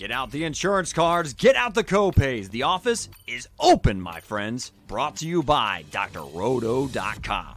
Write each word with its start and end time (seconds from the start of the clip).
Get 0.00 0.10
out 0.10 0.30
the 0.30 0.44
insurance 0.44 0.94
cards, 0.94 1.34
get 1.34 1.56
out 1.56 1.74
the 1.74 1.84
copays. 1.84 2.48
The 2.48 2.62
office 2.62 3.10
is 3.26 3.46
open, 3.60 4.00
my 4.00 4.18
friends. 4.20 4.72
Brought 4.86 5.16
to 5.16 5.28
you 5.28 5.42
by 5.42 5.84
drroto.com. 5.90 7.56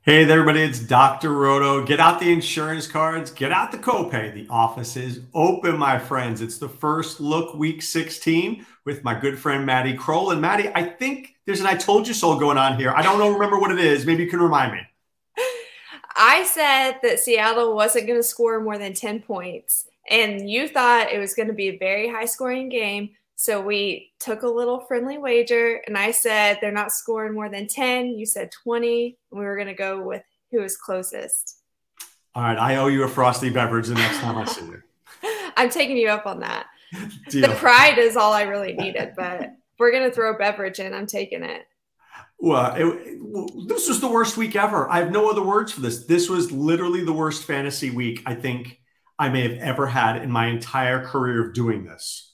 Hey 0.00 0.24
there, 0.24 0.40
everybody, 0.40 0.62
it's 0.62 0.80
Dr. 0.80 1.34
Roto. 1.34 1.84
Get 1.84 2.00
out 2.00 2.18
the 2.18 2.32
insurance 2.32 2.86
cards, 2.86 3.30
get 3.30 3.52
out 3.52 3.70
the 3.70 3.76
copay. 3.76 4.32
The 4.32 4.46
office 4.48 4.96
is 4.96 5.20
open, 5.34 5.76
my 5.76 5.98
friends. 5.98 6.40
It's 6.40 6.56
the 6.56 6.66
first 6.66 7.20
look 7.20 7.56
week 7.56 7.82
16 7.82 8.64
with 8.86 9.04
my 9.04 9.20
good 9.20 9.38
friend 9.38 9.66
Maddie 9.66 9.98
Kroll. 9.98 10.30
And 10.30 10.40
Maddie, 10.40 10.70
I 10.74 10.84
think 10.84 11.34
there's 11.44 11.60
an 11.60 11.66
I 11.66 11.74
told 11.74 12.08
you 12.08 12.14
so 12.14 12.38
going 12.38 12.56
on 12.56 12.78
here. 12.78 12.94
I 12.96 13.02
don't 13.02 13.18
know, 13.18 13.34
remember 13.34 13.58
what 13.58 13.70
it 13.70 13.78
is. 13.78 14.06
Maybe 14.06 14.24
you 14.24 14.30
can 14.30 14.40
remind 14.40 14.72
me. 14.72 14.80
I 16.18 16.44
said 16.44 16.98
that 17.02 17.20
Seattle 17.20 17.76
wasn't 17.76 18.08
going 18.08 18.18
to 18.18 18.24
score 18.24 18.60
more 18.60 18.76
than 18.76 18.92
10 18.92 19.22
points, 19.22 19.86
and 20.10 20.50
you 20.50 20.66
thought 20.66 21.12
it 21.12 21.18
was 21.18 21.34
going 21.34 21.48
to 21.48 21.54
be 21.54 21.68
a 21.68 21.78
very 21.78 22.08
high 22.08 22.24
scoring 22.24 22.68
game. 22.68 23.10
So 23.36 23.60
we 23.60 24.10
took 24.18 24.42
a 24.42 24.48
little 24.48 24.80
friendly 24.80 25.16
wager, 25.16 25.80
and 25.86 25.96
I 25.96 26.10
said 26.10 26.58
they're 26.60 26.72
not 26.72 26.90
scoring 26.90 27.34
more 27.34 27.48
than 27.48 27.68
10. 27.68 28.18
You 28.18 28.26
said 28.26 28.50
20, 28.50 29.16
and 29.30 29.38
we 29.38 29.46
were 29.46 29.54
going 29.54 29.68
to 29.68 29.74
go 29.74 30.02
with 30.02 30.24
who 30.50 30.60
was 30.60 30.76
closest. 30.76 31.58
All 32.34 32.42
right, 32.42 32.58
I 32.58 32.76
owe 32.76 32.88
you 32.88 33.04
a 33.04 33.08
frosty 33.08 33.48
beverage 33.48 33.86
the 33.86 33.94
next 33.94 34.18
time 34.18 34.36
I 34.36 34.44
see 34.44 34.64
you. 34.64 34.82
I'm 35.56 35.70
taking 35.70 35.96
you 35.96 36.08
up 36.08 36.26
on 36.26 36.40
that. 36.40 36.66
Deal. 37.28 37.48
The 37.48 37.54
pride 37.54 37.98
is 37.98 38.16
all 38.16 38.32
I 38.32 38.42
really 38.42 38.72
needed, 38.72 39.12
but 39.16 39.52
we're 39.78 39.92
going 39.92 40.08
to 40.08 40.14
throw 40.14 40.34
a 40.34 40.38
beverage 40.38 40.80
in. 40.80 40.92
I'm 40.92 41.06
taking 41.06 41.44
it. 41.44 41.66
Well, 42.38 42.74
it, 42.76 43.68
this 43.68 43.88
was 43.88 44.00
the 44.00 44.08
worst 44.08 44.36
week 44.36 44.54
ever. 44.54 44.88
I 44.88 44.98
have 44.98 45.10
no 45.10 45.28
other 45.28 45.42
words 45.42 45.72
for 45.72 45.80
this. 45.80 46.06
This 46.06 46.28
was 46.28 46.52
literally 46.52 47.04
the 47.04 47.12
worst 47.12 47.44
fantasy 47.44 47.90
week 47.90 48.22
I 48.26 48.34
think 48.34 48.80
I 49.18 49.28
may 49.28 49.42
have 49.42 49.58
ever 49.58 49.86
had 49.86 50.22
in 50.22 50.30
my 50.30 50.46
entire 50.46 51.04
career 51.04 51.48
of 51.48 51.54
doing 51.54 51.84
this. 51.84 52.32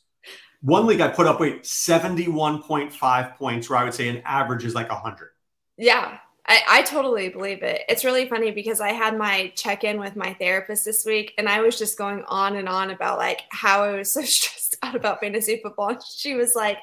One 0.60 0.86
league 0.86 1.00
I 1.00 1.08
put 1.08 1.26
up, 1.26 1.40
wait, 1.40 1.64
71.5 1.64 3.36
points, 3.36 3.70
where 3.70 3.78
I 3.78 3.84
would 3.84 3.94
say 3.94 4.08
an 4.08 4.22
average 4.24 4.64
is 4.64 4.74
like 4.74 4.90
100. 4.90 5.30
Yeah, 5.76 6.18
I, 6.46 6.62
I 6.68 6.82
totally 6.82 7.30
believe 7.30 7.62
it. 7.62 7.82
It's 7.88 8.04
really 8.04 8.28
funny 8.28 8.50
because 8.50 8.80
I 8.80 8.92
had 8.92 9.16
my 9.16 9.52
check 9.56 9.84
in 9.84 9.98
with 9.98 10.16
my 10.16 10.34
therapist 10.34 10.84
this 10.84 11.04
week 11.04 11.32
and 11.38 11.48
I 11.48 11.60
was 11.60 11.78
just 11.78 11.96
going 11.96 12.22
on 12.28 12.56
and 12.56 12.68
on 12.68 12.90
about 12.90 13.18
like 13.18 13.42
how 13.48 13.84
I 13.84 13.92
was 13.96 14.12
so 14.12 14.22
stressed 14.22 14.76
out 14.82 14.94
about 14.94 15.20
fantasy 15.20 15.60
football. 15.62 15.98
She 16.00 16.34
was 16.34 16.54
like, 16.54 16.78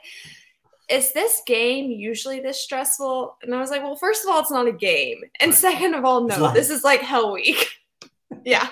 is 0.92 1.14
this 1.14 1.42
game 1.48 1.90
usually 1.90 2.40
this 2.40 2.62
stressful? 2.62 3.38
And 3.42 3.56
I 3.56 3.60
was 3.60 3.72
like, 3.72 3.82
well, 3.82 3.96
first 3.96 4.24
of 4.24 4.32
all, 4.32 4.40
it's 4.40 4.52
not 4.52 4.68
a 4.68 4.72
game. 4.72 5.22
And 5.40 5.54
second 5.54 5.94
of 5.94 6.06
all, 6.06 6.28
no, 6.28 6.52
this 6.54 6.70
is 6.70 6.84
like 6.84 7.02
hell 7.02 7.32
week. 7.32 7.66
yeah. 8.46 8.68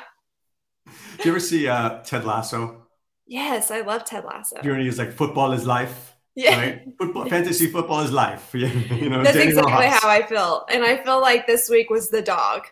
Do 0.85 1.23
you 1.23 1.31
ever 1.31 1.39
see 1.39 1.67
uh, 1.67 1.99
Ted 2.03 2.25
Lasso? 2.25 2.87
Yes, 3.25 3.71
I 3.71 3.81
love 3.81 4.05
Ted 4.05 4.25
Lasso. 4.25 4.61
Journey 4.61 4.87
is 4.87 4.97
like 4.97 5.13
football 5.13 5.51
is 5.51 5.65
life. 5.65 6.15
Yeah. 6.35 6.59
Right? 6.59 6.83
Football, 6.97 7.25
fantasy 7.29 7.67
football 7.67 8.01
is 8.01 8.11
life. 8.11 8.49
you 8.53 9.09
know, 9.09 9.23
That's 9.23 9.37
Dani 9.37 9.49
exactly 9.49 9.73
Rojas. 9.73 9.99
how 9.99 10.09
I 10.09 10.25
feel. 10.25 10.65
And 10.69 10.83
I 10.83 10.97
feel 11.03 11.21
like 11.21 11.47
this 11.47 11.69
week 11.69 11.89
was 11.89 12.09
the 12.09 12.21
dog. 12.21 12.63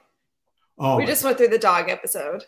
Oh, 0.80 0.98
we 0.98 1.06
just 1.06 1.24
went 1.24 1.38
through 1.38 1.48
the 1.50 1.58
dog 1.58 1.90
episode. 1.90 2.44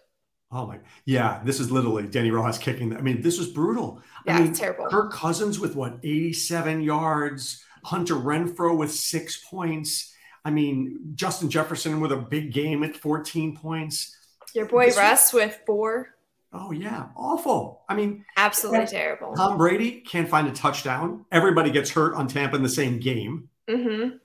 Oh 0.52 0.66
my, 0.66 0.80
yeah, 1.06 1.42
this 1.44 1.60
is 1.60 1.72
literally 1.72 2.04
Dani 2.04 2.32
Rojas 2.32 2.58
kicking. 2.58 2.96
I 2.96 3.02
mean, 3.02 3.22
this 3.22 3.38
was 3.38 3.48
brutal. 3.48 4.02
Yeah, 4.26 4.38
I 4.38 4.42
mean, 4.42 4.54
terrible. 4.54 4.88
Kirk 4.88 5.12
Cousins 5.12 5.60
with 5.60 5.76
what, 5.76 5.98
87 6.04 6.82
yards, 6.82 7.64
Hunter 7.84 8.16
Renfrow 8.16 8.78
with 8.78 8.92
six 8.92 9.44
points. 9.50 10.14
I 10.46 10.52
mean, 10.52 11.14
Justin 11.16 11.50
Jefferson 11.50 12.00
with 12.00 12.12
a 12.12 12.18
big 12.18 12.52
game 12.52 12.84
at 12.84 12.96
14 12.96 13.56
points. 13.56 14.16
Your 14.54 14.66
boy 14.66 14.88
this 14.88 14.98
Russ 14.98 15.34
was, 15.34 15.44
with 15.44 15.60
four. 15.66 16.16
Oh 16.52 16.72
yeah, 16.72 17.08
awful. 17.16 17.84
I 17.88 17.96
mean, 17.96 18.26
absolutely 18.36 18.88
terrible. 18.88 19.36
Tom 19.36 19.58
Brady 19.58 20.02
can't 20.02 20.28
find 20.28 20.48
a 20.48 20.52
touchdown. 20.52 21.26
Everybody 21.32 21.70
gets 21.70 21.92
hurt 21.92 22.16
on 22.16 22.28
Tampa 22.28 22.56
in 22.56 22.64
the 22.64 22.70
same 22.70 23.00
game. 23.00 23.50
Mm-hmm. 23.68 24.18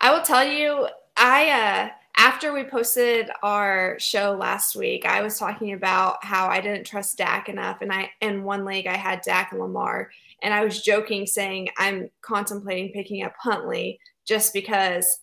I 0.00 0.12
will 0.12 0.22
tell 0.22 0.46
you, 0.46 0.86
I 1.16 1.50
uh 1.50 1.88
after 2.16 2.52
we 2.52 2.64
posted 2.64 3.28
our 3.42 3.96
show 3.98 4.36
last 4.38 4.76
week, 4.76 5.04
I 5.04 5.22
was 5.22 5.38
talking 5.38 5.72
about 5.72 6.24
how 6.24 6.46
I 6.46 6.60
didn't 6.60 6.86
trust 6.86 7.18
Dak 7.18 7.48
enough, 7.48 7.78
and 7.80 7.92
I 7.92 8.10
in 8.20 8.44
one 8.44 8.64
league 8.64 8.86
I 8.86 8.96
had 8.96 9.20
Dak 9.22 9.52
and 9.52 9.60
Lamar, 9.60 10.10
and 10.42 10.54
I 10.54 10.64
was 10.64 10.82
joking 10.82 11.26
saying 11.26 11.70
I'm 11.76 12.10
contemplating 12.22 12.92
picking 12.92 13.24
up 13.24 13.34
Huntley 13.38 13.98
just 14.26 14.52
because 14.52 15.20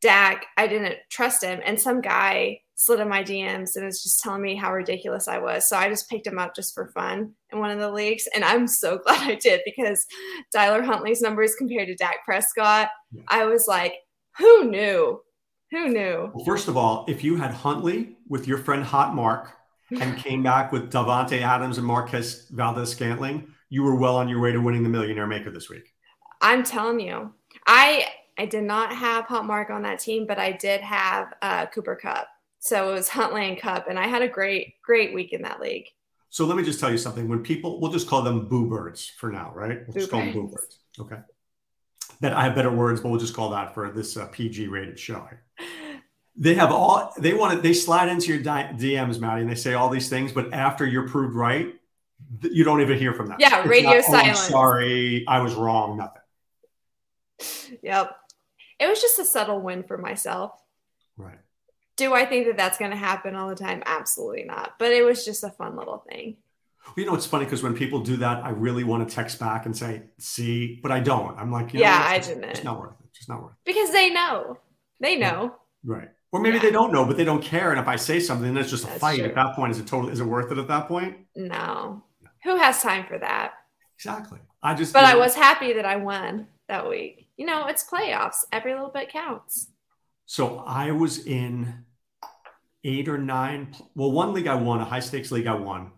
Dak 0.00 0.46
I 0.56 0.66
didn't 0.66 0.96
trust 1.10 1.44
him, 1.44 1.60
and 1.64 1.80
some 1.80 2.00
guy 2.00 2.60
slid 2.82 2.98
in 2.98 3.08
my 3.08 3.22
DMs 3.22 3.76
and 3.76 3.84
was 3.84 4.02
just 4.02 4.20
telling 4.20 4.42
me 4.42 4.56
how 4.56 4.72
ridiculous 4.72 5.28
I 5.28 5.38
was. 5.38 5.68
So 5.68 5.76
I 5.76 5.88
just 5.88 6.10
picked 6.10 6.26
him 6.26 6.38
up 6.38 6.52
just 6.56 6.74
for 6.74 6.88
fun 6.88 7.32
in 7.52 7.60
one 7.60 7.70
of 7.70 7.78
the 7.78 7.92
leagues. 7.92 8.28
And 8.34 8.44
I'm 8.44 8.66
so 8.66 8.98
glad 9.04 9.30
I 9.30 9.36
did 9.36 9.60
because 9.64 10.04
Tyler 10.52 10.82
Huntley's 10.82 11.22
numbers 11.22 11.54
compared 11.54 11.86
to 11.88 11.94
Dak 11.94 12.24
Prescott. 12.24 12.88
I 13.28 13.44
was 13.44 13.68
like, 13.68 13.94
who 14.36 14.64
knew? 14.64 15.20
Who 15.72 15.88
knew? 15.88 16.30
Well, 16.34 16.44
first 16.44 16.68
of 16.68 16.76
all, 16.76 17.06
if 17.08 17.24
you 17.24 17.36
had 17.36 17.50
Huntley 17.50 18.16
with 18.28 18.46
your 18.46 18.58
friend 18.58 18.84
Hot 18.84 19.14
Mark 19.14 19.52
and 19.90 20.18
came 20.22 20.42
back 20.42 20.70
with 20.70 20.92
Davante 20.92 21.40
Adams 21.40 21.78
and 21.78 21.86
Marquez 21.86 22.46
Valdes-Scantling, 22.50 23.48
you 23.70 23.82
were 23.82 23.96
well 23.96 24.16
on 24.16 24.28
your 24.28 24.38
way 24.40 24.52
to 24.52 24.60
winning 24.60 24.82
the 24.82 24.90
Millionaire 24.90 25.26
Maker 25.26 25.50
this 25.50 25.70
week. 25.70 25.94
I'm 26.42 26.62
telling 26.62 27.00
you, 27.00 27.32
I 27.66 28.06
I 28.36 28.44
did 28.44 28.64
not 28.64 28.94
have 28.94 29.24
Hot 29.24 29.46
Mark 29.46 29.70
on 29.70 29.82
that 29.82 29.98
team, 29.98 30.26
but 30.26 30.38
I 30.38 30.52
did 30.52 30.82
have 30.82 31.32
uh, 31.40 31.66
Cooper 31.66 31.96
Kupp. 31.96 32.28
So 32.58 32.90
it 32.90 32.92
was 32.92 33.08
Huntley 33.08 33.48
and 33.48 33.58
Kupp, 33.58 33.88
and 33.88 33.98
I 33.98 34.06
had 34.06 34.20
a 34.20 34.28
great, 34.28 34.74
great 34.84 35.14
week 35.14 35.32
in 35.32 35.42
that 35.42 35.60
league. 35.60 35.86
So 36.28 36.44
let 36.44 36.56
me 36.56 36.62
just 36.62 36.80
tell 36.80 36.90
you 36.90 36.98
something. 36.98 37.28
When 37.28 37.42
people, 37.42 37.80
we'll 37.80 37.92
just 37.92 38.08
call 38.08 38.22
them 38.22 38.46
boo 38.48 38.68
birds 38.68 39.06
for 39.06 39.30
now, 39.30 39.52
right? 39.54 39.80
We'll 39.86 39.94
boo 39.94 40.00
just 40.00 40.10
call 40.10 40.20
them 40.20 40.32
boo 40.32 40.48
birds. 40.48 40.78
Okay. 40.98 41.16
That 42.22 42.32
I 42.32 42.44
have 42.44 42.54
better 42.54 42.70
words, 42.70 43.00
but 43.00 43.10
we'll 43.10 43.20
just 43.20 43.34
call 43.34 43.50
that 43.50 43.74
for 43.74 43.90
this 43.90 44.16
uh, 44.16 44.26
PG 44.26 44.68
rated 44.68 44.98
show. 44.98 45.28
They 46.36 46.54
have 46.54 46.70
all 46.70 47.12
they 47.18 47.34
want 47.34 47.56
to. 47.56 47.60
They 47.60 47.74
slide 47.74 48.08
into 48.08 48.32
your 48.32 48.42
DMs, 48.42 49.20
Maddie, 49.20 49.42
and 49.42 49.50
they 49.50 49.54
say 49.54 49.74
all 49.74 49.90
these 49.90 50.08
things, 50.08 50.32
but 50.32 50.54
after 50.54 50.86
you're 50.86 51.08
proved 51.08 51.34
right, 51.34 51.74
you 52.42 52.64
don't 52.64 52.80
even 52.80 52.96
hear 52.96 53.12
from 53.12 53.26
them. 53.26 53.36
Yeah, 53.38 53.62
radio 53.64 53.94
not, 53.94 54.04
silence. 54.04 54.46
Oh, 54.46 54.50
sorry, 54.50 55.24
I 55.26 55.40
was 55.40 55.54
wrong. 55.54 55.98
Nothing. 55.98 57.78
Yep. 57.82 58.16
It 58.78 58.88
was 58.88 59.00
just 59.00 59.18
a 59.18 59.24
subtle 59.24 59.60
win 59.60 59.82
for 59.82 59.98
myself. 59.98 60.52
Right. 61.16 61.38
Do 61.96 62.14
I 62.14 62.24
think 62.24 62.46
that 62.46 62.56
that's 62.56 62.78
going 62.78 62.90
to 62.90 62.96
happen 62.96 63.34
all 63.34 63.48
the 63.48 63.54
time? 63.54 63.82
Absolutely 63.84 64.44
not. 64.44 64.74
But 64.78 64.92
it 64.92 65.04
was 65.04 65.24
just 65.24 65.44
a 65.44 65.50
fun 65.50 65.76
little 65.76 66.04
thing. 66.08 66.36
You 66.96 67.06
know, 67.06 67.14
it's 67.14 67.26
funny 67.26 67.44
because 67.44 67.62
when 67.62 67.74
people 67.74 68.00
do 68.00 68.16
that, 68.18 68.44
I 68.44 68.50
really 68.50 68.84
want 68.84 69.08
to 69.08 69.14
text 69.14 69.38
back 69.38 69.66
and 69.66 69.76
say, 69.76 70.02
see, 70.18 70.78
but 70.82 70.92
I 70.92 71.00
don't. 71.00 71.38
I'm 71.38 71.50
like, 71.50 71.72
yeah, 71.72 71.98
know, 71.98 72.04
I 72.04 72.18
didn't. 72.18 72.44
It's 72.44 72.64
not 72.64 72.78
worth 72.78 72.94
it. 73.00 73.06
It's 73.14 73.28
not 73.28 73.42
worth 73.42 73.52
it. 73.52 73.58
Because 73.64 73.92
they 73.92 74.10
know. 74.10 74.58
They 75.00 75.16
know. 75.16 75.54
Yeah. 75.84 75.94
Right. 75.94 76.08
Or 76.32 76.40
maybe 76.40 76.56
yeah. 76.56 76.62
they 76.62 76.70
don't 76.70 76.92
know, 76.92 77.04
but 77.04 77.16
they 77.16 77.24
don't 77.24 77.42
care. 77.42 77.70
And 77.70 77.80
if 77.80 77.88
I 77.88 77.96
say 77.96 78.18
something, 78.18 78.52
then 78.52 78.62
it's 78.62 78.70
just 78.70 78.84
a 78.84 78.88
That's 78.88 79.00
fight. 79.00 79.18
True. 79.18 79.28
At 79.28 79.34
that 79.34 79.54
point, 79.54 79.72
is 79.72 79.78
it 79.78 79.86
total? 79.86 80.10
Is 80.10 80.20
it 80.20 80.24
worth 80.24 80.50
it 80.50 80.58
at 80.58 80.68
that 80.68 80.88
point? 80.88 81.18
No. 81.36 82.02
Who 82.44 82.56
has 82.56 82.82
time 82.82 83.06
for 83.06 83.18
that? 83.18 83.52
Exactly. 83.96 84.40
I 84.62 84.74
just. 84.74 84.92
But 84.92 85.04
I 85.04 85.16
was 85.16 85.34
happy 85.34 85.74
that 85.74 85.84
I 85.84 85.96
won 85.96 86.46
that 86.68 86.88
week. 86.88 87.28
You 87.36 87.46
know, 87.46 87.66
it's 87.66 87.84
playoffs. 87.84 88.44
Every 88.50 88.72
little 88.72 88.90
bit 88.90 89.10
counts. 89.10 89.68
So 90.26 90.58
I 90.66 90.90
was 90.92 91.26
in 91.26 91.84
eight 92.84 93.08
or 93.08 93.18
nine. 93.18 93.76
Well, 93.94 94.10
one 94.10 94.32
league 94.32 94.46
I 94.46 94.54
won, 94.54 94.80
a 94.80 94.84
high 94.84 95.00
stakes 95.00 95.30
league 95.30 95.46
I 95.46 95.54
won, 95.54 95.92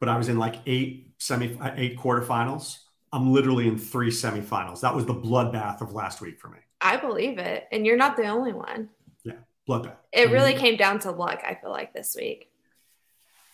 but 0.00 0.08
I 0.08 0.16
was 0.16 0.28
in 0.28 0.38
like 0.38 0.56
eight 0.66 1.14
semi, 1.18 1.56
uh, 1.58 1.72
eight 1.76 1.98
quarterfinals. 1.98 2.78
I'm 3.12 3.32
literally 3.32 3.68
in 3.68 3.78
three 3.78 4.10
semifinals. 4.10 4.80
That 4.80 4.94
was 4.94 5.06
the 5.06 5.14
bloodbath 5.14 5.80
of 5.80 5.92
last 5.92 6.20
week 6.20 6.38
for 6.38 6.48
me. 6.48 6.58
I 6.80 6.96
believe 6.96 7.38
it, 7.38 7.66
and 7.72 7.86
you're 7.86 7.96
not 7.96 8.16
the 8.16 8.26
only 8.26 8.52
one. 8.52 8.90
Yeah, 9.24 9.34
bloodbath. 9.68 9.96
It 10.12 10.30
really 10.30 10.54
came 10.54 10.76
down 10.76 10.98
to 11.00 11.10
luck. 11.10 11.42
I 11.46 11.54
feel 11.54 11.70
like 11.70 11.94
this 11.94 12.14
week. 12.16 12.50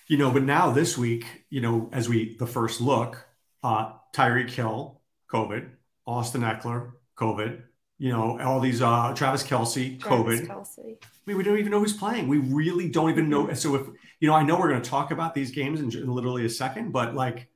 You 0.09 0.19
know, 0.19 0.31
but 0.31 0.43
now 0.43 0.73
this 0.73 0.99
week, 0.99 1.25
you 1.49 1.61
know, 1.61 1.89
as 1.93 2.09
we 2.09 2.37
the 2.37 2.47
first 2.47 2.81
look, 2.81 3.25
uh, 3.63 3.93
Tyreek 4.13 4.51
Hill, 4.51 5.01
COVID, 5.31 5.69
Austin 6.07 6.43
Ekeler, 6.43 6.93
COVID, 7.17 7.63
you 8.03 8.09
know, 8.09 8.37
all 8.41 8.59
these 8.59 8.83
uh 8.83 9.15
Travis 9.15 9.45
Kelce, 9.45 10.01
Travis 10.01 10.41
COVID. 10.41 10.49
Kelce. 10.49 10.97
I 11.01 11.07
mean, 11.25 11.37
we 11.37 11.45
don't 11.45 11.57
even 11.57 11.71
know 11.71 11.79
who's 11.79 11.93
playing. 11.93 12.27
We 12.27 12.39
really 12.39 12.89
don't 12.89 13.11
even 13.11 13.29
know. 13.31 13.53
So 13.55 13.77
if 13.77 13.87
you 14.19 14.27
know, 14.27 14.35
I 14.35 14.43
know 14.43 14.59
we're 14.59 14.71
going 14.71 14.83
to 14.83 14.91
talk 14.91 15.13
about 15.13 15.35
these 15.35 15.53
games 15.53 15.81
in, 15.81 15.97
in 15.97 16.09
literally 16.09 16.45
a 16.45 16.49
second, 16.49 16.91
but 16.91 17.15
like 17.15 17.47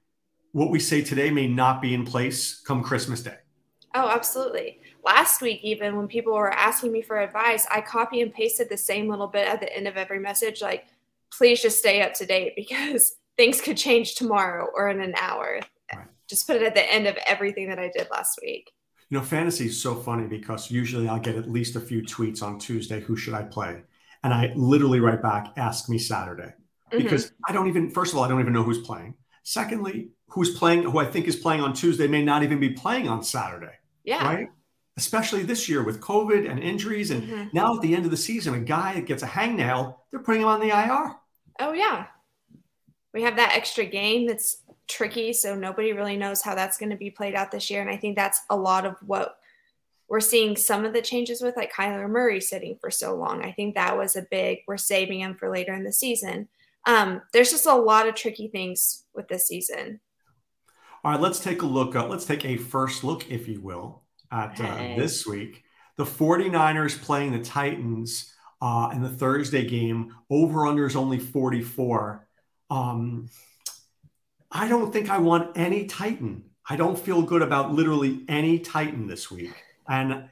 what 0.53 0.71
we 0.71 0.79
say 0.79 1.03
today 1.03 1.33
may 1.33 1.49
not 1.49 1.83
be 1.83 1.95
in 1.95 2.05
place 2.05 2.61
come 2.61 2.85
Christmas 2.85 3.23
Day. 3.23 3.39
Oh, 3.93 4.09
absolutely. 4.09 4.81
Last 5.05 5.43
week, 5.43 5.65
even 5.65 5.97
when 5.97 6.07
people 6.07 6.33
were 6.33 6.53
asking 6.53 6.93
me 6.93 7.03
for 7.03 7.19
advice, 7.19 7.67
I 7.69 7.81
copy 7.81 8.21
and 8.21 8.33
pasted 8.33 8.69
the 8.69 8.77
same 8.77 9.09
little 9.09 9.27
bit 9.27 9.49
at 9.49 9.59
the 9.59 9.77
end 9.77 9.89
of 9.89 9.97
every 9.97 10.21
message, 10.21 10.63
like, 10.63 10.87
please 11.33 11.61
just 11.61 11.81
stay 11.81 12.03
up 12.03 12.15
to 12.15 12.27
date 12.27 12.53
because 12.57 13.17
things 13.37 13.61
could 13.61 13.77
change 13.77 14.15
tomorrow 14.15 14.69
or 14.77 14.91
in 14.91 15.01
an 15.01 15.15
hour. 15.21 15.59
Right. 15.93 16.07
Just 16.29 16.47
put 16.47 16.55
it 16.55 16.63
at 16.63 16.77
the 16.77 16.93
end 16.93 17.09
of 17.09 17.17
everything 17.27 17.69
that 17.69 17.81
I 17.81 17.91
did 17.93 18.07
last 18.13 18.39
week. 18.43 18.71
You 19.09 19.19
know, 19.19 19.25
fantasy 19.25 19.67
is 19.67 19.81
so 19.81 19.95
funny 19.95 20.27
because 20.27 20.71
usually 20.71 21.09
I'll 21.09 21.21
get 21.21 21.37
at 21.37 21.51
least 21.51 21.77
a 21.77 21.81
few 21.81 22.03
tweets 22.03 22.43
on 22.43 22.59
Tuesday. 22.59 23.01
Who 23.01 23.17
should 23.17 23.35
I 23.35 23.43
play? 23.43 23.83
and 24.25 24.35
I 24.35 24.53
literally 24.57 24.99
write 24.99 25.23
back, 25.23 25.53
ask 25.57 25.89
me 25.89 25.99
Saturday. 25.99 26.53
Mhm. 26.93 26.99
Because 27.03 27.31
I 27.49 27.53
don't 27.53 27.69
even, 27.69 27.91
first 27.91 28.13
of 28.13 28.19
all, 28.19 28.25
I 28.25 28.29
don't 28.29 28.41
even 28.41 28.53
know 28.53 28.65
who's 28.65 28.81
playing. 28.81 29.15
Secondly, 29.45 30.09
who's 30.31 30.59
playing, 30.59 30.83
who 30.83 30.99
I 30.99 31.05
think 31.05 31.29
is 31.29 31.37
playing 31.37 31.61
on 31.61 31.75
Tuesday 31.75 32.09
may 32.09 32.25
not 32.25 32.43
even 32.43 32.59
be 32.59 32.71
playing 32.71 33.09
on 33.09 33.23
Saturday, 33.23 33.75
yeah. 34.03 34.25
right? 34.27 34.49
Especially 34.97 35.45
this 35.45 35.69
year 35.69 35.85
with 35.85 36.01
COVID 36.01 36.51
and 36.51 36.59
injuries. 36.59 37.13
And 37.13 37.23
Mhm. 37.23 37.53
now 37.55 37.77
at 37.77 37.83
the 37.83 37.95
end 37.95 38.05
of 38.05 38.11
the 38.11 38.17
season, 38.17 38.55
a 38.55 38.59
guy 38.59 38.95
that 38.95 39.07
gets 39.07 39.23
a 39.23 39.29
hangnail, 39.29 39.97
they're 40.11 40.21
putting 40.21 40.43
him 40.43 40.49
on 40.49 40.59
the 40.59 40.73
IR. 40.73 41.15
Oh 41.61 41.73
yeah. 41.73 42.07
We 43.15 43.23
have 43.23 43.37
that 43.37 43.53
extra 43.55 43.85
game 43.85 44.27
that's 44.27 44.63
tricky, 44.89 45.33
so 45.33 45.55
nobody 45.55 45.93
really 45.93 46.17
knows 46.17 46.43
how 46.43 46.55
that's 46.55 46.79
going 46.79 46.91
to 46.91 46.97
be 46.97 47.11
played 47.11 47.35
out 47.35 47.51
this 47.51 47.71
year. 47.71 47.81
And 47.81 47.91
I 47.91 47.97
think 47.97 48.17
that's 48.17 48.41
a 48.51 48.57
lot 48.57 48.87
of 48.87 48.97
what 49.05 49.39
we're 50.09 50.21
seeing 50.21 50.57
some 50.57 50.85
of 50.85 50.93
the 50.93 51.03
changes 51.03 51.43
with, 51.43 51.57
like 51.57 51.73
Kyler 51.73 52.09
Murray 52.09 52.41
sitting 52.41 52.79
for 52.81 52.91
so 52.91 53.17
long. 53.17 53.43
I 53.43 53.53
think 53.53 53.75
that 53.75 53.97
was 53.97 54.17
a 54.17 54.27
big. 54.31 54.59
We're 54.67 54.77
saving 54.77 55.21
him 55.21 55.35
for 55.35 55.51
later 55.51 55.75
in 55.75 55.85
the 55.85 55.93
season. 55.93 56.49
Um, 56.87 57.23
there's 57.33 57.51
just 57.51 57.67
a 57.67 57.75
lot 57.75 58.07
of 58.07 58.15
tricky 58.15 58.49
things 58.49 59.05
with 59.15 59.27
this 59.29 59.49
season. 59.49 60.01
All 61.03 61.13
right, 61.13 61.21
let's 61.21 61.41
take 61.41 61.63
a 61.63 61.67
look. 61.67 61.97
Uh, 61.97 62.07
let's 62.07 62.25
take 62.25 62.45
a 62.45 62.57
first 62.57 63.05
look, 63.05 63.31
if 63.31 63.49
you 63.49 63.61
will, 63.61 64.03
at 64.31 64.61
uh, 64.61 64.97
this 64.97 65.27
week. 65.27 65.65
The 65.97 66.05
49ers 66.05 67.01
playing 67.01 67.33
the 67.33 67.45
Titans 67.45 68.33
uh, 68.61 68.91
in 68.93 69.03
the 69.03 69.09
Thursday 69.09 69.67
game. 69.67 70.15
Over 70.31 70.67
under 70.67 70.87
is 70.87 70.97
only 70.97 71.19
44. 71.19 72.27
Um, 72.71 73.29
I 74.51 74.69
don't 74.69 74.93
think 74.93 75.11
I 75.11 75.19
want 75.19 75.57
any 75.57 75.87
Titan. 75.87 76.45
I 76.69 76.77
don't 76.77 76.99
feel 76.99 77.23
good 77.23 77.43
about 77.43 77.73
literally 77.73 78.25
any 78.29 78.59
Titan 78.59 79.07
this 79.07 79.31
week. 79.31 79.53
And 79.89 80.29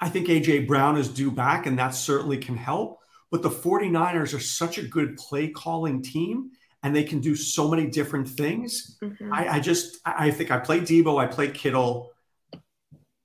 I 0.00 0.08
think 0.08 0.28
AJ 0.28 0.66
Brown 0.66 0.96
is 0.96 1.08
due 1.08 1.30
back, 1.30 1.66
and 1.66 1.78
that 1.78 1.94
certainly 1.94 2.38
can 2.38 2.56
help. 2.56 3.00
But 3.30 3.42
the 3.42 3.50
49ers 3.50 4.34
are 4.34 4.40
such 4.40 4.78
a 4.78 4.82
good 4.82 5.16
play 5.16 5.48
calling 5.48 6.02
team, 6.02 6.50
and 6.82 6.94
they 6.94 7.02
can 7.04 7.20
do 7.20 7.34
so 7.34 7.68
many 7.68 7.86
different 7.86 8.28
things. 8.28 8.98
Mhm. 9.02 9.32
I, 9.32 9.56
I 9.56 9.60
just 9.60 9.98
I 10.04 10.30
think 10.30 10.50
I 10.50 10.58
play 10.58 10.80
Deebo, 10.80 11.18
I 11.20 11.26
play 11.26 11.48
Kittle, 11.50 12.12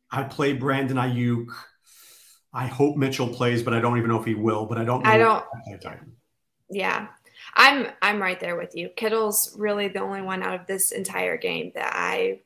I 0.10 0.24
play 0.24 0.54
Brandon 0.54 0.98
Aiyuk. 0.98 1.48
I 2.52 2.66
hope 2.66 2.98
Mitchell 2.98 3.28
plays, 3.28 3.62
but 3.62 3.74
I 3.76 3.80
don't 3.80 3.98
even 4.00 4.10
know 4.10 4.20
if 4.20 4.26
he 4.26 4.34
will. 4.34 4.66
But 4.66 4.80
I 4.80 4.86
don't. 4.86 5.04
Know 5.04 5.10
I 5.12 5.18
don't. 5.18 5.38
if 5.38 5.44
I 5.54 5.60
play 5.68 5.78
Titan. 5.92 6.14
Yeah. 6.72 7.08
I'm 7.56 7.88
I'm 8.02 8.22
right 8.22 8.40
there 8.40 8.56
with 8.56 8.76
you. 8.76 8.90
Kittle's 8.90 9.56
really 9.58 9.88
the 9.88 10.02
only 10.02 10.22
one 10.22 10.44
out 10.44 10.60
of 10.60 10.68
this 10.68 10.92
entire 10.92 11.38
game 11.38 11.72
that 11.76 11.92
I 11.96 12.42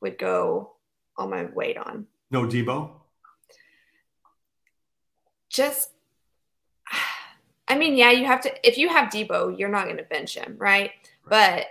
would 0.00 0.18
go 0.18 0.72
all 1.16 1.28
my 1.28 1.44
weight 1.44 1.76
on. 1.78 2.06
No 2.30 2.42
Deebo. 2.46 2.90
Just 5.48 5.90
I 7.68 7.76
mean, 7.76 7.96
yeah, 7.96 8.10
you 8.10 8.26
have 8.26 8.40
to 8.42 8.68
if 8.68 8.78
you 8.78 8.88
have 8.88 9.10
Deebo, 9.12 9.58
you're 9.58 9.68
not 9.68 9.84
going 9.84 9.96
to 9.98 10.04
bench 10.04 10.36
him, 10.36 10.56
right? 10.58 10.90
But 11.28 11.66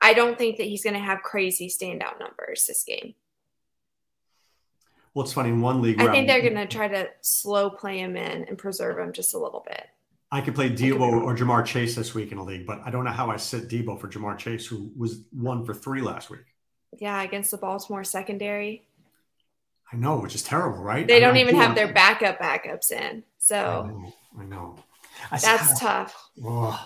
I 0.00 0.14
don't 0.14 0.36
think 0.36 0.58
that 0.58 0.64
he's 0.66 0.84
going 0.84 0.94
to 0.94 1.00
have 1.00 1.22
crazy 1.22 1.68
standout 1.68 2.18
numbers 2.18 2.66
this 2.66 2.84
game. 2.84 3.14
Well, 5.14 5.24
it's 5.24 5.32
funny 5.32 5.50
in 5.50 5.60
one 5.60 5.80
league. 5.80 6.00
I 6.00 6.04
think 6.04 6.14
I'm- 6.14 6.26
they're 6.26 6.42
going 6.42 6.54
to 6.54 6.66
try 6.66 6.88
to 6.88 7.08
slow 7.20 7.70
play 7.70 7.98
him 7.98 8.16
in 8.16 8.44
and 8.44 8.58
preserve 8.58 8.98
him 8.98 9.12
just 9.12 9.34
a 9.34 9.38
little 9.38 9.64
bit. 9.66 9.86
I 10.34 10.40
could 10.40 10.56
play 10.56 10.68
Deebo 10.68 11.22
or 11.22 11.36
Ja'Marr 11.36 11.64
Chase 11.64 11.94
this 11.94 12.12
week 12.12 12.32
in 12.32 12.38
a 12.38 12.42
league, 12.44 12.66
but 12.66 12.80
I 12.84 12.90
don't 12.90 13.04
know 13.04 13.12
how 13.12 13.30
I 13.30 13.36
sit 13.36 13.68
Deebo 13.68 14.00
for 14.00 14.08
Ja'Marr 14.08 14.36
Chase, 14.36 14.66
who 14.66 14.90
was 14.96 15.20
one 15.30 15.64
for 15.64 15.72
three 15.72 16.00
last 16.00 16.28
week. 16.28 16.40
Yeah, 16.98 17.22
against 17.22 17.52
the 17.52 17.56
Baltimore 17.56 18.02
secondary. 18.02 18.88
I 19.92 19.96
know, 19.96 20.16
which 20.16 20.34
is 20.34 20.42
terrible, 20.42 20.82
right? 20.82 21.06
They 21.06 21.18
I- 21.18 21.20
don't 21.20 21.36
I 21.36 21.40
even 21.40 21.54
do 21.54 21.60
have 21.60 21.76
their 21.76 21.92
backup 21.92 22.40
backups 22.40 22.90
in. 22.90 23.18
I 23.18 23.22
So 23.38 23.86
know. 23.86 24.12
I 24.40 24.44
know. 24.44 24.76
I 25.30 25.38
that's 25.38 25.78
tough. 25.78 26.30
Ugh. 26.44 26.80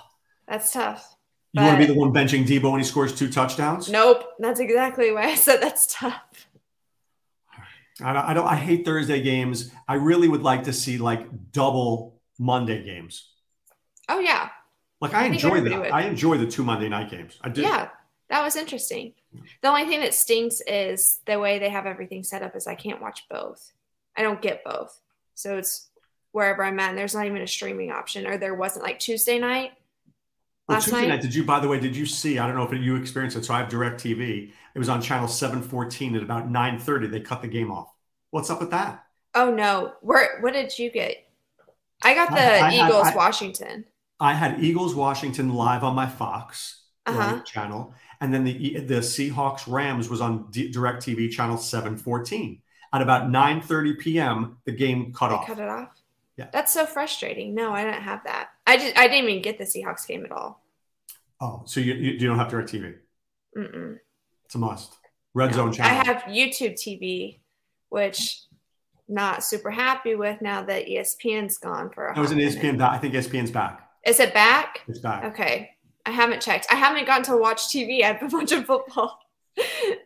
That's 0.47 0.71
tough. 0.71 1.17
You 1.55 1.63
want 1.63 1.81
to 1.81 1.87
be 1.87 1.91
the 1.91 1.99
one 1.99 2.13
benching 2.13 2.47
Deebo 2.47 2.71
when 2.71 2.81
he 2.81 2.85
scores 2.85 3.15
two 3.15 3.31
touchdowns? 3.31 3.91
Nope. 3.91 4.25
That's 4.39 4.61
exactly 4.61 5.11
why 5.11 5.23
I 5.23 5.35
said 5.37 5.63
that's 5.63 5.87
tough. 5.95 6.21
I 8.03 8.13
don't, 8.13 8.25
I 8.27 8.35
don't. 8.35 8.47
I 8.47 8.57
hate 8.57 8.85
Thursday 8.85 9.23
games. 9.23 9.73
I 9.89 9.95
really 9.95 10.29
would 10.29 10.43
like 10.43 10.65
to 10.65 10.73
see 10.75 10.99
like 10.99 11.27
double 11.53 12.21
Monday 12.39 12.85
games. 12.85 13.33
Oh 14.09 14.21
yeah. 14.21 14.49
Like 15.01 15.15
I, 15.15 15.23
I 15.23 15.27
enjoy 15.27 15.61
that. 15.61 15.95
I 15.95 16.03
enjoy 16.03 16.39
the 16.39 16.47
two 16.47 16.65
Monday 16.65 16.89
night 16.89 17.11
games. 17.11 17.39
I 17.41 17.49
do. 17.49 17.63
Yeah. 17.63 17.89
That 18.31 18.43
was 18.43 18.57
interesting. 18.57 19.15
The 19.63 19.69
only 19.69 19.87
thing 19.87 20.01
that 20.01 20.13
stinks 20.13 20.61
is 20.67 21.21
the 21.27 21.39
way 21.39 21.59
they 21.59 21.71
have 21.71 21.87
everything 21.87 22.23
set 22.23 22.43
up 22.43 22.55
is 22.57 22.67
I 22.67 22.75
can't 22.75 23.01
watch 23.01 23.27
both. 23.31 23.73
I 24.17 24.23
don't 24.23 24.43
get 24.43 24.65
both. 24.65 25.01
So 25.35 25.57
it's 25.57 25.89
wherever 26.33 26.63
I'm 26.63 26.79
at 26.81 26.91
and 26.91 26.99
there's 26.99 27.15
not 27.15 27.27
even 27.27 27.41
a 27.41 27.47
streaming 27.47 27.91
option 27.91 28.27
or 28.27 28.37
there 28.37 28.55
wasn't 28.55 28.85
like 28.85 28.99
Tuesday 28.99 29.39
night. 29.39 29.73
Well, 30.69 30.81
Tuesday 30.81 31.03
night? 31.03 31.09
night, 31.09 31.23
did 31.23 31.35
you? 31.35 31.45
By 31.45 31.61
the 31.61 31.69
way, 31.69 31.81
did 31.81 31.97
you 31.97 32.05
see? 32.05 32.39
I 32.39 32.47
don't 32.47 32.57
know 32.57 32.65
if 32.65 32.73
you 32.73 32.97
experienced 32.97 33.37
it. 33.37 33.45
So 33.45 33.55
I 33.55 33.59
have 33.61 33.71
Direct 33.71 34.03
TV. 34.03 34.53
It 34.75 34.79
was 34.79 34.91
on 34.91 35.01
channel 35.01 35.29
seven 35.29 35.63
fourteen 35.63 36.15
at 36.15 36.23
about 36.23 36.51
nine 36.51 36.79
thirty. 36.79 37.07
They 37.07 37.21
cut 37.21 37.41
the 37.41 37.49
game 37.49 37.71
off. 37.71 37.89
What's 38.31 38.51
up 38.51 38.61
with 38.61 38.71
that? 38.73 39.07
Oh 39.35 39.51
no. 39.55 39.95
Where 40.03 40.41
what 40.41 40.53
did 40.53 40.79
you 40.79 40.91
get? 40.91 41.27
I 42.03 42.15
got 42.15 42.31
the 42.31 42.41
I- 42.41 42.69
I 42.69 42.73
Eagles 42.75 43.07
I- 43.07 43.17
Washington. 43.17 43.87
I 44.21 44.35
had 44.35 44.63
Eagles 44.63 44.95
Washington 44.95 45.55
live 45.55 45.85
on 45.85 45.95
my 45.95 46.07
Fox 46.07 46.83
Uh-huh. 47.07 47.19
right, 47.37 47.45
channel, 47.47 47.95
and 48.21 48.33
then 48.35 48.45
the 48.45 48.81
the 48.81 48.97
Seahawks 49.01 49.67
Rams 49.67 50.09
was 50.09 50.21
on 50.21 50.51
D- 50.51 50.71
Direct 50.71 51.03
TV 51.03 51.31
channel 51.31 51.57
seven 51.57 51.97
fourteen. 51.97 52.61
At 52.93 53.03
about 53.03 53.29
nine 53.31 53.61
thirty 53.61 53.95
p.m., 53.95 54.57
the 54.65 54.73
game 54.73 55.13
cut 55.13 55.29
They 55.29 55.35
off. 55.35 55.47
cut 55.47 55.59
it 55.59 55.69
off. 55.69 55.91
Yeah. 56.37 56.49
That's 56.53 56.73
so 56.73 56.87
frustrating. 56.87 57.55
No, 57.55 57.73
I 57.73 57.85
didn't 57.85 58.03
have 58.03 58.23
that. 58.25 58.51
I 58.67 58.77
just 58.77 58.97
I 58.97 59.09
didn't 59.09 59.29
even 59.29 59.43
get 59.43 59.59
the 59.59 59.65
Seahawks 59.65 60.07
game 60.07 60.25
at 60.25 60.33
all. 60.33 60.63
Oh, 61.41 61.63
so 61.67 61.81
you, 61.81 61.95
you, 61.95 62.19
don't 62.19 62.39
have 62.39 62.49
Direct 62.49 62.69
TV? 62.73 62.97
Mm-mm. 63.57 63.99
It's 64.47 64.55
a 64.55 64.59
must. 64.59 64.95
Red 65.35 65.51
No. 65.53 65.57
Zone 65.57 65.73
channel. 65.73 66.01
I 66.01 66.05
have 66.05 66.23
YouTube 66.23 66.75
TV, 66.75 67.39
which 67.91 68.43
not 69.09 69.45
super 69.45 69.71
happy 69.71 70.15
with 70.17 70.41
now 70.43 70.63
that 70.65 70.87
ESPN's 70.87 71.59
gone 71.59 71.91
for 71.91 72.09
a 72.09 72.15
That 72.15 72.21
was 72.21 72.31
an 72.33 72.39
ESPN. 72.39 72.81
I 72.83 72.99
think 72.99 73.15
ESPN's 73.15 73.51
back. 73.53 73.88
Is 74.07 74.21
it 74.21 74.33
back? 74.33 74.83
It's 74.89 74.99
back. 74.99 75.25
Okay. 75.25 75.71
I 76.07 76.11
haven't 76.11 76.41
checked. 76.41 76.67
I 76.71 76.77
haven't 76.77 77.07
gotten 77.07 77.25
to 77.25 77.37
watch 77.37 77.69
TV. 77.69 78.03
I've 78.03 78.21
been 78.21 78.31
watching 78.33 78.65
football, 78.65 79.19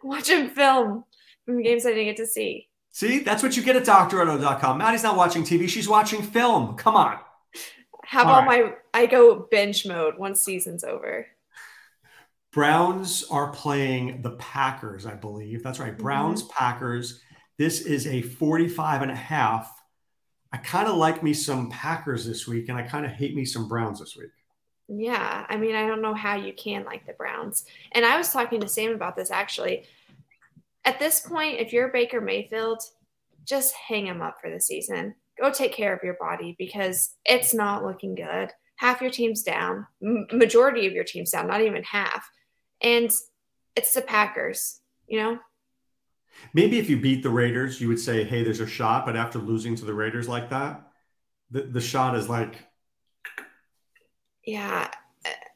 watching 0.03 0.51
film 0.51 1.05
from 1.45 1.63
games 1.63 1.87
I 1.87 1.91
didn't 1.91 2.07
get 2.07 2.17
to 2.17 2.27
see. 2.27 2.69
See, 2.91 3.21
that's 3.21 3.43
what 3.43 3.57
you 3.57 3.63
get 3.63 3.77
at 3.77 3.85
DrRoto.com. 3.85 4.79
Maddie's 4.79 5.03
not 5.03 5.17
watching 5.17 5.45
TV; 5.45 5.69
she's 5.69 5.89
watching 5.89 6.23
film. 6.23 6.77
Come 6.77 6.97
on. 6.97 7.19
How 8.05 8.23
about 8.23 8.45
my 8.45 8.75
I 8.93 9.07
go 9.07 9.47
binge 9.51 9.87
mode 9.87 10.19
once 10.19 10.43
season's 10.43 10.85
over? 10.85 11.27
Browns 12.53 13.25
are 13.31 13.51
playing 13.51 14.21
the 14.21 14.33
Packers, 14.33 15.07
I 15.07 15.15
believe. 15.15 15.63
That's 15.63 15.79
right. 15.79 15.97
Browns, 15.97 16.43
mm-hmm. 16.43 16.53
Packers. 16.53 17.23
This 17.57 17.81
is 17.83 18.07
a 18.07 18.23
45 18.23 19.03
and 19.03 19.11
a 19.11 19.17
half. 19.17 19.82
I 20.53 20.59
kind 20.59 20.89
of 20.89 20.97
like 20.97 21.23
me 21.23 21.33
some 21.33 21.71
Packers 21.71 22.27
this 22.27 22.47
week, 22.47 22.69
and 22.69 22.77
I 22.79 22.83
kind 22.83 23.07
of 23.07 23.13
hate 23.13 23.35
me 23.35 23.45
some 23.45 23.69
Browns 23.69 24.01
this 24.01 24.17
week. 24.17 24.31
Yeah, 24.89 25.47
I 25.49 25.57
mean, 25.57 25.75
I 25.75 25.87
don't 25.87 26.03
know 26.03 26.15
how 26.15 26.37
you 26.37 26.53
can 26.53 26.85
like 26.85 27.07
the 27.07 27.15
Browns. 27.15 27.65
And 27.93 28.05
I 28.05 28.19
was 28.19 28.33
talking 28.33 28.61
to 28.61 28.69
Sam 28.69 28.93
about 28.93 29.17
this 29.17 29.31
actually. 29.31 29.85
At 30.85 30.99
this 30.99 31.21
point, 31.21 31.61
if 31.61 31.73
you're 31.73 31.89
Baker 31.89 32.21
Mayfield, 32.21 32.83
just 33.47 33.75
hang 33.75 34.07
him 34.07 34.21
up 34.21 34.37
for 34.41 34.51
the 34.51 34.61
season. 34.61 35.15
Go 35.41 35.51
take 35.51 35.73
care 35.73 35.95
of 35.95 36.03
your 36.03 36.17
body 36.21 36.55
because 36.59 37.15
it's 37.25 37.55
not 37.55 37.85
looking 37.85 38.15
good. 38.15 38.51
Half 38.77 39.01
your 39.01 39.11
team's 39.11 39.43
down, 39.43 39.87
M- 40.03 40.27
majority 40.33 40.87
of 40.87 40.93
your 40.93 41.05
team's 41.05 41.31
down, 41.31 41.47
not 41.47 41.63
even 41.63 41.85
half. 41.85 42.29
And 42.81 43.11
it's 43.77 43.95
the 43.95 44.03
Packers, 44.03 44.81
you 45.07 45.21
know? 45.21 45.39
Maybe 46.55 46.79
if 46.79 46.91
you 46.91 47.01
beat 47.01 47.23
the 47.23 47.31
Raiders, 47.31 47.81
you 47.81 47.89
would 47.89 48.01
say, 48.01 48.25
hey, 48.25 48.43
there's 48.43 48.61
a 48.61 48.67
shot. 48.67 49.07
But 49.07 49.17
after 49.17 49.39
losing 49.39 49.77
to 49.77 49.85
the 49.85 49.95
Raiders 49.95 50.29
like 50.29 50.51
that, 50.51 50.83
the, 51.51 51.63
the 51.63 51.81
shot 51.81 52.17
is 52.17 52.29
like, 52.29 52.57
Yeah, 54.45 54.89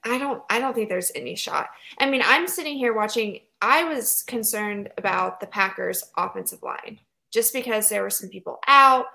I 0.04 0.18
don't 0.18 0.42
I 0.48 0.60
don't 0.60 0.74
think 0.74 0.88
there's 0.88 1.12
any 1.14 1.34
shot. 1.34 1.68
I 1.98 2.08
mean, 2.08 2.22
I'm 2.24 2.46
sitting 2.46 2.76
here 2.76 2.94
watching 2.94 3.40
I 3.60 3.84
was 3.84 4.22
concerned 4.26 4.90
about 4.98 5.40
the 5.40 5.46
Packers 5.46 6.04
offensive 6.16 6.62
line 6.62 7.00
just 7.32 7.52
because 7.52 7.88
there 7.88 8.02
were 8.02 8.10
some 8.10 8.28
people 8.28 8.58
out, 8.66 9.06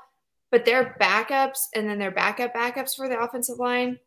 but 0.51 0.65
their 0.65 0.95
backups 0.99 1.67
and 1.75 1.87
then 1.87 1.99
their 1.99 2.11
backup 2.11 2.53
backups 2.53 2.95
for 2.95 3.07
the 3.07 3.19
offensive 3.19 3.57
line 3.57 3.99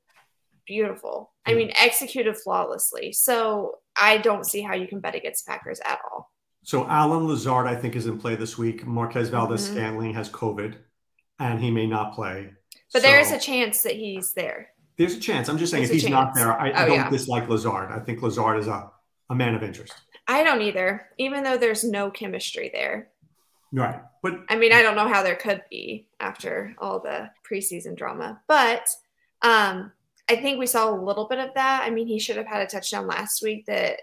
beautiful. 0.67 1.33
I 1.47 1.53
hmm. 1.53 1.59
mean, 1.59 1.73
executed 1.77 2.37
flawlessly. 2.37 3.13
So, 3.13 3.79
I 3.97 4.19
don't 4.19 4.47
see 4.47 4.61
how 4.61 4.75
you 4.75 4.89
can 4.89 5.01
bet 5.01 5.15
against 5.15 5.47
Packers 5.47 5.81
at 5.85 6.01
all. 6.11 6.33
So 6.65 6.87
Allen 6.89 7.29
Lazard, 7.29 7.67
I 7.67 7.75
think, 7.77 7.95
is 7.95 8.07
in 8.07 8.19
play 8.19 8.35
this 8.37 8.57
week. 8.59 8.87
Marquez 8.87 9.29
Valdes 9.29 9.69
Mhm. 9.69 9.73
Scantling 9.73 10.15
has 10.15 10.29
COVID, 10.31 10.77
and 11.39 11.61
he 11.61 11.71
may 11.71 11.87
not 11.87 12.15
play. 12.15 12.53
But 12.93 13.03
there 13.03 13.21
is 13.21 13.31
a 13.33 13.39
chance 13.39 13.83
that 13.83 13.95
he's 13.97 14.33
there. 14.35 14.71
there's 14.97 15.15
a 15.17 15.21
chance. 15.21 15.49
I'm 15.49 15.59
just 15.59 15.73
saying, 15.73 15.83
There's 15.89 15.97
if 15.97 16.03
he's 16.03 16.11
not 16.11 16.35
there, 16.37 16.53
I, 16.53 16.71
I 16.71 16.85
Oh, 16.85 16.87
don't 16.87 16.95
yeah. 16.97 17.11
dislike 17.11 17.49
Lazard. 17.49 17.91
I 17.91 17.99
think 17.99 18.23
Lazard 18.23 18.61
is 18.61 18.69
a, 18.69 18.91
a 19.29 19.35
man 19.35 19.57
of 19.57 19.63
interest. 19.65 19.93
I 20.29 20.45
don't 20.45 20.63
either, 20.63 21.09
even 21.19 21.43
though 21.43 21.57
there's 21.57 21.83
no 21.83 22.13
chemistry 22.13 22.71
there. 22.73 23.09
Right. 23.73 24.01
But 24.23 24.45
I 24.49 24.55
mean, 24.57 24.73
I 24.73 24.83
don't 24.83 24.95
know 24.95 25.09
how 25.09 25.25
there 25.25 25.35
could 25.35 25.65
be 25.69 26.07
after 26.21 26.77
all 26.79 27.01
the 27.01 27.29
preseason 27.49 27.97
drama, 27.97 28.41
but 28.47 28.89
Um, 29.43 29.91
I 30.31 30.37
think 30.37 30.59
we 30.61 30.67
saw 30.67 30.89
a 30.89 30.95
little 30.97 31.27
bit 31.27 31.41
of 31.41 31.53
that. 31.55 31.83
I 31.85 31.91
mean, 31.91 32.07
he 32.07 32.19
should 32.21 32.37
have 32.37 32.47
had 32.47 32.63
a 32.63 32.67
touchdown 32.67 33.07
last 33.09 33.43
week 33.43 33.67
that 33.67 33.99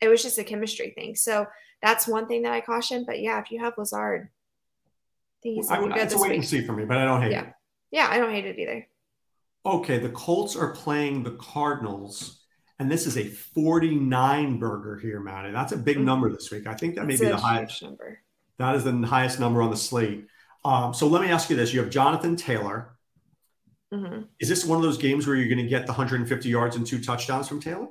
it 0.00 0.06
was 0.08 0.22
just 0.22 0.38
a 0.38 0.44
chemistry 0.44 0.92
thing. 0.92 1.16
So 1.16 1.46
that's 1.82 2.06
one 2.06 2.26
thing 2.26 2.42
that 2.42 2.52
I 2.52 2.60
caution. 2.60 3.04
But 3.06 3.20
yeah, 3.20 3.40
if 3.40 3.50
you 3.50 3.60
have 3.60 3.74
Lazard, 3.78 4.28
I 4.28 5.38
think 5.42 5.56
he's 5.56 5.70
I, 5.70 5.78
good 5.78 5.96
it's 5.96 6.14
a 6.14 6.18
wait 6.18 6.30
week. 6.30 6.38
and 6.38 6.46
see 6.46 6.64
for 6.64 6.72
me, 6.72 6.84
but 6.84 6.96
I 6.96 7.04
don't 7.04 7.22
hate 7.22 7.32
yeah. 7.32 7.42
it. 7.42 7.52
Yeah, 7.90 8.08
I 8.10 8.18
don't 8.18 8.32
hate 8.32 8.46
it 8.46 8.58
either. 8.58 8.86
Okay, 9.64 9.98
the 9.98 10.10
Colts 10.10 10.56
are 10.56 10.72
playing 10.72 11.22
the 11.22 11.32
Cardinals, 11.32 12.40
and 12.78 12.90
this 12.90 13.06
is 13.06 13.16
a 13.16 13.24
49 13.24 14.58
burger 14.58 14.98
here, 14.98 15.20
Maddie. 15.20 15.52
That's 15.52 15.72
a 15.72 15.76
big 15.76 15.96
mm-hmm. 15.96 16.06
number 16.06 16.30
this 16.30 16.50
week. 16.50 16.66
I 16.66 16.74
think 16.74 16.96
that 16.96 17.06
may 17.06 17.16
be 17.16 17.26
the 17.26 17.36
highest 17.36 17.82
number. 17.82 18.20
That 18.58 18.74
is 18.74 18.84
the 18.84 18.92
highest 19.06 19.40
number 19.40 19.62
on 19.62 19.70
the 19.70 19.76
slate. 19.76 20.26
Um, 20.64 20.92
so 20.92 21.06
let 21.06 21.22
me 21.22 21.28
ask 21.28 21.50
you 21.50 21.56
this: 21.56 21.72
You 21.72 21.80
have 21.80 21.90
Jonathan 21.90 22.36
Taylor. 22.36 22.94
Mm-hmm. 23.92 24.22
Is 24.38 24.48
this 24.48 24.64
one 24.64 24.76
of 24.76 24.82
those 24.82 24.98
games 24.98 25.26
where 25.26 25.34
you're 25.34 25.48
going 25.48 25.64
to 25.64 25.68
get 25.68 25.86
the 25.86 25.92
150 25.92 26.48
yards 26.48 26.76
and 26.76 26.86
two 26.86 27.00
touchdowns 27.00 27.48
from 27.48 27.60
Taylor? 27.60 27.88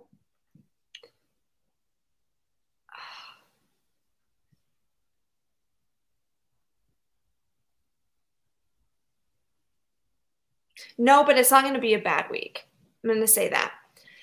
No, 10.98 11.24
but 11.24 11.38
it's 11.38 11.52
not 11.52 11.64
going 11.64 11.76
to 11.76 11.82
be 11.82 11.94
a 11.94 12.00
bad 12.00 12.26
week. 12.32 12.68
I'm 13.04 13.10
going 13.10 13.22
to 13.22 13.28
say 13.28 13.50
that. 13.50 13.74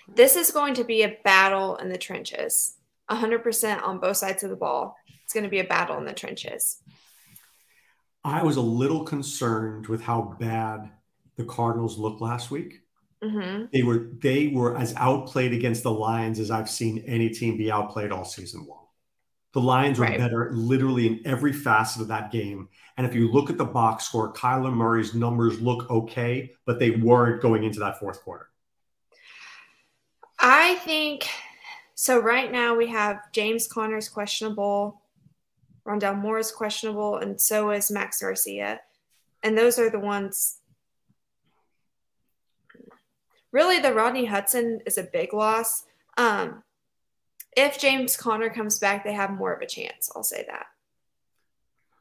This 0.08 0.36
is 0.36 0.50
going 0.50 0.74
to 0.74 0.84
be 0.84 1.02
a 1.02 1.16
battle 1.24 1.76
in 1.76 1.88
the 1.88 1.98
trenches, 1.98 2.76
100% 3.10 3.82
on 3.82 3.98
both 3.98 4.16
sides 4.16 4.42
of 4.42 4.50
the 4.50 4.56
ball. 4.56 4.96
It's 5.22 5.32
going 5.32 5.44
to 5.44 5.50
be 5.50 5.60
a 5.60 5.64
battle 5.64 5.96
in 5.98 6.04
the 6.04 6.12
trenches. 6.12 6.82
I 8.22 8.42
was 8.42 8.56
a 8.56 8.62
little 8.62 9.04
concerned 9.04 9.86
with 9.86 10.02
how 10.02 10.36
bad 10.38 10.90
the 11.36 11.44
Cardinals 11.44 11.98
looked 11.98 12.20
last 12.20 12.50
week. 12.50 12.80
Mm-hmm. 13.22 13.66
They 13.72 13.82
were 13.82 14.10
they 14.20 14.48
were 14.48 14.76
as 14.76 14.94
outplayed 14.96 15.52
against 15.54 15.82
the 15.82 15.90
Lions 15.90 16.38
as 16.38 16.50
I've 16.50 16.68
seen 16.68 17.04
any 17.06 17.30
team 17.30 17.56
be 17.56 17.70
outplayed 17.70 18.12
all 18.12 18.24
season 18.24 18.66
long. 18.68 18.83
The 19.54 19.60
Lions 19.60 20.00
were 20.00 20.06
right. 20.06 20.18
better 20.18 20.50
literally 20.52 21.06
in 21.06 21.20
every 21.24 21.52
facet 21.52 22.02
of 22.02 22.08
that 22.08 22.32
game. 22.32 22.68
And 22.96 23.06
if 23.06 23.14
you 23.14 23.30
look 23.30 23.50
at 23.50 23.56
the 23.56 23.64
box 23.64 24.04
score, 24.04 24.32
Kyler 24.32 24.74
Murray's 24.74 25.14
numbers 25.14 25.60
look 25.60 25.88
okay, 25.90 26.52
but 26.66 26.80
they 26.80 26.90
weren't 26.90 27.40
going 27.40 27.62
into 27.62 27.78
that 27.78 28.00
fourth 28.00 28.20
quarter. 28.22 28.48
I 30.40 30.74
think 30.76 31.28
so. 31.94 32.18
Right 32.18 32.50
now, 32.50 32.74
we 32.74 32.88
have 32.88 33.30
James 33.30 33.68
Conner's 33.68 34.08
questionable, 34.08 35.00
Rondale 35.86 36.18
Moore 36.18 36.40
is 36.40 36.50
questionable, 36.50 37.18
and 37.18 37.40
so 37.40 37.70
is 37.70 37.92
Max 37.92 38.20
Garcia. 38.20 38.80
And 39.44 39.56
those 39.56 39.78
are 39.78 39.88
the 39.88 40.00
ones. 40.00 40.58
Really, 43.52 43.78
the 43.78 43.94
Rodney 43.94 44.24
Hudson 44.24 44.80
is 44.84 44.98
a 44.98 45.04
big 45.04 45.32
loss. 45.32 45.84
Um, 46.16 46.63
if 47.56 47.78
James 47.78 48.16
Conner 48.16 48.50
comes 48.50 48.78
back, 48.78 49.04
they 49.04 49.12
have 49.12 49.30
more 49.30 49.52
of 49.52 49.62
a 49.62 49.66
chance. 49.66 50.10
I'll 50.14 50.22
say 50.22 50.44
that. 50.48 50.66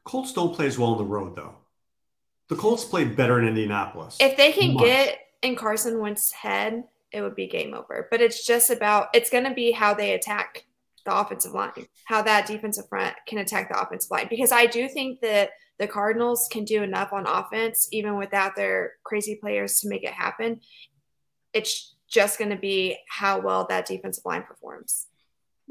Colts 0.04 0.32
don't 0.32 0.54
play 0.54 0.66
as 0.66 0.78
well 0.78 0.90
on 0.90 0.98
the 0.98 1.04
road, 1.04 1.34
though. 1.34 1.54
The 2.48 2.56
Colts 2.56 2.84
played 2.84 3.16
better 3.16 3.38
in 3.38 3.48
Indianapolis. 3.48 4.18
If 4.20 4.36
they 4.36 4.52
can 4.52 4.74
Much. 4.74 4.84
get 4.84 5.18
in 5.42 5.56
Carson 5.56 5.98
Wentz's 5.98 6.32
head, 6.32 6.84
it 7.10 7.22
would 7.22 7.34
be 7.34 7.46
game 7.46 7.74
over. 7.74 8.06
But 8.10 8.20
it's 8.20 8.46
just 8.46 8.70
about 8.70 9.08
it's 9.14 9.30
going 9.30 9.44
to 9.44 9.54
be 9.54 9.72
how 9.72 9.94
they 9.94 10.12
attack 10.12 10.66
the 11.06 11.16
offensive 11.16 11.52
line, 11.52 11.86
how 12.06 12.22
that 12.22 12.46
defensive 12.46 12.88
front 12.88 13.14
can 13.26 13.38
attack 13.38 13.70
the 13.70 13.80
offensive 13.80 14.10
line. 14.10 14.26
Because 14.28 14.52
I 14.52 14.66
do 14.66 14.88
think 14.88 15.20
that 15.20 15.50
the 15.78 15.86
Cardinals 15.86 16.48
can 16.50 16.64
do 16.64 16.82
enough 16.82 17.12
on 17.12 17.26
offense, 17.26 17.88
even 17.92 18.16
without 18.16 18.56
their 18.56 18.94
crazy 19.04 19.36
players, 19.36 19.80
to 19.80 19.88
make 19.88 20.04
it 20.04 20.12
happen. 20.12 20.60
It's 21.52 21.94
just 22.08 22.38
going 22.38 22.50
to 22.50 22.56
be 22.56 22.98
how 23.08 23.40
well 23.40 23.66
that 23.68 23.86
defensive 23.86 24.24
line 24.24 24.42
performs. 24.42 25.06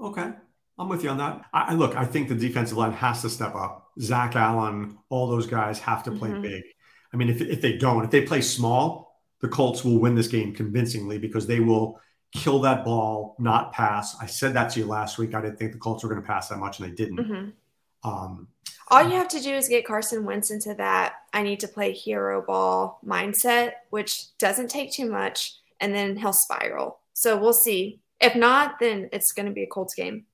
Okay. 0.01 0.31
I'm 0.77 0.89
with 0.89 1.03
you 1.03 1.09
on 1.09 1.17
that. 1.17 1.45
I, 1.53 1.73
look, 1.75 1.95
I 1.95 2.05
think 2.05 2.29
the 2.29 2.35
defensive 2.35 2.77
line 2.77 2.93
has 2.93 3.21
to 3.21 3.29
step 3.29 3.53
up. 3.55 3.91
Zach 4.00 4.35
Allen, 4.35 4.97
all 5.09 5.27
those 5.27 5.45
guys 5.45 5.79
have 5.79 6.03
to 6.03 6.12
play 6.12 6.29
mm-hmm. 6.29 6.41
big. 6.41 6.63
I 7.13 7.17
mean, 7.17 7.29
if, 7.29 7.41
if 7.41 7.62
they 7.62 7.77
don't, 7.77 8.03
if 8.03 8.09
they 8.09 8.21
play 8.21 8.41
small, 8.41 9.21
the 9.41 9.47
Colts 9.47 9.83
will 9.83 10.00
win 10.00 10.15
this 10.15 10.27
game 10.27 10.53
convincingly 10.53 11.19
because 11.19 11.45
they 11.45 11.59
will 11.59 12.00
kill 12.33 12.59
that 12.62 12.83
ball, 12.83 13.35
not 13.38 13.71
pass. 13.71 14.15
I 14.19 14.25
said 14.25 14.53
that 14.53 14.71
to 14.71 14.79
you 14.79 14.88
last 14.88 15.19
week. 15.19 15.35
I 15.35 15.41
didn't 15.41 15.59
think 15.59 15.73
the 15.73 15.77
Colts 15.77 16.03
were 16.03 16.09
going 16.09 16.21
to 16.21 16.27
pass 16.27 16.50
that 16.50 16.57
much, 16.57 16.79
and 16.79 16.89
they 16.89 16.95
didn't. 16.95 17.17
Mm-hmm. 17.17 18.09
Um, 18.09 18.47
all 18.89 19.03
you 19.03 19.15
have 19.15 19.29
to 19.29 19.39
do 19.39 19.53
is 19.53 19.69
get 19.69 19.85
Carson 19.85 20.25
Wentz 20.25 20.51
into 20.51 20.73
that 20.75 21.13
I 21.31 21.41
need 21.41 21.59
to 21.62 21.67
play 21.67 21.93
hero 21.93 22.43
ball 22.45 23.00
mindset, 23.05 23.73
which 23.91 24.38
doesn't 24.38 24.69
take 24.69 24.91
too 24.91 25.09
much, 25.09 25.55
and 25.79 25.93
then 25.93 26.15
he'll 26.15 26.33
spiral. 26.33 27.00
So 27.13 27.38
we'll 27.38 27.53
see. 27.53 28.01
If 28.20 28.36
not, 28.36 28.79
then 28.79 29.10
it's 29.12 29.32
going 29.32 29.48
to 29.48 29.51
be 29.51 29.63
a 29.63 29.67
Colts 29.67 29.93
game. 29.93 30.25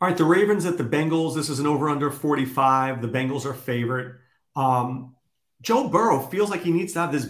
All 0.00 0.08
right, 0.08 0.16
the 0.16 0.24
Ravens 0.24 0.66
at 0.66 0.78
the 0.78 0.84
Bengals. 0.84 1.34
This 1.34 1.48
is 1.48 1.60
an 1.60 1.66
over 1.66 1.88
under 1.88 2.10
45. 2.10 3.02
The 3.02 3.08
Bengals 3.08 3.44
are 3.44 3.54
favorite. 3.54 4.16
Um, 4.56 5.14
Joe 5.60 5.88
Burrow 5.88 6.20
feels 6.20 6.50
like 6.50 6.62
he 6.62 6.72
needs 6.72 6.92
to 6.94 7.00
have 7.00 7.12
this 7.12 7.28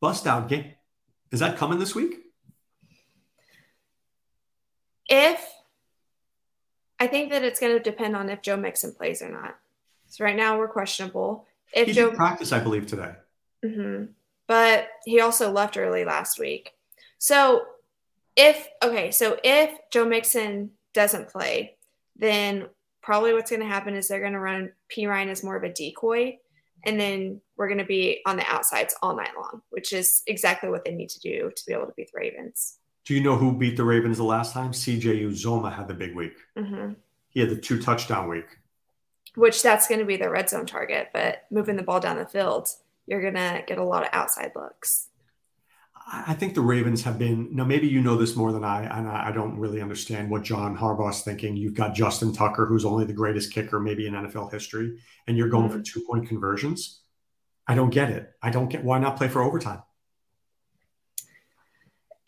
bust 0.00 0.26
out 0.26 0.48
game. 0.48 0.72
Is 1.32 1.40
that 1.40 1.56
coming 1.56 1.78
this 1.78 1.94
week? 1.94 2.14
If 5.08 5.42
I 6.98 7.06
think 7.06 7.30
that 7.30 7.42
it's 7.42 7.60
going 7.60 7.76
to 7.76 7.82
depend 7.82 8.16
on 8.16 8.28
if 8.28 8.42
Joe 8.42 8.56
Mixon 8.56 8.92
plays 8.92 9.22
or 9.22 9.30
not. 9.30 9.56
So 10.08 10.24
right 10.24 10.36
now 10.36 10.58
we're 10.58 10.68
questionable. 10.68 11.46
If 11.72 11.88
he 11.88 11.92
Joe 11.92 12.10
practice, 12.10 12.52
I 12.52 12.60
believe 12.60 12.86
today. 12.86 13.12
Mm-hmm. 13.64 14.12
But 14.46 14.88
he 15.04 15.20
also 15.20 15.50
left 15.50 15.76
early 15.76 16.04
last 16.04 16.38
week. 16.38 16.72
So 17.18 17.64
if 18.36 18.68
okay, 18.82 19.10
so 19.10 19.38
if 19.42 19.70
Joe 19.90 20.04
Mixon 20.04 20.70
doesn't 20.94 21.28
play, 21.28 21.76
then 22.16 22.66
probably 23.02 23.32
what's 23.32 23.50
going 23.50 23.60
to 23.60 23.66
happen 23.66 23.94
is 23.94 24.08
they're 24.08 24.20
going 24.20 24.32
to 24.32 24.38
run 24.38 24.72
Perine 24.94 25.28
as 25.28 25.42
more 25.42 25.56
of 25.56 25.64
a 25.64 25.72
decoy, 25.72 26.38
and 26.84 27.00
then 27.00 27.40
we're 27.56 27.68
going 27.68 27.78
to 27.78 27.84
be 27.84 28.20
on 28.26 28.36
the 28.36 28.46
outsides 28.46 28.94
all 29.02 29.16
night 29.16 29.30
long, 29.36 29.62
which 29.70 29.92
is 29.92 30.22
exactly 30.26 30.68
what 30.68 30.84
they 30.84 30.94
need 30.94 31.08
to 31.10 31.20
do 31.20 31.50
to 31.54 31.62
be 31.66 31.72
able 31.72 31.86
to 31.86 31.92
beat 31.96 32.10
the 32.12 32.18
Ravens. 32.18 32.78
Do 33.04 33.14
you 33.14 33.22
know 33.22 33.36
who 33.36 33.56
beat 33.56 33.76
the 33.76 33.84
Ravens 33.84 34.18
the 34.18 34.24
last 34.24 34.52
time? 34.52 34.72
CJ 34.72 35.22
Uzomah 35.24 35.72
had 35.72 35.88
the 35.88 35.94
big 35.94 36.14
week. 36.14 36.36
Mm-hmm. 36.58 36.94
He 37.28 37.40
had 37.40 37.50
the 37.50 37.56
two 37.56 37.80
touchdown 37.80 38.28
week. 38.28 38.46
Which 39.36 39.62
that's 39.62 39.86
going 39.86 40.00
to 40.00 40.06
be 40.06 40.16
the 40.16 40.30
red 40.30 40.48
zone 40.48 40.66
target, 40.66 41.10
but 41.12 41.44
moving 41.50 41.76
the 41.76 41.82
ball 41.82 42.00
down 42.00 42.16
the 42.16 42.26
field, 42.26 42.68
you're 43.06 43.20
going 43.20 43.34
to 43.34 43.62
get 43.66 43.78
a 43.78 43.84
lot 43.84 44.02
of 44.02 44.08
outside 44.12 44.52
looks. 44.56 45.08
I 46.08 46.34
think 46.34 46.54
the 46.54 46.60
Ravens 46.60 47.02
have 47.02 47.18
been 47.18 47.48
now. 47.50 47.64
Maybe 47.64 47.88
you 47.88 48.00
know 48.00 48.16
this 48.16 48.36
more 48.36 48.52
than 48.52 48.62
I, 48.62 48.84
and 48.84 49.08
I 49.08 49.32
don't 49.32 49.58
really 49.58 49.82
understand 49.82 50.30
what 50.30 50.44
John 50.44 50.76
Harbaugh's 50.76 51.22
thinking. 51.22 51.56
You've 51.56 51.74
got 51.74 51.96
Justin 51.96 52.32
Tucker, 52.32 52.64
who's 52.64 52.84
only 52.84 53.04
the 53.04 53.12
greatest 53.12 53.52
kicker 53.52 53.80
maybe 53.80 54.06
in 54.06 54.14
NFL 54.14 54.52
history, 54.52 54.98
and 55.26 55.36
you're 55.36 55.48
going 55.48 55.68
mm-hmm. 55.68 55.78
for 55.78 55.82
two 55.82 56.02
point 56.02 56.28
conversions. 56.28 57.00
I 57.66 57.74
don't 57.74 57.90
get 57.90 58.10
it. 58.10 58.32
I 58.40 58.50
don't 58.50 58.68
get 58.68 58.84
why 58.84 59.00
not 59.00 59.16
play 59.16 59.26
for 59.26 59.42
overtime. 59.42 59.82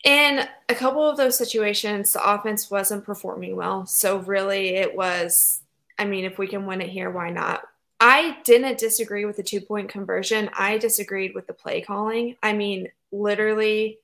In 0.03 0.45
a 0.67 0.75
couple 0.75 1.09
of 1.09 1.15
those 1.15 1.37
situations, 1.37 2.11
the 2.11 2.29
offense 2.29 2.69
wasn't 2.69 3.05
performing 3.05 3.55
well. 3.55 3.85
So 3.85 4.19
really, 4.19 4.75
it 4.75 4.95
was. 4.95 5.61
I 5.97 6.03
mean, 6.03 6.25
if 6.25 6.37
we 6.37 6.47
can 6.47 6.65
win 6.65 6.81
it 6.81 6.89
here, 6.89 7.11
why 7.11 7.29
not? 7.29 7.61
I 8.01 8.37
didn't 8.43 8.77
disagree 8.77 9.23
with 9.23 9.37
the 9.37 9.43
two 9.43 9.61
point 9.61 9.87
conversion. 9.87 10.49
I 10.57 10.77
disagreed 10.77 11.33
with 11.33 11.47
the 11.47 11.53
play 11.53 11.79
calling. 11.81 12.35
I 12.43 12.51
mean, 12.51 12.89
literally 13.11 13.99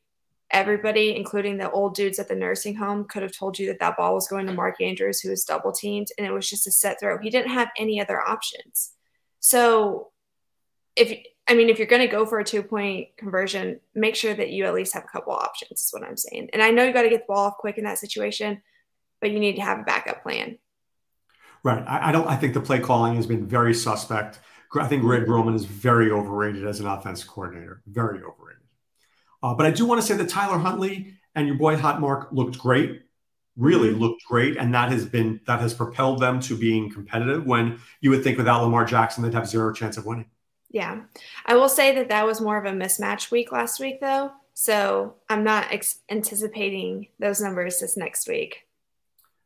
everybody, 0.51 1.15
including 1.15 1.57
the 1.57 1.71
old 1.71 1.95
dudes 1.95 2.19
at 2.19 2.27
the 2.27 2.35
nursing 2.35 2.75
home, 2.75 3.05
could 3.05 3.23
have 3.23 3.35
told 3.35 3.57
you 3.57 3.67
that 3.67 3.79
that 3.79 3.97
ball 3.97 4.13
was 4.13 4.27
going 4.27 4.45
to 4.47 4.53
Mark 4.53 4.79
Andrews, 4.81 5.19
who 5.19 5.29
was 5.29 5.43
double 5.43 5.71
teamed, 5.71 6.07
and 6.17 6.25
it 6.25 6.31
was 6.31 6.49
just 6.49 6.67
a 6.67 6.71
set 6.71 6.99
throw. 6.99 7.17
He 7.17 7.29
didn't 7.29 7.51
have 7.51 7.69
any 7.77 7.99
other 7.99 8.21
options. 8.21 8.91
So, 9.39 10.11
if 10.95 11.17
I 11.47 11.53
mean, 11.53 11.69
if 11.69 11.77
you're 11.77 11.87
going 11.87 12.01
to 12.01 12.07
go 12.07 12.25
for 12.25 12.39
a 12.39 12.43
two 12.43 12.63
point 12.63 13.09
conversion, 13.17 13.79
make 13.93 14.15
sure 14.15 14.33
that 14.33 14.49
you 14.49 14.65
at 14.65 14.73
least 14.73 14.93
have 14.93 15.03
a 15.03 15.07
couple 15.07 15.33
options, 15.33 15.81
is 15.81 15.89
what 15.91 16.03
I'm 16.03 16.17
saying. 16.17 16.49
And 16.53 16.61
I 16.61 16.71
know 16.71 16.83
you 16.83 16.93
got 16.93 17.03
to 17.03 17.09
get 17.09 17.21
the 17.21 17.33
ball 17.33 17.47
off 17.47 17.57
quick 17.57 17.77
in 17.77 17.83
that 17.83 17.99
situation, 17.99 18.61
but 19.21 19.31
you 19.31 19.39
need 19.39 19.57
to 19.57 19.61
have 19.61 19.79
a 19.79 19.83
backup 19.83 20.23
plan. 20.23 20.57
Right. 21.63 21.83
I, 21.87 22.09
I 22.09 22.11
don't. 22.11 22.27
I 22.27 22.35
think 22.35 22.53
the 22.53 22.61
play 22.61 22.79
calling 22.79 23.15
has 23.15 23.27
been 23.27 23.47
very 23.47 23.73
suspect. 23.73 24.39
I 24.77 24.87
think 24.87 25.03
Greg 25.03 25.27
Roman 25.27 25.55
is 25.55 25.65
very 25.65 26.11
overrated 26.11 26.67
as 26.67 26.79
an 26.79 26.87
offense 26.87 27.23
coordinator. 27.23 27.81
Very 27.87 28.21
overrated. 28.21 28.64
Uh, 29.45 29.53
but 29.53 29.67
I 29.67 29.69
do 29.69 29.85
want 29.85 30.01
to 30.01 30.07
say 30.07 30.15
that 30.15 30.27
Tyler 30.27 30.57
Huntley 30.57 31.13
and 31.35 31.45
your 31.45 31.55
boy 31.55 31.77
Hot 31.77 32.01
Mark 32.01 32.29
looked 32.31 32.57
great, 32.57 33.03
really 33.55 33.89
mm-hmm. 33.89 34.01
looked 34.01 34.23
great, 34.27 34.57
and 34.57 34.73
that 34.73 34.91
has 34.91 35.05
been 35.05 35.39
that 35.45 35.59
has 35.59 35.71
propelled 35.71 36.19
them 36.19 36.39
to 36.39 36.57
being 36.57 36.91
competitive. 36.91 37.45
When 37.45 37.79
you 38.01 38.09
would 38.09 38.23
think 38.23 38.39
without 38.39 38.63
Lamar 38.63 38.85
Jackson 38.85 39.23
they'd 39.23 39.35
have 39.35 39.47
zero 39.47 39.71
chance 39.71 39.97
of 39.97 40.05
winning. 40.07 40.25
Yeah, 40.71 41.03
I 41.45 41.57
will 41.57 41.69
say 41.69 41.93
that 41.93 42.09
that 42.09 42.25
was 42.25 42.41
more 42.41 42.57
of 42.57 42.65
a 42.65 42.75
mismatch 42.75 43.29
week 43.29 43.51
last 43.51 43.79
week, 43.79 44.01
though. 44.01 44.31
So 44.55 45.13
I'm 45.29 45.43
not 45.43 45.71
ex- 45.71 45.99
anticipating 46.09 47.09
those 47.19 47.39
numbers 47.39 47.79
this 47.79 47.95
next 47.95 48.27
week. 48.27 48.63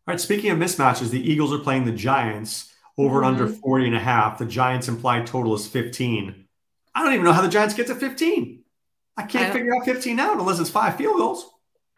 All 0.08 0.13
right. 0.13 0.22
Speaking 0.22 0.50
of 0.50 0.60
mismatches, 0.60 1.10
the 1.10 1.20
Eagles 1.20 1.51
are 1.51 1.60
playing 1.60 1.84
the 1.84 1.91
Giants 1.91 2.74
over 2.98 3.18
mm-hmm. 3.18 3.34
and 3.34 3.41
under 3.41 3.53
40 3.53 3.88
and 3.88 3.96
a 3.98 4.00
half. 4.00 4.38
The 4.38 4.46
Giants 4.46 4.88
implied 4.88 5.27
total 5.27 5.53
is 5.56 5.68
15. 5.68 6.46
I 6.96 7.03
don't 7.03 7.13
even 7.13 7.25
know 7.25 7.34
how 7.34 7.41
the 7.41 7.50
Giants 7.50 7.74
get 7.74 7.88
to 7.88 7.96
15. 7.96 8.59
I 9.20 9.24
can't 9.24 9.50
I 9.50 9.52
figure 9.52 9.76
out 9.76 9.84
15 9.84 10.18
out 10.18 10.40
unless 10.40 10.60
it's 10.60 10.70
five 10.70 10.96
field 10.96 11.18
goals. 11.18 11.52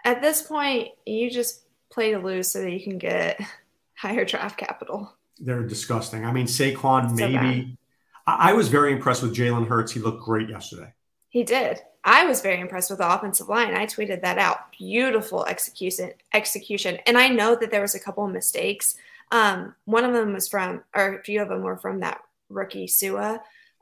At 0.04 0.24
this 0.24 0.42
point, 0.42 0.90
you 1.06 1.30
just 1.30 1.62
play 1.92 2.12
to 2.12 2.18
lose 2.18 2.51
so 2.51 2.62
that 2.62 2.72
you 2.72 2.82
can 2.82 2.98
get 2.98 3.40
higher 3.96 4.25
draft 4.25 4.58
capital. 4.58 5.13
They're 5.40 5.63
disgusting. 5.63 6.25
I 6.25 6.32
mean, 6.32 6.48
Saquon, 6.48 7.10
so 7.10 7.16
maybe. 7.16 7.78
I, 8.25 8.50
I 8.50 8.54
was 8.54 8.70
very 8.70 8.92
impressed 8.92 9.22
with 9.22 9.36
Jalen 9.36 9.68
Hurts. 9.68 9.92
He 9.92 10.00
looked 10.00 10.24
great 10.24 10.50
yesterday. 10.50 10.94
He 11.30 11.44
did. 11.44 11.80
I 12.04 12.25
was 12.25 12.42
very 12.42 12.60
impressed 12.60 12.90
with 12.90 13.00
the 13.00 13.13
offensive 13.13 13.48
line. 13.48 13.75
I 13.75 13.86
tweeted 13.86 14.22
that 14.24 14.40
out. 14.40 14.72
Beautiful 14.72 15.46
execution, 15.46 16.12
execution. 16.34 16.98
And 17.06 17.18
I 17.18 17.28
know 17.28 17.56
that 17.56 17.70
there 17.70 17.82
was 17.82 17.94
a 17.94 18.00
couple 18.00 18.25
of 18.25 18.32
mistakes. 18.32 18.96
Um, 19.32 19.75
one 19.86 20.06
of 20.06 20.13
them 20.13 20.34
was 20.34 20.48
from, 20.48 20.84
or 20.96 21.20
a 21.20 21.24
few 21.24 21.40
of 21.42 21.50
them 21.50 21.62
were 21.62 21.78
from 21.78 22.00
that 22.00 22.22
rookie 22.50 22.88
Sua. 22.88 23.40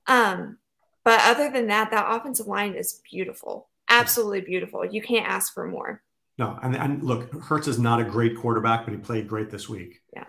Um, 0.07 0.57
but 1.03 1.19
other 1.23 1.49
than 1.49 1.67
that, 1.67 1.91
that 1.91 2.05
offensive 2.09 2.47
line 2.47 2.73
is 2.73 3.01
beautiful. 3.09 3.69
Absolutely 3.89 4.41
beautiful. 4.41 4.85
You 4.85 5.01
can't 5.01 5.27
ask 5.27 5.53
for 5.53 5.67
more. 5.67 6.03
No, 6.37 6.57
and, 6.61 6.75
and 6.75 7.03
look, 7.03 7.33
Hurts 7.43 7.67
is 7.67 7.79
not 7.79 7.99
a 7.99 8.05
great 8.05 8.37
quarterback, 8.37 8.85
but 8.85 8.93
he 8.93 8.99
played 8.99 9.27
great 9.27 9.49
this 9.49 9.67
week. 9.67 10.01
Yeah. 10.13 10.25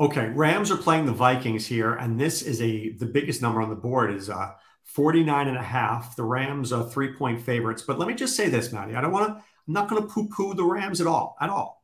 Okay, 0.00 0.28
Rams 0.28 0.70
are 0.70 0.76
playing 0.76 1.06
the 1.06 1.12
Vikings 1.12 1.66
here, 1.66 1.94
and 1.94 2.18
this 2.18 2.42
is 2.42 2.62
a 2.62 2.90
the 2.94 3.06
biggest 3.06 3.42
number 3.42 3.60
on 3.60 3.68
the 3.68 3.76
board 3.76 4.12
is 4.12 4.30
uh 4.30 4.52
49 4.84 5.48
and 5.48 5.56
a 5.56 5.62
half. 5.62 6.16
The 6.16 6.24
Rams 6.24 6.72
are 6.72 6.88
three 6.88 7.14
point 7.14 7.40
favorites. 7.40 7.82
But 7.82 7.98
let 7.98 8.08
me 8.08 8.14
just 8.14 8.36
say 8.36 8.48
this, 8.48 8.72
Maddie. 8.72 8.94
I 8.94 9.00
don't 9.00 9.12
want 9.12 9.28
to, 9.28 9.34
I'm 9.34 9.74
not 9.74 9.88
going 9.88 10.02
to 10.02 10.08
poo 10.08 10.28
poo 10.28 10.54
the 10.54 10.64
Rams 10.64 11.00
at 11.00 11.06
all, 11.06 11.36
at 11.40 11.50
all. 11.50 11.82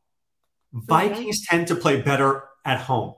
Vikings 0.73 1.45
tend 1.45 1.67
to 1.67 1.75
play 1.75 2.01
better 2.01 2.43
at 2.65 2.79
home. 2.79 3.15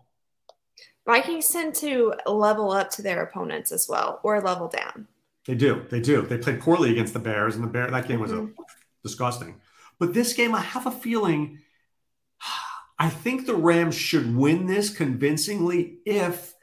Vikings 1.05 1.49
tend 1.49 1.75
to 1.75 2.13
level 2.25 2.71
up 2.71 2.89
to 2.91 3.01
their 3.01 3.23
opponents 3.23 3.71
as 3.71 3.87
well, 3.89 4.19
or 4.23 4.41
level 4.41 4.67
down. 4.67 5.07
They 5.47 5.55
do. 5.55 5.85
They 5.89 5.99
do. 5.99 6.21
They 6.21 6.37
played 6.37 6.59
poorly 6.59 6.91
against 6.91 7.13
the 7.13 7.19
Bears, 7.19 7.55
and 7.55 7.63
the 7.63 7.69
Bear 7.69 7.89
that 7.89 8.07
game 8.07 8.19
was 8.19 8.31
mm-hmm. 8.31 8.51
disgusting. 9.03 9.55
But 9.99 10.13
this 10.13 10.33
game, 10.33 10.53
I 10.53 10.61
have 10.61 10.85
a 10.85 10.91
feeling. 10.91 11.59
I 12.99 13.09
think 13.09 13.45
the 13.45 13.55
Rams 13.55 13.95
should 13.95 14.35
win 14.35 14.67
this 14.67 14.95
convincingly 14.95 15.99
if. 16.05 16.53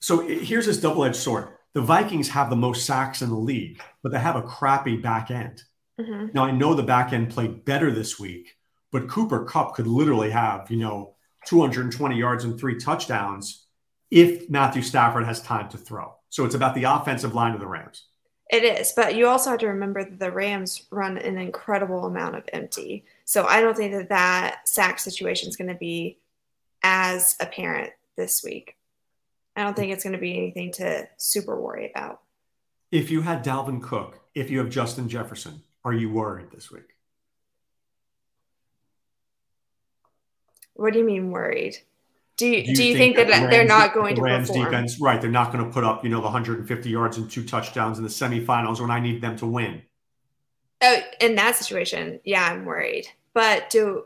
So 0.00 0.20
here's 0.26 0.66
this 0.66 0.80
double-edged 0.80 1.16
sword 1.16 1.48
the 1.74 1.80
Vikings 1.80 2.28
have 2.28 2.50
the 2.50 2.56
most 2.56 2.84
sacks 2.86 3.22
in 3.22 3.30
the 3.30 3.36
league, 3.36 3.80
but 4.02 4.12
they 4.12 4.18
have 4.18 4.36
a 4.36 4.42
crappy 4.42 4.96
back 4.96 5.30
end. 5.30 5.62
Mm-hmm. 5.98 6.28
Now 6.34 6.44
I 6.44 6.50
know 6.50 6.74
the 6.74 6.82
back 6.82 7.12
end 7.12 7.30
played 7.30 7.64
better 7.64 7.90
this 7.90 8.18
week, 8.18 8.56
but 8.92 9.08
Cooper 9.08 9.44
Kupp 9.44 9.74
could 9.74 9.86
literally 9.86 10.30
have, 10.30 10.70
you 10.70 10.76
know, 10.76 11.14
220 11.46 12.16
yards 12.16 12.44
and 12.44 12.58
three 12.58 12.78
touchdowns 12.78 13.67
if 14.10 14.48
Matthew 14.48 14.82
Stafford 14.82 15.24
has 15.26 15.40
time 15.40 15.68
to 15.70 15.78
throw. 15.78 16.14
So 16.30 16.44
it's 16.44 16.54
about 16.54 16.74
the 16.74 16.84
offensive 16.84 17.34
line 17.34 17.54
of 17.54 17.60
the 17.60 17.66
Rams. 17.66 18.04
It 18.50 18.64
is, 18.64 18.92
but 18.96 19.14
you 19.14 19.26
also 19.26 19.50
have 19.50 19.58
to 19.60 19.68
remember 19.68 20.02
that 20.02 20.18
the 20.18 20.32
Rams 20.32 20.86
run 20.90 21.18
an 21.18 21.36
incredible 21.36 22.06
amount 22.06 22.36
of 22.36 22.48
empty. 22.52 23.04
So 23.26 23.44
I 23.44 23.60
don't 23.60 23.76
think 23.76 23.92
that 23.92 24.08
that 24.08 24.66
sack 24.66 24.98
situation 24.98 25.50
is 25.50 25.56
going 25.56 25.68
to 25.68 25.74
be 25.74 26.18
as 26.82 27.36
apparent 27.40 27.92
this 28.16 28.42
week. 28.42 28.76
I 29.54 29.64
don't 29.64 29.76
think 29.76 29.92
it's 29.92 30.04
going 30.04 30.14
to 30.14 30.18
be 30.18 30.36
anything 30.36 30.72
to 30.72 31.08
super 31.18 31.60
worry 31.60 31.90
about. 31.94 32.20
If 32.90 33.10
you 33.10 33.20
had 33.20 33.44
Dalvin 33.44 33.82
Cook, 33.82 34.18
if 34.34 34.50
you 34.50 34.58
have 34.60 34.70
Justin 34.70 35.10
Jefferson, 35.10 35.62
are 35.84 35.92
you 35.92 36.10
worried 36.10 36.50
this 36.50 36.70
week? 36.70 36.94
What 40.72 40.92
do 40.92 41.00
you 41.00 41.04
mean 41.04 41.32
worried? 41.32 41.76
Do 42.38 42.46
you, 42.46 42.62
do 42.62 42.70
you, 42.70 42.76
do 42.76 42.84
you 42.84 42.96
think, 42.96 43.16
think, 43.16 43.28
that, 43.28 43.40
that 43.40 43.50
they're 43.50 43.66
not 43.66 43.92
going 43.92 44.14
the 44.14 44.22
Rams 44.22 44.46
to 44.46 44.52
perform? 44.52 44.70
defense, 44.70 45.00
right? 45.00 45.20
They're 45.20 45.28
not 45.28 45.52
going 45.52 45.64
to 45.64 45.70
put 45.70 45.82
up, 45.82 46.04
you 46.04 46.08
know, 46.08 46.18
the 46.18 46.22
150 46.22 46.88
yards 46.88 47.18
and 47.18 47.28
two 47.28 47.44
touchdowns 47.44 47.98
in 47.98 48.04
the 48.04 48.10
semifinals 48.10 48.80
when 48.80 48.92
I 48.92 49.00
need 49.00 49.20
them 49.20 49.36
to 49.38 49.46
win. 49.46 49.82
Oh, 50.80 51.00
in 51.20 51.34
that 51.34 51.56
situation, 51.56 52.20
yeah, 52.24 52.44
I'm 52.44 52.64
worried. 52.64 53.08
But 53.34 53.70
do 53.70 54.04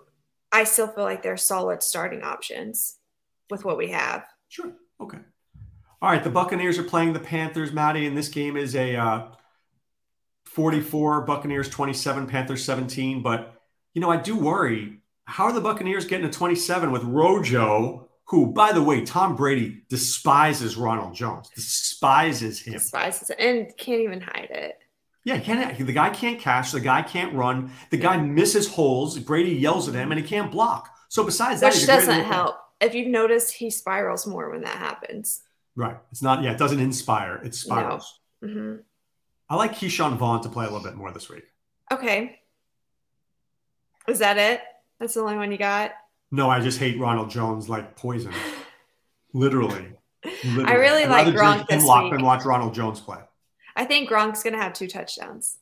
I 0.50 0.64
still 0.64 0.86
feel 0.86 1.04
like 1.04 1.22
they're 1.22 1.36
solid 1.36 1.82
starting 1.82 2.22
options 2.22 2.96
with 3.50 3.66
what 3.66 3.76
we 3.76 3.90
have? 3.90 4.24
Sure. 4.48 4.72
Okay. 4.98 5.18
All 6.00 6.10
right, 6.10 6.24
the 6.24 6.30
Buccaneers 6.30 6.78
are 6.78 6.84
playing 6.84 7.12
the 7.12 7.20
Panthers, 7.20 7.70
Maddie, 7.70 8.06
and 8.06 8.16
this 8.16 8.28
game 8.28 8.56
is 8.56 8.74
a 8.74 8.96
uh, 8.96 9.26
44 10.46 11.20
Buccaneers 11.22 11.68
27, 11.68 12.26
Panthers 12.26 12.64
17. 12.64 13.22
But 13.22 13.60
you 13.92 14.00
know, 14.00 14.10
I 14.10 14.16
do 14.16 14.36
worry. 14.36 15.00
How 15.26 15.44
are 15.44 15.52
the 15.52 15.60
Buccaneers 15.60 16.06
getting 16.06 16.28
to 16.28 16.36
27 16.36 16.90
with 16.90 17.04
Rojo, 17.04 18.08
who, 18.26 18.46
by 18.46 18.72
the 18.72 18.82
way, 18.82 19.04
Tom 19.04 19.36
Brady 19.36 19.82
despises 19.88 20.76
Ronald 20.76 21.14
Jones, 21.14 21.50
despises 21.54 22.60
him, 22.60 22.74
despises 22.74 23.30
and 23.38 23.70
can't 23.76 24.00
even 24.00 24.20
hide 24.20 24.48
it. 24.50 24.78
Yeah, 25.24 25.38
can't 25.38 25.78
the 25.78 25.92
guy 25.92 26.10
can't 26.10 26.40
catch, 26.40 26.72
the 26.72 26.80
guy 26.80 27.02
can't 27.02 27.34
run, 27.34 27.70
the 27.90 27.96
guy 27.96 28.16
misses 28.16 28.68
holes. 28.68 29.18
Brady 29.18 29.52
yells 29.52 29.88
at 29.88 29.94
him, 29.94 30.10
and 30.10 30.20
he 30.20 30.26
can't 30.26 30.50
block. 30.50 30.88
So 31.08 31.24
besides 31.24 31.60
that, 31.60 31.74
which 31.74 31.86
doesn't 31.86 32.24
help. 32.24 32.56
If 32.80 32.94
you've 32.94 33.08
noticed, 33.08 33.52
he 33.52 33.70
spirals 33.70 34.26
more 34.26 34.50
when 34.50 34.62
that 34.62 34.76
happens. 34.76 35.42
Right. 35.76 35.96
It's 36.10 36.22
not, 36.22 36.42
yeah, 36.42 36.52
it 36.52 36.58
doesn't 36.58 36.80
inspire. 36.80 37.36
It 37.36 37.54
spirals. 37.54 38.18
No. 38.40 38.48
Mm-hmm. 38.48 38.80
I 39.48 39.56
like 39.56 39.74
Ke'Shawn 39.74 40.16
Vaughn 40.16 40.42
to 40.42 40.48
play 40.48 40.66
a 40.66 40.68
little 40.68 40.82
bit 40.82 40.96
more 40.96 41.12
this 41.12 41.28
week. 41.28 41.44
Okay. 41.92 42.40
Is 44.08 44.18
that 44.18 44.38
it? 44.38 44.60
That's 44.98 45.14
the 45.14 45.20
only 45.20 45.36
one 45.36 45.52
you 45.52 45.58
got? 45.58 45.92
No, 46.34 46.48
I 46.48 46.60
just 46.60 46.78
hate 46.78 46.98
Ronald 46.98 47.28
Jones 47.28 47.68
like 47.68 47.94
poison. 47.94 48.32
Literally. 49.34 49.92
Literally. 50.44 50.64
I 50.64 50.74
really 50.74 51.04
I'd 51.04 51.10
like 51.10 51.26
Gronk 51.34 51.66
this 51.68 51.84
week. 51.84 52.12
and 52.12 52.22
watch 52.22 52.44
Ronald 52.44 52.72
Jones 52.72 53.00
play. 53.00 53.18
I 53.76 53.84
think 53.84 54.08
Gronk's 54.08 54.42
going 54.42 54.54
to 54.54 54.58
have 54.58 54.72
two 54.72 54.88
touchdowns. 54.88 55.58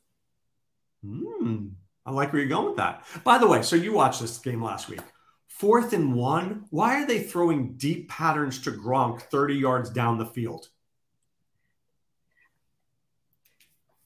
Hmm. 1.04 1.68
I 2.06 2.12
like 2.12 2.32
where 2.32 2.40
you're 2.40 2.48
going 2.48 2.66
with 2.66 2.76
that. 2.76 3.04
By 3.24 3.38
the 3.38 3.48
way, 3.48 3.62
so 3.62 3.74
you 3.74 3.92
watched 3.92 4.20
this 4.20 4.38
game 4.38 4.62
last 4.62 4.88
week. 4.88 5.00
Fourth 5.48 5.92
and 5.92 6.14
one, 6.14 6.66
why 6.70 7.02
are 7.02 7.06
they 7.06 7.20
throwing 7.20 7.74
deep 7.74 8.08
patterns 8.08 8.60
to 8.62 8.70
Gronk 8.70 9.22
30 9.22 9.54
yards 9.54 9.90
down 9.90 10.18
the 10.18 10.26
field? 10.26 10.68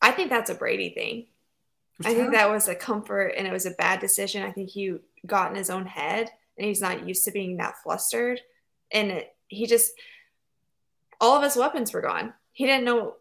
I 0.00 0.12
think 0.12 0.30
that's 0.30 0.50
a 0.50 0.54
Brady 0.54 0.90
thing. 0.90 1.26
I 2.04 2.14
think 2.14 2.32
that 2.32 2.50
was 2.50 2.68
a 2.68 2.74
comfort 2.74 3.34
and 3.36 3.46
it 3.46 3.52
was 3.52 3.66
a 3.66 3.70
bad 3.70 4.00
decision. 4.00 4.42
I 4.42 4.50
think 4.50 4.70
he 4.70 4.96
got 5.26 5.50
in 5.50 5.56
his 5.56 5.70
own 5.70 5.86
head 5.86 6.30
and 6.56 6.66
he's 6.66 6.80
not 6.80 7.06
used 7.06 7.24
to 7.24 7.30
being 7.30 7.56
that 7.58 7.74
flustered. 7.82 8.40
And 8.90 9.10
it, 9.10 9.34
he 9.48 9.66
just, 9.66 9.92
all 11.20 11.36
of 11.36 11.42
his 11.42 11.56
weapons 11.56 11.92
were 11.92 12.02
gone. 12.02 12.34
He 12.52 12.66
didn't 12.66 12.84
know. 12.84 13.14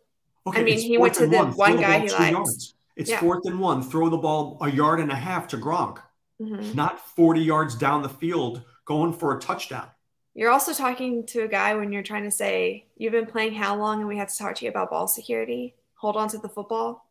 Okay, 0.46 0.62
I 0.62 0.64
mean, 0.64 0.80
he 0.80 0.98
went 0.98 1.14
to 1.16 1.28
the 1.28 1.38
one, 1.38 1.52
one 1.54 1.80
guy 1.80 2.00
he 2.00 2.10
liked. 2.10 2.32
Yards. 2.32 2.76
It's 2.96 3.10
yeah. 3.10 3.20
fourth 3.20 3.46
and 3.46 3.60
one. 3.60 3.82
Throw 3.82 4.10
the 4.10 4.18
ball 4.18 4.58
a 4.62 4.70
yard 4.70 5.00
and 5.00 5.12
a 5.12 5.16
half 5.16 5.48
to 5.50 5.58
Gronk 5.58 6.00
mm-hmm. 6.42 6.76
not 6.76 7.00
40 7.16 7.42
yards 7.42 7.76
down 7.76 8.02
the 8.02 8.10
field 8.10 8.64
going 8.86 9.14
for 9.14 9.36
a 9.36 9.40
touchdown. 9.40 9.88
You're 10.34 10.52
also 10.52 10.74
talking 10.74 11.26
to 11.28 11.42
a 11.42 11.48
guy 11.48 11.76
when 11.76 11.92
you're 11.92 12.04
trying 12.04 12.24
to 12.24 12.32
say, 12.32 12.88
You've 12.98 13.12
been 13.12 13.28
playing 13.28 13.54
how 13.54 13.76
long 13.76 14.00
and 14.00 14.08
we 14.08 14.18
have 14.18 14.30
to 14.30 14.38
talk 14.38 14.56
to 14.56 14.66
you 14.66 14.72
about 14.72 14.90
ball 14.90 15.08
security? 15.08 15.76
Hold 15.96 16.18
on 16.18 16.28
to 16.30 16.40
the 16.40 16.50
football. 16.50 17.08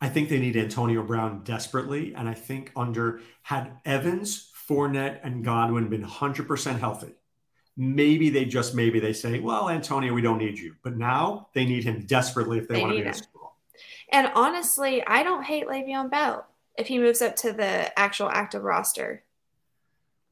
I 0.00 0.08
think 0.08 0.28
they 0.28 0.38
need 0.38 0.56
Antonio 0.56 1.02
Brown 1.02 1.42
desperately. 1.44 2.14
And 2.14 2.28
I 2.28 2.34
think 2.34 2.72
under 2.74 3.20
had 3.42 3.72
Evans, 3.84 4.50
Fournette, 4.68 5.20
and 5.22 5.44
Godwin 5.44 5.88
been 5.88 6.04
100% 6.04 6.78
healthy, 6.78 7.14
maybe 7.76 8.30
they 8.30 8.44
just 8.44 8.74
maybe 8.74 9.00
they 9.00 9.12
say, 9.12 9.40
well, 9.40 9.68
Antonio, 9.68 10.12
we 10.14 10.22
don't 10.22 10.38
need 10.38 10.58
you. 10.58 10.74
But 10.82 10.96
now 10.96 11.48
they 11.54 11.64
need 11.64 11.84
him 11.84 12.06
desperately 12.06 12.58
if 12.58 12.68
they, 12.68 12.76
they 12.76 12.80
want 12.80 12.96
to 12.96 13.02
be 13.02 13.08
in 13.08 13.14
school. 13.14 13.52
And 14.12 14.30
honestly, 14.34 15.06
I 15.06 15.22
don't 15.22 15.44
hate 15.44 15.66
Le'Veon 15.66 16.10
Bell 16.10 16.46
if 16.80 16.88
he 16.88 16.98
moves 16.98 17.22
up 17.22 17.36
to 17.36 17.52
the 17.52 17.98
actual 17.98 18.28
active 18.30 18.62
roster? 18.62 19.22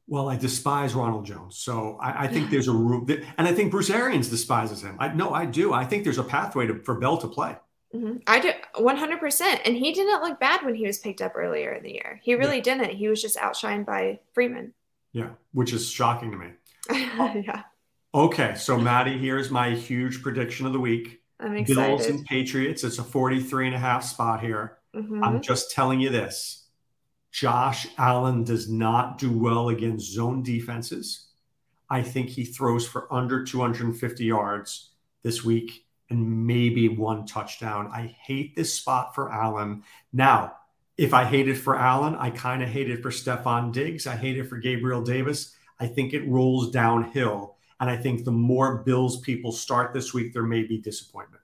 Well, 0.07 0.27
I 0.27 0.37
despise 0.37 0.95
Ronald 0.95 1.25
Jones, 1.25 1.55
so 1.55 1.97
I, 2.01 2.23
I 2.23 2.27
think 2.27 2.49
there's 2.49 2.67
a 2.67 2.71
room, 2.71 3.05
that, 3.05 3.23
and 3.37 3.47
I 3.47 3.53
think 3.53 3.69
Bruce 3.69 3.91
Arians 3.91 4.27
despises 4.27 4.81
him. 4.81 4.97
I 4.99 5.09
no, 5.09 5.33
I 5.33 5.45
do. 5.45 5.71
I 5.71 5.85
think 5.85 6.03
there's 6.03 6.17
a 6.17 6.23
pathway 6.23 6.65
to, 6.65 6.79
for 6.79 6.95
Bell 6.95 7.19
to 7.19 7.27
play. 7.27 7.55
Mm-hmm. 7.93 8.17
I 8.27 8.39
do 8.39 8.51
100, 8.75 9.19
percent 9.19 9.61
and 9.65 9.75
he 9.75 9.91
didn't 9.93 10.21
look 10.21 10.39
bad 10.39 10.63
when 10.63 10.75
he 10.75 10.85
was 10.85 10.99
picked 10.99 11.21
up 11.21 11.33
earlier 11.35 11.71
in 11.73 11.83
the 11.83 11.91
year. 11.91 12.19
He 12.23 12.35
really 12.35 12.57
yeah. 12.57 12.63
didn't. 12.63 12.91
He 12.91 13.07
was 13.07 13.21
just 13.21 13.37
outshined 13.37 13.85
by 13.85 14.19
Freeman. 14.33 14.73
Yeah, 15.11 15.29
which 15.53 15.73
is 15.73 15.89
shocking 15.89 16.31
to 16.31 16.37
me. 16.37 16.47
yeah. 16.91 17.63
Okay, 18.13 18.55
so 18.55 18.77
Maddie, 18.77 19.17
here's 19.17 19.49
my 19.49 19.71
huge 19.71 20.21
prediction 20.21 20.65
of 20.65 20.73
the 20.73 20.79
week. 20.79 21.21
I'm 21.39 21.55
excited. 21.55 21.75
Bills 21.75 22.05
and 22.07 22.25
Patriots. 22.25 22.83
It's 22.83 22.99
a 22.99 23.03
43 23.03 23.67
and 23.67 23.75
a 23.75 23.79
half 23.79 24.03
spot 24.03 24.41
here. 24.41 24.77
Mm-hmm. 24.95 25.23
I'm 25.23 25.41
just 25.41 25.71
telling 25.71 25.99
you 25.99 26.09
this 26.09 26.67
Josh 27.31 27.87
Allen 27.97 28.43
does 28.43 28.69
not 28.69 29.17
do 29.17 29.31
well 29.31 29.69
against 29.69 30.11
zone 30.11 30.43
defenses. 30.43 31.27
I 31.89 32.01
think 32.01 32.29
he 32.29 32.45
throws 32.45 32.87
for 32.87 33.11
under 33.11 33.43
250 33.43 34.25
yards 34.25 34.91
this 35.23 35.43
week 35.43 35.85
and 36.09 36.47
maybe 36.47 36.89
one 36.89 37.25
touchdown. 37.25 37.89
I 37.93 38.15
hate 38.21 38.55
this 38.55 38.73
spot 38.73 39.13
for 39.13 39.31
Allen. 39.31 39.83
Now, 40.11 40.55
if 40.97 41.13
I 41.13 41.23
hate 41.23 41.47
it 41.47 41.55
for 41.55 41.77
Allen, 41.77 42.15
I 42.15 42.29
kind 42.29 42.61
of 42.61 42.69
hate 42.69 42.89
it 42.89 43.01
for 43.01 43.09
Stefon 43.09 43.71
Diggs. 43.71 44.07
I 44.07 44.15
hate 44.15 44.37
it 44.37 44.49
for 44.49 44.57
Gabriel 44.57 45.01
Davis. 45.01 45.55
I 45.79 45.87
think 45.87 46.13
it 46.13 46.27
rolls 46.27 46.71
downhill. 46.71 47.55
And 47.79 47.89
I 47.89 47.95
think 47.95 48.25
the 48.25 48.31
more 48.31 48.79
Bills 48.79 49.19
people 49.21 49.51
start 49.51 49.93
this 49.93 50.13
week, 50.13 50.33
there 50.33 50.43
may 50.43 50.63
be 50.63 50.77
disappointment. 50.77 51.41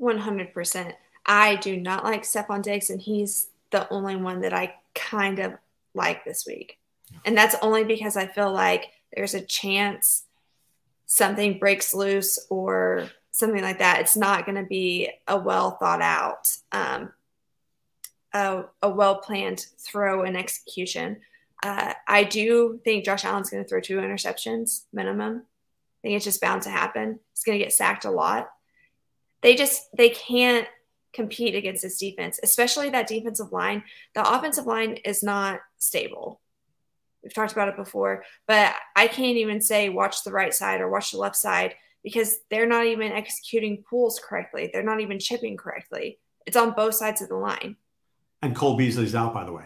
100%. 0.00 0.92
I 1.26 1.56
do 1.56 1.76
not 1.76 2.04
like 2.04 2.22
Stefon 2.22 2.62
Diggs, 2.62 2.90
and 2.90 3.00
he's 3.00 3.48
the 3.70 3.88
only 3.92 4.14
one 4.14 4.42
that 4.42 4.52
I 4.52 4.74
kind 4.94 5.40
of 5.40 5.54
like 5.94 6.24
this 6.24 6.46
week. 6.46 6.78
And 7.24 7.36
that's 7.36 7.56
only 7.62 7.82
because 7.82 8.16
I 8.16 8.26
feel 8.26 8.52
like 8.52 8.86
there's 9.14 9.34
a 9.34 9.40
chance 9.40 10.24
something 11.06 11.58
breaks 11.58 11.94
loose 11.94 12.38
or 12.50 13.08
something 13.36 13.62
like 13.62 13.80
that. 13.80 14.00
It's 14.00 14.16
not 14.16 14.46
going 14.46 14.56
to 14.56 14.66
be 14.66 15.10
a 15.28 15.38
well 15.38 15.72
thought 15.72 16.00
out, 16.00 16.56
um, 16.72 17.12
a, 18.32 18.64
a 18.82 18.88
well 18.88 19.18
planned 19.18 19.66
throw 19.78 20.22
and 20.22 20.36
execution. 20.38 21.18
Uh, 21.62 21.92
I 22.08 22.24
do 22.24 22.80
think 22.82 23.04
Josh 23.04 23.26
Allen's 23.26 23.50
going 23.50 23.62
to 23.62 23.68
throw 23.68 23.80
two 23.80 23.98
interceptions 23.98 24.84
minimum. 24.90 25.42
I 25.44 25.98
think 26.02 26.16
it's 26.16 26.24
just 26.24 26.40
bound 26.40 26.62
to 26.62 26.70
happen. 26.70 27.20
He's 27.34 27.44
going 27.44 27.58
to 27.58 27.64
get 27.64 27.74
sacked 27.74 28.06
a 28.06 28.10
lot. 28.10 28.48
They 29.42 29.54
just 29.54 29.82
they 29.94 30.08
can't 30.08 30.66
compete 31.12 31.54
against 31.54 31.82
this 31.82 31.98
defense, 31.98 32.40
especially 32.42 32.88
that 32.90 33.06
defensive 33.06 33.52
line. 33.52 33.82
The 34.14 34.26
offensive 34.26 34.66
line 34.66 34.94
is 35.04 35.22
not 35.22 35.60
stable. 35.76 36.40
We've 37.22 37.34
talked 37.34 37.52
about 37.52 37.68
it 37.68 37.76
before, 37.76 38.24
but 38.46 38.74
I 38.94 39.08
can't 39.08 39.36
even 39.36 39.60
say 39.60 39.90
watch 39.90 40.24
the 40.24 40.32
right 40.32 40.54
side 40.54 40.80
or 40.80 40.88
watch 40.88 41.10
the 41.10 41.18
left 41.18 41.36
side 41.36 41.74
because 42.06 42.38
they're 42.50 42.68
not 42.68 42.86
even 42.86 43.10
executing 43.10 43.82
pulls 43.90 44.20
correctly. 44.20 44.70
They're 44.72 44.84
not 44.84 45.00
even 45.00 45.18
chipping 45.18 45.56
correctly. 45.56 46.20
It's 46.46 46.56
on 46.56 46.70
both 46.70 46.94
sides 46.94 47.20
of 47.20 47.28
the 47.28 47.34
line. 47.34 47.74
And 48.42 48.54
Cole 48.54 48.76
Beasley's 48.76 49.16
out, 49.16 49.34
by 49.34 49.42
the 49.42 49.50
way. 49.50 49.64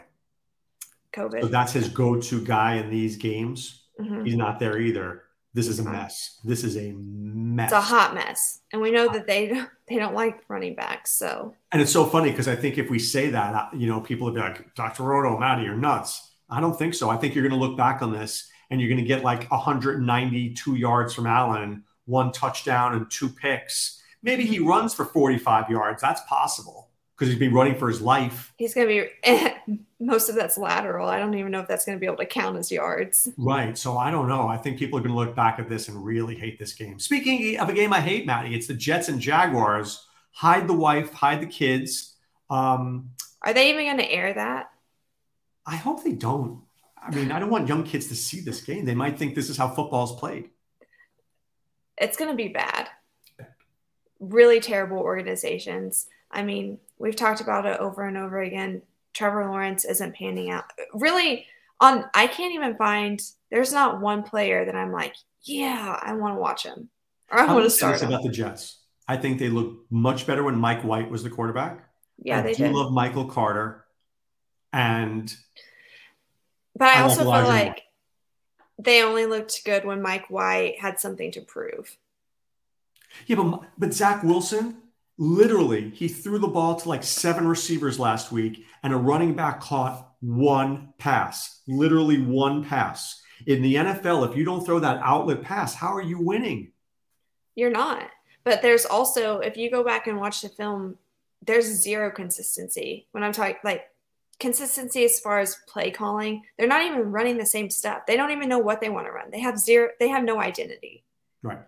COVID. 1.14 1.42
So 1.42 1.48
that's 1.48 1.74
his 1.74 1.90
go-to 1.90 2.42
guy 2.42 2.76
in 2.76 2.88
these 2.88 3.18
games. 3.18 3.83
Mhm. 4.00 4.24
He's 4.24 4.37
not 4.37 4.59
there 4.59 4.79
either. 4.79 5.24
This 5.53 5.68
is 5.68 5.81
a 5.81 5.85
mess. 5.85 6.40
This 6.42 6.64
is 6.64 6.79
a 6.79 6.92
mess. 6.96 7.66
It's 7.66 7.74
a 7.74 7.81
hot 7.83 8.14
mess, 8.14 8.61
and 8.72 8.81
we 8.81 8.90
know 8.90 9.12
that 9.12 9.26
they 9.26 9.48
they 9.88 9.96
don't 9.96 10.14
like 10.14 10.42
running 10.48 10.74
backs. 10.74 11.11
So 11.12 11.55
And 11.72 11.83
it's 11.83 11.92
so 11.92 12.07
funny 12.07 12.31
because 12.31 12.48
I 12.48 12.57
think 12.57 12.79
if 12.79 12.88
we 12.88 12.98
say 12.98 13.29
that, 13.29 13.55
uh, 13.55 13.66
you 13.76 13.87
know, 13.87 14.00
people 14.00 14.24
would 14.24 14.35
be 14.35 14.40
like, 14.40 14.74
Dr. 14.76 15.03
Roto, 15.03 15.37
Maddie, 15.38 15.64
you're 15.64 15.76
nuts. 15.76 16.37
I 16.48 16.62
don't 16.62 16.79
think 16.79 16.94
so. 16.94 17.11
I 17.11 17.18
think 17.18 17.35
you're 17.35 17.46
going 17.46 17.61
to 17.61 17.66
look 17.66 17.76
back 17.76 18.00
on 18.00 18.12
this 18.12 18.50
and 18.70 18.81
you're 18.81 18.88
going 18.88 19.03
to 19.03 19.07
get 19.07 19.24
like 19.24 19.50
192 19.50 20.76
yards 20.76 21.12
from 21.12 21.26
Allen, 21.26 21.85
one 22.10 22.32
touchdown 22.32 22.94
and 22.94 23.10
two 23.10 23.28
picks. 23.28 24.02
Maybe 24.22 24.44
he 24.44 24.58
runs 24.58 24.92
for 24.92 25.04
45 25.04 25.70
yards. 25.70 26.02
That's 26.02 26.20
possible 26.28 26.90
because 27.16 27.28
he's 27.30 27.38
been 27.38 27.52
running 27.52 27.74
for 27.74 27.88
his 27.88 28.00
life. 28.00 28.52
he's 28.56 28.72
going 28.72 28.88
to 28.88 29.08
be 29.26 29.80
most 30.00 30.30
of 30.30 30.34
that's 30.34 30.56
lateral. 30.56 31.06
I 31.08 31.18
don't 31.18 31.34
even 31.34 31.52
know 31.52 31.60
if 31.60 31.68
that's 31.68 31.84
going 31.84 31.96
to 31.96 32.00
be 32.00 32.06
able 32.06 32.16
to 32.16 32.26
count 32.26 32.56
as 32.56 32.72
yards. 32.72 33.28
Right. 33.36 33.76
So 33.76 33.98
I 33.98 34.10
don't 34.10 34.26
know. 34.26 34.48
I 34.48 34.56
think 34.56 34.78
people 34.78 34.98
are 34.98 35.02
going 35.02 35.12
to 35.12 35.18
look 35.18 35.36
back 35.36 35.58
at 35.58 35.68
this 35.68 35.88
and 35.88 36.02
really 36.02 36.34
hate 36.34 36.58
this 36.58 36.72
game. 36.72 36.98
Speaking 36.98 37.58
of 37.58 37.68
a 37.68 37.74
game 37.74 37.92
I 37.92 38.00
hate, 38.00 38.24
Maddie, 38.26 38.54
it's 38.54 38.66
the 38.66 38.74
Jets 38.74 39.08
and 39.08 39.20
Jaguars. 39.20 40.06
Hide 40.32 40.66
the 40.66 40.74
wife, 40.74 41.12
hide 41.12 41.42
the 41.42 41.46
kids. 41.46 42.16
Um, 42.48 43.10
Are 43.42 43.52
they 43.52 43.70
even 43.70 43.84
going 43.84 43.98
to 43.98 44.10
air 44.10 44.32
that? 44.32 44.70
I 45.66 45.76
hope 45.76 46.02
they 46.02 46.12
don't. 46.12 46.62
I 47.02 47.14
mean, 47.14 47.32
I 47.32 47.38
don't 47.38 47.50
want 47.50 47.68
young 47.68 47.84
kids 47.84 48.06
to 48.08 48.14
see 48.14 48.40
this 48.40 48.62
game. 48.62 48.84
They 48.84 48.94
might 48.94 49.18
think 49.18 49.34
this 49.34 49.50
is 49.50 49.56
how 49.56 49.68
football 49.68 50.04
is 50.04 50.12
played. 50.18 50.50
It's 52.00 52.16
going 52.16 52.30
to 52.30 52.36
be 52.36 52.48
bad. 52.48 52.88
Really 54.18 54.58
terrible 54.60 54.98
organizations. 54.98 56.06
I 56.30 56.42
mean, 56.42 56.78
we've 56.98 57.16
talked 57.16 57.40
about 57.40 57.66
it 57.66 57.78
over 57.78 58.02
and 58.02 58.16
over 58.16 58.40
again. 58.40 58.82
Trevor 59.14 59.46
Lawrence 59.46 59.84
isn't 59.84 60.16
panning 60.16 60.50
out. 60.50 60.64
Really, 60.94 61.46
on 61.80 62.04
I 62.14 62.26
can't 62.26 62.54
even 62.54 62.76
find. 62.76 63.20
There's 63.50 63.72
not 63.72 64.00
one 64.00 64.22
player 64.22 64.64
that 64.64 64.74
I'm 64.74 64.92
like, 64.92 65.14
yeah, 65.42 65.98
I 66.02 66.14
want 66.14 66.34
to 66.34 66.40
watch 66.40 66.64
him 66.64 66.88
or 67.30 67.38
I 67.38 67.44
want 67.46 67.58
gonna 67.58 67.70
start 67.70 67.94
this 67.94 68.02
about 68.02 68.22
the 68.22 68.28
Jets. 68.28 68.78
I 69.08 69.16
think 69.16 69.38
they 69.38 69.48
look 69.48 69.84
much 69.90 70.26
better 70.26 70.44
when 70.44 70.56
Mike 70.56 70.82
White 70.82 71.10
was 71.10 71.22
the 71.22 71.30
quarterback. 71.30 71.88
Yeah, 72.22 72.38
I 72.38 72.42
they 72.42 72.54
do 72.54 72.64
did. 72.64 72.72
love 72.72 72.92
Michael 72.92 73.24
Carter, 73.26 73.84
and 74.72 75.34
But 76.76 76.88
I, 76.88 76.98
I 76.98 77.02
also 77.02 77.22
feel 77.22 77.30
like 77.30 77.82
they 78.84 79.02
only 79.02 79.26
looked 79.26 79.64
good 79.64 79.84
when 79.84 80.02
Mike 80.02 80.30
White 80.30 80.78
had 80.80 81.00
something 81.00 81.30
to 81.32 81.40
prove. 81.40 81.96
yeah, 83.26 83.36
but 83.36 83.62
but 83.78 83.94
Zach 83.94 84.22
Wilson 84.22 84.76
literally 85.18 85.90
he 85.90 86.08
threw 86.08 86.38
the 86.38 86.48
ball 86.48 86.76
to 86.76 86.88
like 86.88 87.02
seven 87.02 87.46
receivers 87.46 87.98
last 87.98 88.32
week, 88.32 88.64
and 88.82 88.92
a 88.92 88.96
running 88.96 89.34
back 89.34 89.60
caught 89.60 90.14
one 90.20 90.92
pass, 90.98 91.60
literally 91.66 92.20
one 92.20 92.64
pass. 92.64 93.22
In 93.46 93.62
the 93.62 93.76
NFL, 93.76 94.28
if 94.28 94.36
you 94.36 94.44
don't 94.44 94.64
throw 94.64 94.78
that 94.80 95.00
outlet 95.02 95.42
pass, 95.42 95.74
how 95.74 95.94
are 95.94 96.02
you 96.02 96.18
winning? 96.18 96.72
You're 97.54 97.70
not. 97.70 98.02
But 98.44 98.62
there's 98.62 98.84
also, 98.84 99.38
if 99.38 99.56
you 99.56 99.70
go 99.70 99.82
back 99.82 100.06
and 100.06 100.18
watch 100.18 100.42
the 100.42 100.48
film, 100.50 100.98
there's 101.42 101.64
zero 101.64 102.10
consistency. 102.10 103.06
When 103.12 103.22
I'm 103.22 103.32
talking 103.32 103.56
like 103.64 103.84
consistency 104.40 105.05
as 105.05 105.20
far 105.20 105.38
as 105.38 105.59
play 105.68 105.90
calling, 105.90 106.42
they're 106.59 106.66
not 106.66 106.83
even 106.83 107.12
running 107.12 107.37
the 107.37 107.46
same 107.46 107.70
stuff. 107.70 108.07
They 108.07 108.16
don't 108.16 108.31
even 108.33 108.48
know 108.48 108.59
what 108.59 108.81
they 108.81 108.88
want 108.88 109.07
to 109.07 109.12
run. 109.12 109.31
They 109.31 109.40
have 109.40 109.59
zero, 109.59 109.90
they 110.00 110.09
have 110.09 110.24
no 110.24 110.40
identity. 110.40 111.05
Right. 111.42 111.59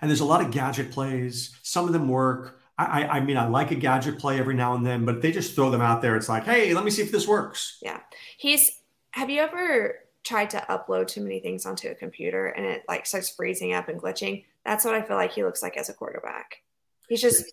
And 0.00 0.08
there's 0.08 0.20
a 0.20 0.24
lot 0.26 0.40
of 0.40 0.50
gadget 0.50 0.92
plays. 0.92 1.56
Some 1.62 1.86
of 1.86 1.92
them 1.92 2.08
work. 2.08 2.60
I, 2.78 2.84
I, 2.84 3.16
I 3.16 3.20
mean, 3.20 3.36
I 3.36 3.48
like 3.48 3.72
a 3.72 3.74
gadget 3.74 4.18
play 4.18 4.38
every 4.38 4.54
now 4.54 4.74
and 4.74 4.86
then, 4.86 5.04
but 5.04 5.20
they 5.20 5.32
just 5.32 5.54
throw 5.54 5.70
them 5.70 5.80
out 5.80 6.00
there. 6.00 6.16
It's 6.16 6.28
like, 6.28 6.44
hey, 6.44 6.74
let 6.74 6.84
me 6.84 6.90
see 6.90 7.02
if 7.02 7.10
this 7.10 7.26
works. 7.26 7.78
Yeah. 7.82 8.00
He's, 8.38 8.70
have 9.10 9.28
you 9.30 9.40
ever 9.40 9.96
tried 10.22 10.50
to 10.50 10.64
upload 10.68 11.08
too 11.08 11.22
many 11.22 11.40
things 11.40 11.66
onto 11.66 11.88
a 11.88 11.94
computer 11.94 12.46
and 12.46 12.64
it 12.64 12.84
like 12.88 13.06
starts 13.06 13.30
freezing 13.30 13.72
up 13.72 13.88
and 13.88 14.00
glitching? 14.00 14.44
That's 14.64 14.84
what 14.84 14.94
I 14.94 15.02
feel 15.02 15.16
like 15.16 15.32
he 15.32 15.42
looks 15.42 15.62
like 15.62 15.76
as 15.76 15.88
a 15.88 15.94
quarterback. 15.94 16.62
He's 17.08 17.20
just 17.22 17.52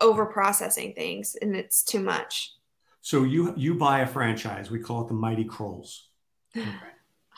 over 0.00 0.26
processing 0.26 0.94
things 0.94 1.36
and 1.40 1.56
it's 1.56 1.82
too 1.82 2.00
much. 2.00 2.52
So 3.02 3.24
you 3.24 3.52
you 3.56 3.74
buy 3.74 4.00
a 4.00 4.06
franchise. 4.06 4.70
We 4.70 4.78
call 4.78 5.02
it 5.02 5.08
the 5.08 5.14
Mighty 5.14 5.44
Krolls. 5.44 5.98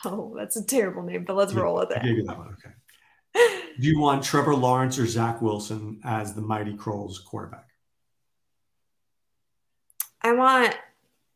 Oh, 0.03 0.35
that's 0.37 0.55
a 0.55 0.63
terrible 0.63 1.01
name, 1.01 1.23
but 1.23 1.35
let's 1.35 1.53
roll 1.53 1.77
with 1.77 1.91
I 1.91 1.95
it. 1.95 2.03
gave 2.03 2.17
you 2.17 2.25
that 2.25 2.37
one. 2.37 2.49
Okay. 2.53 3.61
Do 3.79 3.87
you 3.87 3.99
want 3.99 4.23
Trevor 4.23 4.53
Lawrence 4.53 4.99
or 4.99 5.07
Zach 5.07 5.41
Wilson 5.41 5.99
as 6.03 6.35
the 6.35 6.41
Mighty 6.41 6.73
Krolls 6.73 7.23
quarterback? 7.23 7.65
I 10.21 10.33
want 10.33 10.77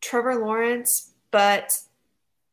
Trevor 0.02 0.36
Lawrence, 0.36 1.14
but 1.32 1.80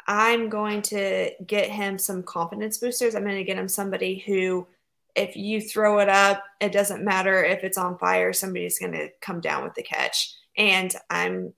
I'm 0.07 0.49
going 0.49 0.81
to 0.83 1.33
get 1.47 1.69
him 1.69 1.99
some 1.99 2.23
confidence 2.23 2.79
boosters. 2.79 3.15
I'm 3.15 3.25
going 3.25 3.37
to 3.37 3.45
get 3.45 3.59
him 3.59 3.69
somebody 3.69 4.19
who, 4.19 4.67
if 5.15 5.37
you 5.37 5.61
throw 5.61 5.99
it 5.99 6.09
up, 6.09 6.43
it 6.61 6.73
doesn't 6.73 7.05
matter 7.05 7.45
if 7.45 7.63
it's 7.63 7.79
on 7.79 7.99
fire, 7.99 8.33
somebody's 8.33 8.79
going 8.79 8.93
to 8.93 9.09
come 9.21 9.41
down 9.41 9.65
with 9.65 9.75
the 9.75 9.83
catch. 9.83 10.35
And 10.57 10.95
I'm 11.11 11.53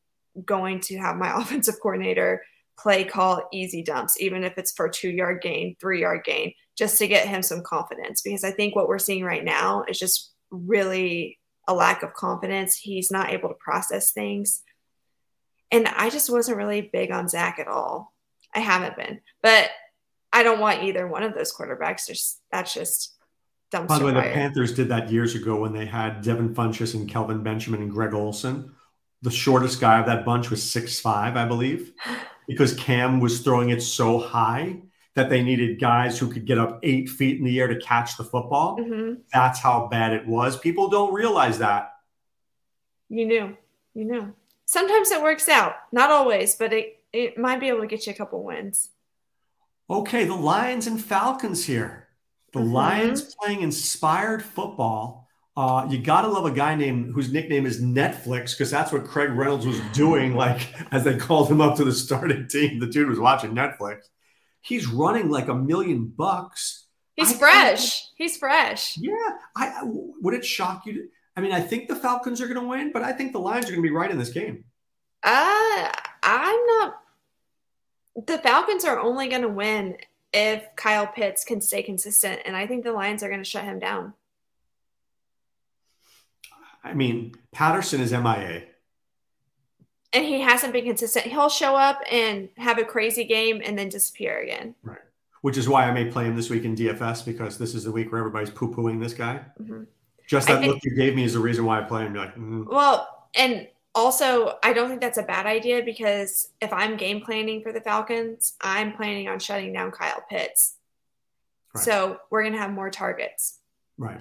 going 0.45 0.81
to 0.81 0.99
have 0.99 1.17
my 1.17 1.33
offensive 1.41 1.77
coordinator 1.83 2.43
play 2.79 3.05
call 3.05 3.49
easy 3.53 3.83
dumps, 3.83 4.21
even 4.21 4.45
if 4.45 4.57
it's 4.57 4.73
for 4.73 4.89
two 4.89 5.11
yard 5.11 5.43
gain, 5.43 5.77
three 5.81 6.01
yard 6.01 6.23
gain, 6.25 6.53
just 6.77 6.99
to 6.99 7.09
get 7.09 7.27
him 7.27 7.43
some 7.43 7.63
confidence. 7.63 8.23
Because 8.23 8.45
I 8.45 8.53
think 8.53 8.77
what 8.77 8.89
we're 8.89 8.99
seeing 8.99 9.25
right 9.25 9.45
now 9.45 9.85
is 9.89 9.99
just 9.99 10.33
really 10.51 11.39
a 11.67 11.75
lack 11.75 12.03
of 12.03 12.15
confidence. 12.15 12.77
He's 12.77 13.11
not 13.11 13.31
able 13.31 13.49
to 13.49 13.55
process 13.57 14.13
things. 14.13 14.63
And 15.71 15.87
I 15.87 16.09
just 16.09 16.31
wasn't 16.31 16.57
really 16.57 16.81
big 16.81 17.11
on 17.11 17.29
Zach 17.29 17.59
at 17.59 17.69
all. 17.69 18.15
I 18.55 18.61
haven't 18.61 18.97
been, 18.97 19.21
but 19.43 19.71
I 20.33 20.43
don't 20.43 20.61
want 20.61 20.83
either 20.83 21.07
one 21.07 21.23
of 21.23 21.35
those 21.35 21.55
quarterbacks. 21.55 22.07
Just 22.07 22.41
that's 22.51 22.73
just 22.73 23.15
dumpster 23.71 23.89
By 23.89 23.99
the 23.99 24.05
way, 24.07 24.13
the. 24.13 24.21
Panthers 24.21 24.75
did 24.75 24.89
that 24.89 25.11
years 25.11 25.35
ago 25.35 25.57
when 25.57 25.75
they 25.75 25.85
had 25.85 26.23
Devin 26.23 26.55
Funchess 26.55 26.95
and 26.95 27.09
Kelvin 27.09 27.43
Benjamin 27.43 27.83
and 27.83 27.91
Greg 27.91 28.15
Olsen. 28.15 28.73
The 29.23 29.31
shortest 29.31 29.81
guy 29.81 29.99
of 29.99 30.07
that 30.07 30.25
bunch 30.25 30.51
was 30.51 30.63
six 30.63 31.01
five, 31.01 31.37
I 31.37 31.45
believe, 31.45 31.93
because 32.47 32.75
Cam 32.75 33.19
was 33.21 33.41
throwing 33.41 33.71
it 33.71 33.83
so 33.83 34.19
high 34.19 34.77
that 35.15 35.29
they 35.29 35.43
needed 35.43 35.81
guys 35.81 36.19
who 36.19 36.31
could 36.31 36.45
get 36.47 36.59
up 36.59 36.79
eight 36.85 37.09
feet 37.09 37.39
in 37.39 37.45
the 37.45 37.59
air 37.59 37.67
to 37.67 37.81
catch 37.81 38.17
the 38.17 38.23
football. 38.25 38.79
Mhm. 38.79 39.23
That's 39.33 39.59
how 39.59 39.89
bad 39.89 40.13
it 40.13 40.27
was. 40.27 40.57
People 40.59 40.89
don't 40.89 41.13
realize 41.13 41.59
that. 41.59 41.95
You 43.09 43.27
knew, 43.27 43.57
you 43.95 44.05
knew. 44.05 44.35
Sometimes 44.67 45.11
it 45.11 45.23
works 45.23 45.49
out, 45.49 45.77
not 45.93 46.11
always, 46.11 46.55
but 46.55 46.73
it 46.73 46.95
it 47.13 47.39
might 47.39 47.59
be 47.59 47.69
able 47.69 47.81
to 47.81 47.87
get 47.87 48.07
you 48.07 48.13
a 48.13 48.17
couple 48.17 48.45
wins. 48.45 48.91
Okay, 49.89 50.27
the 50.27 50.35
Lions 50.37 50.87
and 50.87 51.03
Falcons 51.03 51.65
here. 51.65 52.09
The 52.53 52.61
Mhm. 52.61 52.73
Lions 52.73 53.35
playing 53.35 53.63
inspired 53.63 54.45
football. 54.45 55.28
Uh, 55.59 55.85
you 55.91 55.99
got 55.99 56.23
to 56.23 56.29
love 56.29 56.45
a 56.45 56.53
guy 56.53 56.77
named 56.77 57.13
whose 57.13 57.33
nickname 57.33 57.67
is 57.67 57.83
Netflix 57.83 58.53
because 58.53 58.71
that's 58.71 58.93
what 58.93 59.05
Craig 59.05 59.31
Reynolds 59.31 59.67
was 59.67 59.81
doing. 59.93 60.37
Like 60.37 60.73
as 60.93 61.03
they 61.03 61.17
called 61.17 61.51
him 61.51 61.61
up 61.61 61.77
to 61.79 61.85
the 61.85 61.93
starting 61.93 62.47
team, 62.51 62.79
the 62.79 62.87
dude 62.87 63.09
was 63.09 63.19
watching 63.19 63.57
Netflix. 63.57 64.03
He's 64.61 64.87
running 64.87 65.31
like 65.31 65.49
a 65.49 65.55
million 65.57 66.13
bucks. 66.17 66.87
He's 67.17 67.33
I 67.33 67.39
fresh. 67.39 68.05
He's 68.15 68.37
fresh. 68.37 68.97
Yeah, 68.99 69.11
I, 69.57 69.67
I 69.67 69.81
would 69.83 70.35
it 70.35 70.45
shock 70.45 70.87
you? 70.87 70.93
To, 70.93 71.09
I 71.37 71.41
mean, 71.41 71.51
I 71.51 71.61
think 71.61 71.89
the 71.89 71.97
Falcons 71.97 72.41
are 72.41 72.47
going 72.47 72.61
to 72.61 72.69
win, 72.69 72.93
but 72.93 73.03
I 73.03 73.11
think 73.11 73.33
the 73.33 73.41
Lions 73.41 73.65
are 73.65 73.73
going 73.73 73.83
to 73.83 73.89
be 73.89 73.93
right 73.93 74.13
in 74.13 74.19
this 74.19 74.31
game. 74.31 74.63
Uh, 75.25 75.93
I'm 76.23 76.67
not. 76.67 77.01
The 78.29 78.39
Falcons 78.39 78.85
are 78.85 79.01
only 79.01 79.27
going 79.27 79.43
to 79.43 79.49
win 79.49 79.97
if 80.33 80.63
Kyle 80.77 81.09
Pitts 81.09 81.43
can 81.45 81.61
stay 81.61 81.83
consistent, 81.83 82.43
and 82.45 82.57
I 82.57 82.69
think 82.69 82.85
the 82.85 82.93
Lions 82.93 83.25
are 83.25 83.29
going 83.29 83.43
to 83.43 83.51
shut 83.51 83.65
him 83.65 83.81
down. 83.81 84.15
I 86.85 86.95
mean, 86.95 87.35
Patterson 87.53 88.01
is 88.01 88.13
MIA. 88.13 88.63
And 90.13 90.25
he 90.25 90.41
hasn't 90.41 90.73
been 90.73 90.85
consistent. 90.85 91.27
He'll 91.27 91.51
show 91.51 91.77
up 91.77 92.01
and 92.11 92.49
have 92.57 92.79
a 92.79 92.85
crazy 92.85 93.25
game 93.25 93.61
and 93.65 93.79
then 93.79 93.89
disappear 93.91 94.39
again. 94.41 94.75
Right. 94.83 94.99
Which 95.43 95.59
is 95.59 95.69
why 95.69 95.85
I 95.85 95.93
may 95.93 96.07
play 96.11 96.25
him 96.25 96.35
this 96.35 96.49
week 96.51 96.65
in 96.65 96.75
DFS 96.75 97.25
because 97.25 97.59
this 97.59 97.75
is 97.75 97.85
the 97.85 97.93
week 97.93 98.11
where 98.11 98.19
everybody's 98.21 98.51
poo 98.51 98.75
pooing 98.75 99.01
this 99.01 99.13
guy. 99.15 99.41
Mhm. 99.61 99.87
Just 100.27 100.49
that 100.49 100.61
think- 100.61 100.75
look 100.75 100.85
you 100.85 100.95
gave 100.97 101.15
me 101.15 101.25
is 101.25 101.35
the 101.35 101.41
reason 101.41 101.65
why 101.65 101.79
I 101.81 101.83
play 101.85 102.05
him. 102.07 102.15
You're 102.15 102.25
like, 102.25 102.37
mm, 102.37 102.67
Well, 102.67 103.29
and 103.35 103.69
also, 103.95 104.59
I 104.63 104.73
don't 104.73 104.89
think 104.89 105.01
that's 105.01 105.19
a 105.19 105.23
bad 105.23 105.47
idea 105.47 105.83
because 105.83 106.51
if 106.61 106.73
I'm 106.73 106.97
game 106.97 107.21
planning 107.21 107.63
for 107.63 107.73
the 107.73 107.81
Falcons, 107.81 108.55
I'm 108.61 108.93
planning 108.95 109.29
on 109.29 109.39
shutting 109.41 109.73
down 109.73 109.91
Kyle 109.91 110.25
Pitts. 110.31 110.77
Right. 111.75 111.85
So 111.85 112.21
we're 112.31 112.43
going 112.43 112.55
to 112.55 112.59
have 112.61 112.71
more 112.73 112.91
targets. 112.91 113.59
right. 113.99 114.21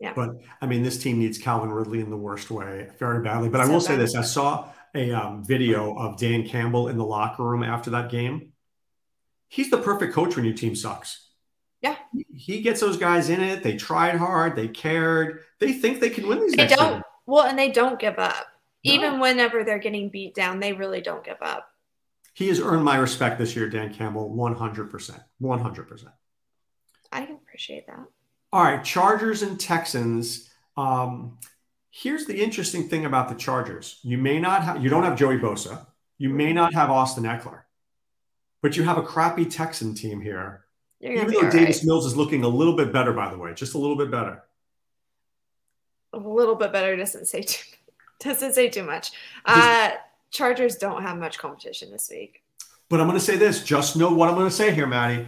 Yeah. 0.00 0.12
But 0.14 0.36
I 0.60 0.66
mean, 0.66 0.82
this 0.82 1.02
team 1.02 1.18
needs 1.18 1.38
Calvin 1.38 1.70
Ridley 1.70 2.00
in 2.00 2.10
the 2.10 2.16
worst 2.16 2.50
way 2.50 2.88
very 2.98 3.22
badly. 3.22 3.48
But 3.48 3.60
I 3.60 3.66
So 3.66 3.72
will 3.72 3.80
say 3.80 3.96
this 3.96 4.14
I 4.14 4.22
saw 4.22 4.68
a 4.94 5.12
um, 5.12 5.44
video 5.44 5.96
of 5.96 6.18
Dan 6.18 6.46
Campbell 6.46 6.88
in 6.88 6.96
the 6.96 7.04
locker 7.04 7.42
room 7.42 7.62
after 7.62 7.90
that 7.90 8.10
game. 8.10 8.52
He's 9.48 9.70
the 9.70 9.78
perfect 9.78 10.14
coach 10.14 10.36
when 10.36 10.44
your 10.44 10.54
team 10.54 10.76
sucks. 10.76 11.28
Yeah. 11.80 11.96
He- 12.34 12.60
gets 12.60 12.80
those 12.80 12.96
guys 12.96 13.28
in 13.28 13.40
it. 13.40 13.62
They 13.62 13.76
tried 13.76 14.16
hard. 14.16 14.56
They 14.56 14.68
cared. 14.68 15.40
They 15.58 15.72
think 15.72 16.00
they 16.00 16.10
can 16.10 16.28
win 16.28 16.40
these 16.40 16.54
games. 16.54 16.70
They 16.70 16.76
don't, 16.76 16.92
games. 16.94 17.04
well, 17.26 17.46
and 17.46 17.58
they 17.58 17.70
don't 17.70 17.98
give 17.98 18.18
up. 18.18 18.46
No. 18.84 18.92
Even 18.92 19.20
whenever 19.20 19.64
they're 19.64 19.78
getting 19.78 20.10
beat 20.10 20.34
down, 20.34 20.60
they 20.60 20.72
really 20.72 21.00
don't 21.00 21.24
give 21.24 21.38
up. 21.40 21.68
He 22.34 22.48
has 22.48 22.60
earned 22.60 22.84
my 22.84 22.96
respect 22.96 23.38
this 23.38 23.56
year, 23.56 23.68
Dan 23.68 23.92
Campbell, 23.92 24.30
100%. 24.30 25.20
100%. 25.42 26.12
I 27.10 27.22
appreciate 27.22 27.86
that. 27.88 28.06
All 28.52 28.62
right, 28.62 28.82
Chargers 28.82 29.42
and 29.42 29.60
Texans. 29.60 30.48
Um, 30.76 31.38
here's 31.90 32.24
the 32.24 32.42
interesting 32.42 32.88
thing 32.88 33.04
about 33.04 33.28
the 33.28 33.34
Chargers. 33.34 33.98
You 34.02 34.16
may 34.16 34.38
not 34.38 34.64
have, 34.64 34.82
you 34.82 34.88
don't 34.88 35.02
have 35.02 35.18
Joey 35.18 35.38
Bosa. 35.38 35.86
You 36.16 36.30
may 36.30 36.52
not 36.52 36.72
have 36.74 36.90
Austin 36.90 37.24
Ekeler, 37.24 37.62
but 38.62 38.76
you 38.76 38.84
have 38.84 38.98
a 38.98 39.02
crappy 39.02 39.44
Texan 39.44 39.94
team 39.94 40.20
here. 40.20 40.64
Even 41.00 41.30
though 41.30 41.50
Davis 41.50 41.78
right. 41.78 41.84
Mills 41.84 42.06
is 42.06 42.16
looking 42.16 42.42
a 42.42 42.48
little 42.48 42.74
bit 42.74 42.92
better, 42.92 43.12
by 43.12 43.30
the 43.30 43.38
way, 43.38 43.54
just 43.54 43.74
a 43.74 43.78
little 43.78 43.96
bit 43.96 44.10
better. 44.10 44.42
A 46.12 46.18
little 46.18 46.56
bit 46.56 46.72
better 46.72 46.96
doesn't 46.96 47.26
say 47.26 47.42
too, 47.42 47.76
doesn't 48.20 48.54
say 48.54 48.68
too 48.68 48.82
much. 48.82 49.12
Uh, 49.44 49.92
Chargers 50.30 50.76
don't 50.76 51.02
have 51.02 51.18
much 51.18 51.38
competition 51.38 51.90
this 51.90 52.08
week. 52.10 52.42
But 52.88 53.00
I'm 53.00 53.06
going 53.06 53.18
to 53.18 53.24
say 53.24 53.36
this. 53.36 53.62
Just 53.62 53.96
know 53.96 54.12
what 54.12 54.28
I'm 54.28 54.34
going 54.34 54.48
to 54.48 54.54
say 54.54 54.72
here, 54.72 54.86
Maddie. 54.86 55.26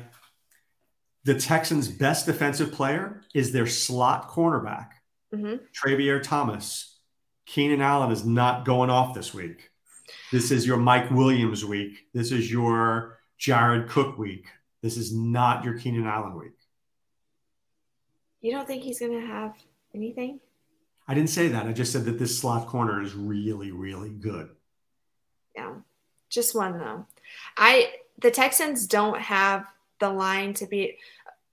The 1.25 1.39
Texans' 1.39 1.89
best 1.89 2.27
defensive 2.27 2.73
player 2.73 3.23
is 3.35 3.53
their 3.53 3.67
slot 3.67 4.31
cornerback, 4.31 4.91
hmm 5.35 5.57
Tavierre 5.75 6.23
Thomas. 6.23 6.99
Keenan 7.47 7.83
Allen 7.83 8.13
is 8.13 8.25
not 8.25 8.65
going 8.65 8.91
off 8.91 9.15
this 9.15 9.35
week. 9.35 9.71
This 10.33 10.51
is 10.51 10.67
your 10.67 10.77
Mike 10.77 11.11
Williams 11.11 11.65
week. 11.65 12.07
This 12.15 12.33
is 12.33 12.51
your 12.51 13.19
Jared 13.39 13.89
Cook 13.89 14.19
week. 14.19 14.47
This 14.83 14.97
is 14.97 15.15
not 15.15 15.65
your 15.65 15.79
Keenan 15.79 16.07
Allen 16.07 16.39
week. 16.39 16.53
You 18.41 18.53
don't 18.53 18.67
think 18.67 18.83
he's 18.83 19.01
going 19.01 19.21
to 19.21 19.27
have 19.27 19.55
anything? 19.95 20.41
I 21.07 21.15
didn't 21.15 21.31
say 21.31 21.49
that. 21.49 21.67
I 21.67 21.73
just 21.73 21.93
said 21.93 22.05
that 22.05 22.19
this 22.19 22.39
slot 22.39 22.69
corner 22.69 23.03
is 23.03 23.15
really, 23.15 23.73
really 23.73 24.11
good. 24.11 24.51
Yeah, 25.57 25.75
just 26.29 26.55
one 26.55 26.79
though. 26.79 27.07
I 27.57 27.93
the 28.21 28.31
Texans 28.31 28.87
don't 28.87 29.21
have 29.21 29.67
the 30.01 30.11
line 30.11 30.55
to 30.55 30.67
be. 30.67 30.99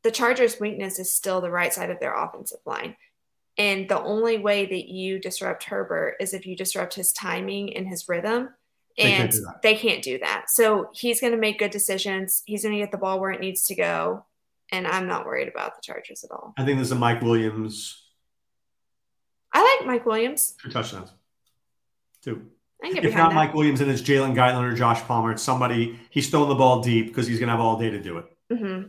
The 0.04 0.12
Chargers' 0.12 0.60
weakness 0.60 1.00
is 1.00 1.12
still 1.12 1.42
the 1.42 1.52
right 1.52 1.74
side 1.74 1.90
of 1.90 2.00
their 2.00 2.14
offensive 2.16 2.60
line, 2.66 2.96
and 3.58 3.90
the 3.90 4.02
only 4.02 4.38
way 4.38 4.66
that 4.66 4.88
you 4.88 5.20
disrupt 5.20 5.64
Herbert 5.66 6.16
is 6.20 6.34
if 6.34 6.46
you 6.46 6.56
disrupt 6.56 6.94
his 6.96 7.12
timing 7.12 7.76
and 7.76 7.88
his 7.88 8.08
rhythm. 8.08 8.50
They 8.98 9.04
can't 9.04 9.22
And 9.24 9.32
do 9.32 9.42
that. 9.42 9.62
they 9.62 9.76
can't 9.76 10.02
do 10.04 10.18
that. 10.20 10.46
So 10.50 10.90
he's 10.94 11.22
going 11.22 11.34
to 11.34 11.38
make 11.38 11.60
good 11.60 11.70
decisions. 11.70 12.42
He's 12.48 12.64
going 12.64 12.74
to 12.74 12.80
get 12.82 12.92
the 12.92 12.98
ball 12.98 13.20
where 13.20 13.30
it 13.32 13.40
needs 13.42 13.66
to 13.66 13.76
go, 13.76 14.26
and 14.72 14.88
I'm 14.88 15.08
not 15.08 15.26
worried 15.26 15.48
about 15.48 15.76
the 15.76 15.82
Chargers 15.84 16.24
at 16.24 16.32
all. 16.32 16.54
I 16.58 16.66
think 16.66 16.80
this 16.80 16.88
is 16.88 16.92
a 16.94 16.96
Mike 16.96 17.22
Williams 17.22 18.04
I 19.54 19.78
like 19.80 19.88
Mike 19.88 20.06
Williams. 20.06 20.56
two 20.62 20.70
touchdowns. 20.70 21.12
Two. 22.24 22.48
If 22.84 23.16
not 23.16 23.30
that. 23.30 23.36
Mike 23.36 23.54
Williams, 23.56 23.82
and 23.82 23.90
it's 23.90 24.02
Jalen 24.02 24.36
Guyton 24.36 24.62
or 24.62 24.76
Josh 24.76 25.02
Palmer. 25.02 25.32
It's 25.32 25.42
somebody 25.42 26.00
he's 26.10 26.30
throwing 26.30 26.50
the 26.50 26.56
ball 26.56 26.84
deep 26.84 27.08
because 27.08 27.26
he's 27.28 27.40
going 27.40 27.48
to 27.48 27.52
have 27.54 27.60
all 27.62 27.80
day 27.80 27.90
to 27.90 28.00
do 28.02 28.18
it. 28.20 28.26
Hmm 28.52 28.84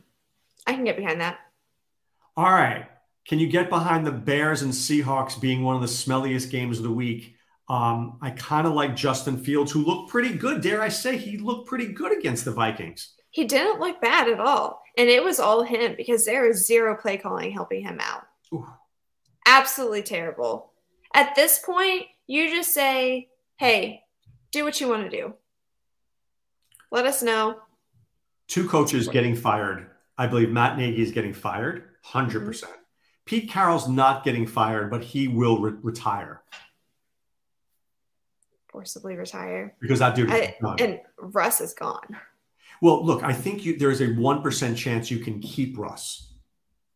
I 0.66 0.74
can 0.74 0.84
get 0.84 0.96
behind 0.96 1.20
that. 1.20 1.38
All 2.36 2.50
right. 2.50 2.86
Can 3.26 3.38
you 3.38 3.46
get 3.46 3.68
behind 3.68 4.06
the 4.06 4.12
Bears 4.12 4.62
and 4.62 4.72
Seahawks 4.72 5.40
being 5.40 5.62
one 5.62 5.76
of 5.76 5.82
the 5.82 5.88
smelliest 5.88 6.50
games 6.50 6.78
of 6.78 6.84
the 6.84 6.90
week? 6.90 7.36
Um, 7.68 8.18
I 8.22 8.30
kind 8.30 8.66
of 8.66 8.72
like 8.72 8.96
Justin 8.96 9.36
Fields, 9.36 9.70
who 9.70 9.84
looked 9.84 10.10
pretty 10.10 10.34
good. 10.34 10.62
Dare 10.62 10.80
I 10.80 10.88
say, 10.88 11.16
he 11.18 11.36
looked 11.36 11.68
pretty 11.68 11.92
good 11.92 12.16
against 12.16 12.44
the 12.44 12.52
Vikings. 12.52 13.14
He 13.30 13.44
didn't 13.44 13.80
look 13.80 14.00
bad 14.00 14.28
at 14.28 14.40
all. 14.40 14.82
And 14.96 15.08
it 15.08 15.22
was 15.22 15.38
all 15.38 15.62
him 15.62 15.94
because 15.96 16.24
there 16.24 16.48
was 16.48 16.66
zero 16.66 16.96
play 16.96 17.18
calling 17.18 17.52
helping 17.52 17.82
him 17.82 17.98
out. 18.00 18.22
Ooh. 18.52 18.66
Absolutely 19.46 20.02
terrible. 20.02 20.72
At 21.14 21.34
this 21.34 21.58
point, 21.58 22.06
you 22.26 22.50
just 22.50 22.72
say, 22.72 23.28
hey, 23.56 24.02
do 24.52 24.64
what 24.64 24.80
you 24.80 24.88
want 24.88 25.10
to 25.10 25.16
do. 25.16 25.34
Let 26.90 27.06
us 27.06 27.22
know. 27.22 27.60
Two 28.48 28.66
coaches 28.68 29.08
getting 29.08 29.36
fired. 29.36 29.90
I 30.16 30.26
believe 30.26 30.50
Matt 30.50 30.76
Nagy 30.76 31.00
is 31.00 31.12
getting 31.12 31.32
fired, 31.32 31.84
100%. 32.06 32.26
Mm-hmm. 32.28 32.46
percent 32.46 32.72
Pete 33.24 33.50
Carroll's 33.50 33.88
not 33.88 34.24
getting 34.24 34.46
fired, 34.46 34.90
but 34.90 35.04
he 35.04 35.28
will 35.28 35.60
re- 35.60 35.78
retire 35.82 36.42
Forcibly 38.72 39.16
retire. 39.16 39.74
because 39.80 39.98
that 39.98 40.14
dude 40.14 40.30
is 40.30 40.34
I, 40.34 40.56
and 40.80 41.00
Russ 41.18 41.60
is 41.60 41.74
gone. 41.74 42.16
Well, 42.80 43.04
look, 43.04 43.22
I 43.22 43.32
think 43.32 43.64
you, 43.64 43.76
there's 43.76 44.00
a 44.00 44.08
1% 44.08 44.76
chance 44.76 45.10
you 45.10 45.18
can 45.18 45.40
keep 45.40 45.76
Russ 45.76 46.32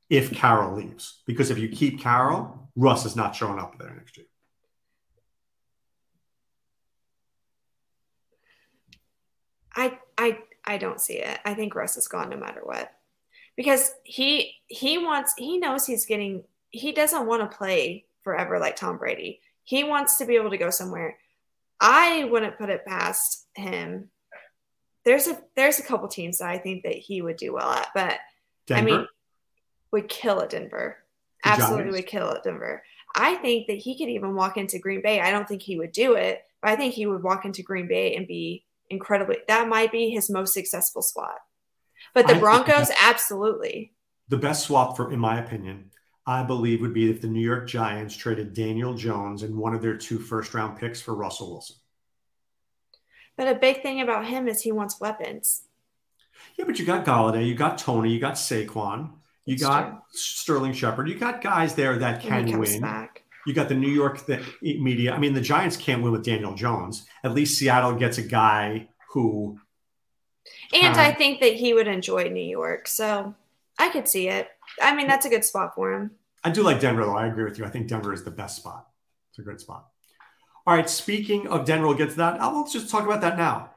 if 0.08 0.30
Carroll 0.32 0.76
leaves. 0.76 1.22
Because 1.26 1.50
if 1.50 1.58
you 1.58 1.68
keep 1.68 2.00
Carroll, 2.00 2.70
Russ 2.76 3.04
is 3.04 3.16
not 3.16 3.34
showing 3.34 3.58
up 3.58 3.78
there 3.78 3.92
next 3.94 4.16
year. 4.16 4.26
I 9.74 9.98
I 10.18 10.38
I 10.64 10.78
don't 10.78 11.00
see 11.00 11.14
it. 11.14 11.38
I 11.44 11.54
think 11.54 11.74
Russ 11.74 11.96
is 11.96 12.08
gone 12.08 12.30
no 12.30 12.36
matter 12.36 12.60
what. 12.62 12.92
Because 13.56 13.92
he 14.04 14.54
he 14.66 14.98
wants 14.98 15.34
he 15.36 15.58
knows 15.58 15.86
he's 15.86 16.06
getting 16.06 16.44
he 16.70 16.92
doesn't 16.92 17.26
want 17.26 17.48
to 17.48 17.56
play 17.56 18.06
forever 18.22 18.58
like 18.58 18.76
Tom 18.76 18.98
Brady. 18.98 19.40
He 19.64 19.84
wants 19.84 20.18
to 20.18 20.24
be 20.24 20.36
able 20.36 20.50
to 20.50 20.58
go 20.58 20.70
somewhere. 20.70 21.18
I 21.80 22.24
wouldn't 22.24 22.58
put 22.58 22.70
it 22.70 22.86
past 22.86 23.46
him. 23.54 24.08
There's 25.04 25.26
a 25.26 25.38
there's 25.56 25.80
a 25.80 25.82
couple 25.82 26.08
teams 26.08 26.38
that 26.38 26.48
I 26.48 26.58
think 26.58 26.84
that 26.84 26.94
he 26.94 27.20
would 27.20 27.36
do 27.36 27.52
well 27.52 27.70
at, 27.70 27.88
but 27.94 28.18
Denver, 28.66 28.80
I 28.80 28.84
mean 28.84 29.06
would 29.92 30.08
kill 30.08 30.40
at 30.40 30.50
Denver. 30.50 30.96
The 31.44 31.50
Absolutely 31.50 31.82
Giants? 31.82 31.96
would 31.96 32.06
kill 32.06 32.30
at 32.30 32.42
Denver. 32.42 32.82
I 33.14 33.34
think 33.36 33.66
that 33.66 33.76
he 33.76 33.96
could 33.98 34.08
even 34.08 34.34
walk 34.34 34.56
into 34.56 34.78
Green 34.78 35.02
Bay. 35.02 35.20
I 35.20 35.30
don't 35.30 35.46
think 35.46 35.62
he 35.62 35.76
would 35.76 35.92
do 35.92 36.14
it, 36.14 36.42
but 36.62 36.70
I 36.70 36.76
think 36.76 36.94
he 36.94 37.06
would 37.06 37.22
walk 37.22 37.44
into 37.44 37.62
Green 37.62 37.86
Bay 37.86 38.16
and 38.16 38.26
be 38.26 38.64
incredibly 38.92 39.38
that 39.48 39.68
might 39.68 39.90
be 39.90 40.10
his 40.10 40.30
most 40.30 40.54
successful 40.54 41.02
swap. 41.02 41.38
But 42.14 42.26
the 42.26 42.34
think 42.34 42.42
Broncos, 42.42 42.88
that- 42.88 42.98
absolutely. 43.02 43.92
the 44.28 44.36
best 44.36 44.66
swap, 44.66 44.96
for, 44.96 45.12
in 45.12 45.18
my 45.18 45.40
opinion, 45.40 45.90
I 46.26 46.42
believe 46.44 46.80
would 46.82 46.94
be 46.94 47.10
if 47.10 47.20
the 47.20 47.26
New 47.28 47.40
York 47.40 47.66
Giants 47.68 48.14
traded 48.16 48.54
Daniel 48.54 48.94
Jones 48.94 49.42
and 49.42 49.56
one 49.56 49.74
of 49.74 49.82
their 49.82 49.96
two 49.96 50.18
first 50.18 50.54
round 50.54 50.78
picks 50.78 51.00
for 51.00 51.14
Russell 51.14 51.50
Wilson. 51.52 51.76
But 53.36 53.48
a 53.48 53.54
big 53.58 53.82
thing 53.82 54.00
about 54.00 54.26
him 54.26 54.46
is 54.46 54.60
he 54.62 54.72
wants 54.72 55.00
weapons. 55.00 55.62
Yeah, 56.56 56.64
but 56.66 56.78
you 56.78 56.84
got 56.84 57.04
Golladay, 57.04 57.46
you 57.46 57.54
got 57.54 57.78
Tony, 57.78 58.12
you 58.12 58.20
got 58.20 58.34
Saquon, 58.34 59.10
you 59.46 59.54
It's 59.54 59.62
got 59.62 59.88
true. 59.88 59.98
Sterling 60.12 60.72
Shepard, 60.74 61.08
you 61.08 61.18
got 61.18 61.40
guys 61.40 61.74
there 61.74 61.98
that 61.98 62.20
can 62.22 62.58
win. 62.58 62.80
back. 62.80 63.21
You 63.46 63.54
got 63.54 63.68
the 63.68 63.74
New 63.74 63.90
York 63.90 64.24
the 64.26 64.40
media. 64.62 65.12
I 65.12 65.18
mean, 65.18 65.34
the 65.34 65.40
Giants 65.40 65.76
can't 65.76 66.02
win 66.02 66.12
with 66.12 66.24
Daniel 66.24 66.54
Jones. 66.54 67.06
At 67.24 67.34
least 67.34 67.58
Seattle 67.58 67.94
gets 67.94 68.18
a 68.18 68.22
guy 68.22 68.88
who 69.10 69.58
And 70.72 70.96
Huh. 70.96 71.02
I 71.02 71.12
think 71.12 71.40
that 71.40 71.54
he 71.54 71.74
would 71.74 71.86
enjoy 71.88 72.28
New 72.28 72.44
York. 72.44 72.88
So 72.88 73.34
I 73.78 73.88
could 73.90 74.08
see 74.08 74.28
it. 74.28 74.48
I 74.80 74.94
mean, 74.94 75.06
that's 75.06 75.26
a 75.26 75.28
good 75.28 75.44
spot 75.44 75.74
for 75.74 75.92
him. 75.92 76.12
I 76.44 76.50
do 76.50 76.62
like 76.62 76.80
Denver, 76.80 77.04
though. 77.04 77.16
I 77.16 77.26
agree 77.26 77.44
with 77.44 77.58
you. 77.58 77.64
I 77.64 77.68
think 77.68 77.88
Denver 77.88 78.12
is 78.12 78.24
the 78.24 78.30
best 78.30 78.56
spot. 78.56 78.88
It's 79.30 79.38
a 79.38 79.42
great 79.42 79.60
spot. 79.60 79.86
All 80.66 80.74
right. 80.74 80.88
Speaking 80.88 81.46
of 81.48 81.64
Denver, 81.64 81.86
we'll 81.86 81.96
get 81.96 82.10
to 82.10 82.16
that. 82.16 82.40
I'll, 82.40 82.58
let's 82.60 82.72
just 82.72 82.90
talk 82.90 83.04
about 83.04 83.20
that 83.20 83.36
now. 83.36 83.70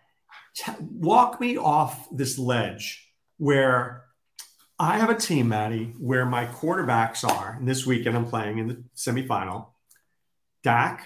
T- 0.55 0.71
walk 0.79 1.39
me 1.41 1.57
off 1.57 2.07
this 2.11 2.37
ledge 2.39 3.11
where 3.37 4.04
I 4.77 4.97
have 4.97 5.09
a 5.09 5.15
team, 5.15 5.49
Maddie, 5.49 5.93
where 5.99 6.25
my 6.25 6.45
quarterbacks 6.45 7.23
are. 7.27 7.55
And 7.57 7.67
this 7.67 7.85
weekend, 7.85 8.15
I'm 8.17 8.25
playing 8.25 8.57
in 8.57 8.67
the 8.67 8.83
semifinal. 8.95 9.67
Dak, 10.63 11.05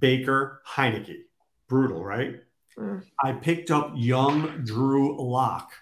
Baker, 0.00 0.62
Heinicke. 0.66 1.22
Brutal, 1.68 2.04
right? 2.04 2.42
Mm. 2.78 3.02
I 3.22 3.32
picked 3.32 3.70
up 3.70 3.92
young 3.96 4.64
Drew 4.64 5.20
Lock 5.20 5.72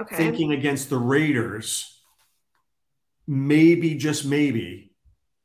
Okay. 0.00 0.16
thinking 0.16 0.52
against 0.52 0.90
the 0.90 0.98
Raiders, 0.98 2.00
maybe 3.26 3.94
just 3.94 4.24
maybe 4.26 4.92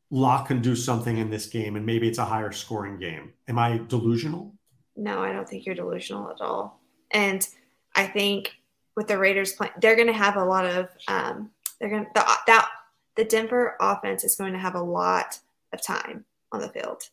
Lock 0.09 0.47
can 0.47 0.61
do 0.61 0.75
something 0.75 1.17
in 1.17 1.29
this 1.29 1.45
game 1.47 1.75
and 1.77 1.85
maybe 1.85 2.07
it's 2.07 2.17
a 2.17 2.25
higher 2.25 2.51
scoring 2.51 2.99
game. 2.99 3.33
Am 3.47 3.57
I 3.57 3.77
delusional? 3.87 4.53
No, 4.97 5.23
I 5.23 5.31
don't 5.31 5.47
think 5.47 5.65
you're 5.65 5.75
delusional 5.75 6.29
at 6.31 6.41
all. 6.41 6.81
And 7.11 7.47
I 7.95 8.07
think 8.07 8.51
with 8.95 9.07
the 9.07 9.17
Raiders 9.17 9.53
playing, 9.53 9.73
they're 9.79 9.95
going 9.95 10.07
to 10.07 10.13
have 10.13 10.35
a 10.35 10.43
lot 10.43 10.65
of 10.65 10.89
um, 11.07 11.51
they're 11.79 11.89
going 11.89 12.05
to 12.05 12.11
the, 12.13 12.25
that 12.47 12.69
the 13.15 13.25
Denver 13.25 13.75
offense 13.79 14.23
is 14.23 14.35
going 14.35 14.53
to 14.53 14.59
have 14.59 14.75
a 14.75 14.81
lot 14.81 15.39
of 15.73 15.81
time 15.81 16.25
on 16.51 16.61
the 16.61 16.69
field. 16.69 17.03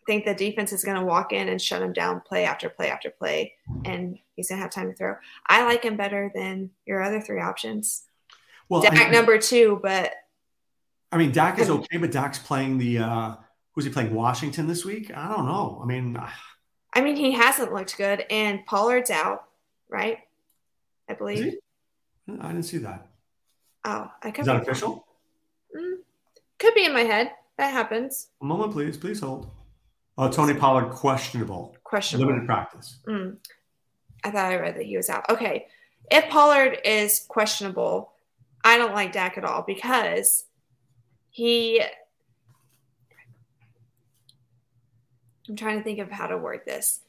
I 0.00 0.04
think 0.06 0.24
the 0.24 0.34
defense 0.34 0.72
is 0.72 0.84
going 0.84 0.98
to 0.98 1.04
walk 1.04 1.32
in 1.32 1.48
and 1.48 1.62
shut 1.62 1.82
him 1.82 1.92
down 1.92 2.20
play 2.20 2.44
after 2.44 2.68
play 2.68 2.90
after 2.90 3.10
play, 3.10 3.54
and 3.84 4.18
he's 4.34 4.48
going 4.48 4.58
to 4.58 4.62
have 4.62 4.72
time 4.72 4.90
to 4.90 4.96
throw. 4.96 5.14
I 5.46 5.64
like 5.64 5.84
him 5.84 5.96
better 5.96 6.32
than 6.34 6.70
your 6.86 7.02
other 7.02 7.20
three 7.20 7.40
options. 7.40 8.02
Well, 8.68 8.82
Dak 8.82 8.94
I 8.94 9.04
mean, 9.04 9.12
number 9.12 9.38
two, 9.38 9.78
but 9.82 10.14
I 11.12 11.18
mean, 11.18 11.30
Dak 11.30 11.58
is 11.58 11.70
okay, 11.70 11.98
but 11.98 12.10
Dak's 12.10 12.38
playing 12.38 12.78
the 12.78 12.98
uh 12.98 13.34
who's 13.72 13.84
he 13.84 13.90
playing 13.90 14.14
Washington 14.14 14.66
this 14.66 14.84
week? 14.84 15.14
I 15.14 15.28
don't 15.28 15.46
know. 15.46 15.80
I 15.82 15.86
mean, 15.86 16.18
I 16.94 17.00
mean, 17.00 17.16
he 17.16 17.32
hasn't 17.32 17.72
looked 17.72 17.96
good, 17.96 18.24
and 18.30 18.64
Pollard's 18.66 19.10
out, 19.10 19.44
right? 19.88 20.18
I 21.12 21.14
believe. 21.14 21.54
I 22.40 22.48
didn't 22.48 22.62
see 22.62 22.78
that. 22.78 23.06
Oh, 23.84 24.10
I 24.22 24.30
could. 24.30 24.42
Is 24.42 24.46
that 24.46 24.62
official? 24.62 25.06
Mm, 25.76 25.96
could 26.58 26.74
be 26.74 26.86
in 26.86 26.92
my 26.92 27.02
head. 27.02 27.32
That 27.58 27.72
happens. 27.72 28.28
A 28.40 28.44
moment, 28.44 28.72
please. 28.72 28.96
Please 28.96 29.20
hold. 29.20 29.50
Oh, 30.16 30.30
Tony 30.30 30.54
Pollard 30.54 30.90
questionable. 30.90 31.76
Questionable. 31.84 32.28
Limited 32.28 32.46
practice. 32.46 32.98
Mm. 33.06 33.36
I 34.24 34.30
thought 34.30 34.52
I 34.52 34.56
read 34.56 34.76
that 34.76 34.86
he 34.86 34.96
was 34.96 35.10
out. 35.10 35.28
Okay, 35.28 35.66
if 36.10 36.30
Pollard 36.30 36.78
is 36.84 37.26
questionable, 37.28 38.12
I 38.64 38.78
don't 38.78 38.94
like 38.94 39.12
Dak 39.12 39.36
at 39.36 39.44
all 39.44 39.62
because 39.62 40.46
he 41.28 41.82
I'm 45.48 45.56
trying 45.56 45.76
to 45.76 45.84
think 45.84 45.98
of 45.98 46.10
how 46.10 46.28
to 46.28 46.38
word 46.38 46.60
this. 46.64 47.00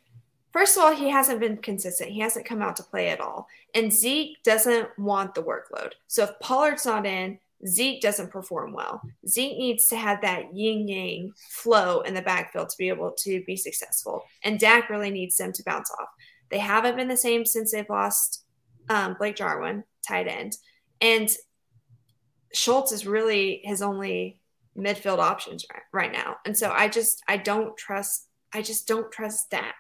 First 0.53 0.77
of 0.77 0.83
all, 0.83 0.95
he 0.95 1.09
hasn't 1.09 1.39
been 1.39 1.57
consistent. 1.57 2.11
He 2.11 2.19
hasn't 2.19 2.45
come 2.45 2.61
out 2.61 2.75
to 2.77 2.83
play 2.83 3.09
at 3.09 3.19
all. 3.19 3.47
And 3.73 3.91
Zeke 3.91 4.41
doesn't 4.43 4.87
want 4.99 5.33
the 5.33 5.41
workload. 5.41 5.93
So 6.07 6.23
if 6.23 6.39
Pollard's 6.39 6.85
not 6.85 7.07
in, 7.07 7.39
Zeke 7.65 8.01
doesn't 8.01 8.31
perform 8.31 8.73
well. 8.73 9.01
Zeke 9.27 9.57
needs 9.57 9.87
to 9.87 9.95
have 9.95 10.21
that 10.21 10.55
yin 10.55 10.87
yang 10.87 11.33
flow 11.49 12.01
in 12.01 12.13
the 12.13 12.21
backfield 12.21 12.69
to 12.69 12.77
be 12.77 12.89
able 12.89 13.11
to 13.19 13.43
be 13.45 13.55
successful. 13.55 14.23
And 14.43 14.59
Dak 14.59 14.89
really 14.89 15.09
needs 15.09 15.37
them 15.37 15.53
to 15.53 15.63
bounce 15.63 15.89
off. 15.99 16.09
They 16.51 16.59
haven't 16.59 16.97
been 16.97 17.07
the 17.07 17.17
same 17.17 17.45
since 17.45 17.71
they've 17.71 17.89
lost 17.89 18.45
um, 18.89 19.15
Blake 19.17 19.37
Jarwin, 19.37 19.83
tight 20.07 20.27
end. 20.27 20.57
And 21.01 21.29
Schultz 22.53 22.91
is 22.91 23.07
really 23.07 23.61
his 23.63 23.81
only 23.81 24.39
midfield 24.77 25.19
options 25.19 25.65
right, 25.73 25.83
right 25.91 26.11
now. 26.11 26.37
And 26.45 26.57
so 26.57 26.71
I 26.71 26.87
just 26.89 27.23
I 27.27 27.37
don't 27.37 27.75
trust 27.77 28.27
I 28.53 28.61
just 28.61 28.87
don't 28.87 29.11
trust 29.11 29.49
Dak. 29.49 29.75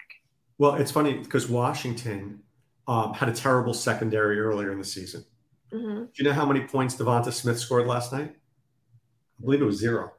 Well, 0.57 0.75
it's 0.75 0.91
funny 0.91 1.17
because 1.17 1.49
Washington 1.49 2.41
um, 2.87 3.13
had 3.13 3.29
a 3.29 3.33
terrible 3.33 3.73
secondary 3.73 4.39
earlier 4.39 4.71
in 4.71 4.77
the 4.77 4.85
season. 4.85 5.25
Mm-hmm. 5.71 6.03
Do 6.03 6.11
you 6.15 6.23
know 6.25 6.33
how 6.33 6.45
many 6.45 6.61
points 6.61 6.95
Devonta 6.95 7.31
Smith 7.33 7.59
scored 7.59 7.87
last 7.87 8.13
night? 8.13 8.35
I 9.39 9.41
believe 9.41 9.61
it 9.61 9.65
was 9.65 9.77
zero. 9.77 10.11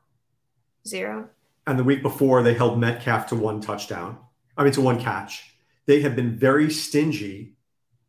Zero. 0.86 1.28
And 1.66 1.78
the 1.78 1.84
week 1.84 2.02
before, 2.02 2.42
they 2.42 2.54
held 2.54 2.78
Metcalf 2.78 3.28
to 3.28 3.36
one 3.36 3.60
touchdown. 3.60 4.18
I 4.56 4.64
mean, 4.64 4.72
to 4.72 4.80
one 4.80 5.00
catch. 5.00 5.54
They 5.86 6.00
have 6.02 6.16
been 6.16 6.36
very 6.36 6.70
stingy 6.70 7.56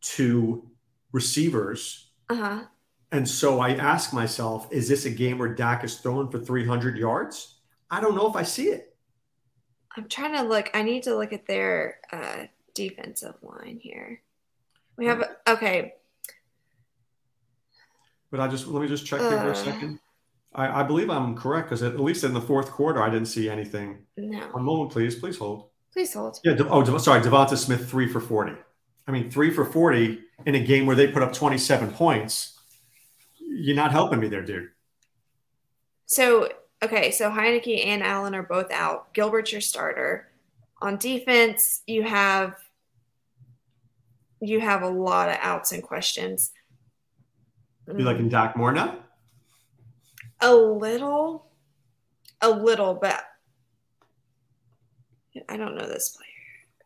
to 0.01 0.69
receivers. 1.11 2.11
Uh-huh. 2.29 2.63
And 3.11 3.27
so 3.27 3.59
I 3.59 3.75
ask 3.75 4.13
myself, 4.13 4.67
is 4.71 4.89
this 4.89 5.05
a 5.05 5.09
game 5.09 5.37
where 5.37 5.53
Dak 5.53 5.83
is 5.83 5.99
throwing 5.99 6.29
for 6.29 6.39
300 6.39 6.97
yards? 6.97 7.59
I 7.89 8.01
don't 8.01 8.15
know 8.15 8.27
if 8.27 8.35
I 8.35 8.43
see 8.43 8.65
it. 8.65 8.94
I'm 9.97 10.07
trying 10.07 10.33
to 10.33 10.43
look. 10.43 10.69
I 10.73 10.83
need 10.83 11.03
to 11.03 11.15
look 11.15 11.33
at 11.33 11.45
their 11.45 11.99
uh, 12.11 12.45
defensive 12.73 13.35
line 13.41 13.79
here. 13.81 14.21
We 14.97 15.05
have, 15.05 15.23
okay. 15.47 15.93
But 18.31 18.39
I 18.39 18.47
just, 18.47 18.67
let 18.67 18.81
me 18.81 18.87
just 18.87 19.05
check 19.05 19.19
here 19.19 19.29
for 19.29 19.47
a 19.47 19.51
uh. 19.51 19.53
second. 19.53 19.99
I, 20.53 20.81
I 20.81 20.83
believe 20.83 21.09
I'm 21.09 21.35
correct 21.35 21.69
because 21.69 21.83
at 21.83 21.99
least 21.99 22.23
in 22.23 22.33
the 22.33 22.41
fourth 22.41 22.71
quarter, 22.71 23.01
I 23.01 23.09
didn't 23.09 23.27
see 23.27 23.49
anything. 23.49 23.99
No. 24.15 24.39
One 24.51 24.63
moment, 24.63 24.91
please. 24.91 25.15
Please 25.15 25.37
hold. 25.37 25.69
Please 25.91 26.13
hold. 26.13 26.39
Yeah. 26.43 26.53
De- 26.53 26.69
oh, 26.69 26.81
De- 26.81 26.97
sorry. 26.99 27.21
Devonta 27.21 27.57
Smith, 27.57 27.89
three 27.89 28.07
for 28.07 28.21
40. 28.21 28.53
I 29.07 29.11
mean, 29.11 29.29
three 29.29 29.51
for 29.51 29.65
40 29.65 30.19
in 30.45 30.55
a 30.55 30.59
game 30.59 30.85
where 30.85 30.95
they 30.95 31.07
put 31.07 31.21
up 31.21 31.33
27 31.33 31.91
points 31.91 32.55
you're 33.55 33.75
not 33.75 33.91
helping 33.91 34.19
me 34.19 34.27
there, 34.27 34.43
dude. 34.43 34.69
So 36.05 36.49
okay, 36.83 37.11
so 37.11 37.29
Heinicke 37.29 37.85
and 37.85 38.03
Allen 38.03 38.35
are 38.35 38.43
both 38.43 38.71
out. 38.71 39.13
Gilbert's 39.13 39.51
your 39.51 39.61
starter. 39.61 40.27
On 40.81 40.97
defense, 40.97 41.81
you 41.87 42.03
have 42.03 42.55
you 44.41 44.59
have 44.59 44.83
a 44.83 44.89
lot 44.89 45.29
of 45.29 45.37
outs 45.39 45.71
and 45.71 45.81
questions. 45.81 46.51
You 47.87 48.03
liking 48.03 48.29
Dak 48.29 48.55
more 48.57 48.71
now? 48.71 48.97
A 50.41 50.53
little, 50.53 51.47
a 52.41 52.49
little, 52.49 52.93
but 52.93 53.23
I 55.47 55.57
don't 55.57 55.75
know 55.75 55.87
this 55.87 56.09
player. 56.09 56.29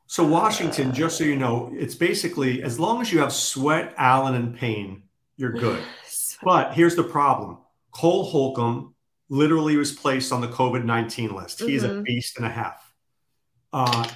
So 0.07 0.23
Washington, 0.25 0.89
uh, 0.89 0.93
just 0.93 1.17
so 1.17 1.23
you 1.23 1.35
know, 1.35 1.71
it's 1.73 1.95
basically 1.95 2.63
as 2.63 2.79
long 2.79 3.01
as 3.01 3.11
you 3.11 3.19
have 3.19 3.31
Sweat, 3.31 3.93
Allen, 3.97 4.35
and 4.35 4.55
Payne, 4.55 5.03
you're 5.37 5.51
good. 5.51 5.81
But 6.41 6.73
here's 6.73 6.95
the 6.95 7.03
problem 7.03 7.57
Cole 7.91 8.23
Holcomb 8.23 8.95
literally 9.29 9.77
was 9.77 9.91
placed 9.91 10.31
on 10.31 10.41
the 10.41 10.47
COVID 10.47 10.83
19 10.83 11.35
list. 11.35 11.61
He's 11.61 11.83
mm-hmm. 11.83 11.99
a 11.99 12.01
beast 12.01 12.37
and 12.37 12.45
a 12.45 12.49
half. 12.49 12.93
Uh, 13.71 14.07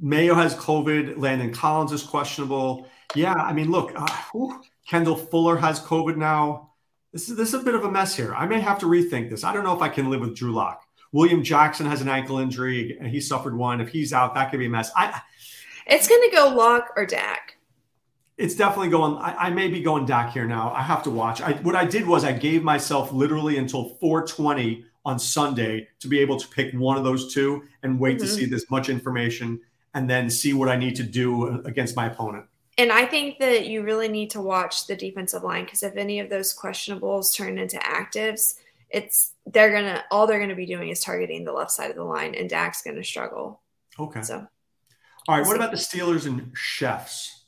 Mayo 0.00 0.34
has 0.34 0.54
COVID. 0.54 1.18
Landon 1.18 1.52
Collins 1.52 1.92
is 1.92 2.02
questionable. 2.02 2.86
Yeah, 3.14 3.34
I 3.34 3.52
mean, 3.52 3.70
look, 3.70 3.92
uh, 3.94 4.06
whew, 4.32 4.62
Kendall 4.88 5.16
Fuller 5.16 5.56
has 5.56 5.80
COVID 5.80 6.16
now. 6.16 6.70
This 7.12 7.28
is 7.28 7.36
this 7.36 7.48
is 7.48 7.60
a 7.60 7.64
bit 7.64 7.74
of 7.74 7.84
a 7.84 7.90
mess 7.90 8.14
here. 8.14 8.34
I 8.34 8.46
may 8.46 8.60
have 8.60 8.78
to 8.80 8.86
rethink 8.86 9.30
this. 9.30 9.42
I 9.42 9.52
don't 9.52 9.64
know 9.64 9.74
if 9.74 9.82
I 9.82 9.88
can 9.88 10.10
live 10.10 10.20
with 10.20 10.36
Drew 10.36 10.52
Lock. 10.52 10.84
William 11.12 11.42
Jackson 11.42 11.86
has 11.86 12.00
an 12.00 12.08
ankle 12.08 12.38
injury 12.38 12.96
and 13.00 13.08
he 13.08 13.20
suffered 13.20 13.56
one. 13.56 13.80
If 13.80 13.88
he's 13.88 14.12
out, 14.12 14.34
that 14.34 14.50
could 14.50 14.60
be 14.60 14.66
a 14.66 14.70
mess. 14.70 14.90
I. 14.96 15.20
It's 15.86 16.06
going 16.06 16.30
to 16.30 16.36
go 16.36 16.50
Lock 16.50 16.92
or 16.94 17.04
Dak 17.04 17.56
it's 18.40 18.54
definitely 18.54 18.88
going. 18.88 19.18
I, 19.18 19.46
I, 19.46 19.50
may 19.50 19.68
be 19.68 19.82
going 19.82 20.06
Dak 20.06 20.32
here 20.32 20.46
now. 20.46 20.72
I 20.72 20.82
have 20.82 21.02
to 21.02 21.10
watch. 21.10 21.42
I, 21.42 21.52
what 21.52 21.76
I 21.76 21.84
did 21.84 22.06
was 22.06 22.24
I 22.24 22.32
gave 22.32 22.62
myself 22.62 23.12
literally 23.12 23.58
until 23.58 23.90
420 24.00 24.84
on 25.04 25.18
Sunday 25.18 25.88
to 26.00 26.08
be 26.08 26.18
able 26.20 26.38
to 26.38 26.48
pick 26.48 26.72
one 26.74 26.96
of 26.96 27.04
those 27.04 27.32
two 27.32 27.62
and 27.82 28.00
wait 28.00 28.16
mm-hmm. 28.16 28.26
to 28.26 28.32
see 28.32 28.44
this 28.46 28.70
much 28.70 28.88
information 28.88 29.60
and 29.94 30.08
then 30.08 30.30
see 30.30 30.54
what 30.54 30.68
I 30.68 30.76
need 30.76 30.96
to 30.96 31.02
do 31.02 31.60
against 31.64 31.96
my 31.96 32.06
opponent. 32.06 32.46
And 32.78 32.90
I 32.90 33.04
think 33.04 33.38
that 33.40 33.66
you 33.66 33.82
really 33.82 34.08
need 34.08 34.30
to 34.30 34.40
watch 34.40 34.86
the 34.86 34.96
defensive 34.96 35.42
line 35.42 35.64
because 35.64 35.82
if 35.82 35.96
any 35.96 36.18
of 36.20 36.30
those 36.30 36.56
questionables 36.56 37.36
turn 37.36 37.58
into 37.58 37.76
actives, 37.76 38.54
it's 38.88 39.34
they're 39.46 39.72
gonna 39.72 40.02
all 40.10 40.26
they're 40.26 40.40
gonna 40.40 40.54
be 40.54 40.66
doing 40.66 40.88
is 40.88 41.00
targeting 41.00 41.44
the 41.44 41.52
left 41.52 41.72
side 41.72 41.90
of 41.90 41.96
the 41.96 42.04
line, 42.04 42.34
and 42.34 42.48
Dak's 42.48 42.82
gonna 42.82 43.04
struggle. 43.04 43.60
Okay. 43.98 44.22
So, 44.22 44.46
all 45.28 45.38
right. 45.38 45.46
What 45.46 45.56
about 45.56 45.72
the 45.72 45.76
Steelers 45.76 46.26
and 46.26 46.54
Chiefs? 46.56 47.39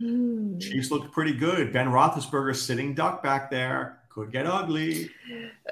Mm. 0.00 0.60
Chiefs 0.60 0.90
looked 0.90 1.12
pretty 1.12 1.34
good. 1.34 1.72
Ben 1.72 1.88
Roethlisberger 1.88 2.56
sitting 2.56 2.94
duck 2.94 3.22
back 3.22 3.50
there 3.50 4.00
could 4.08 4.32
get 4.32 4.46
ugly. 4.46 5.10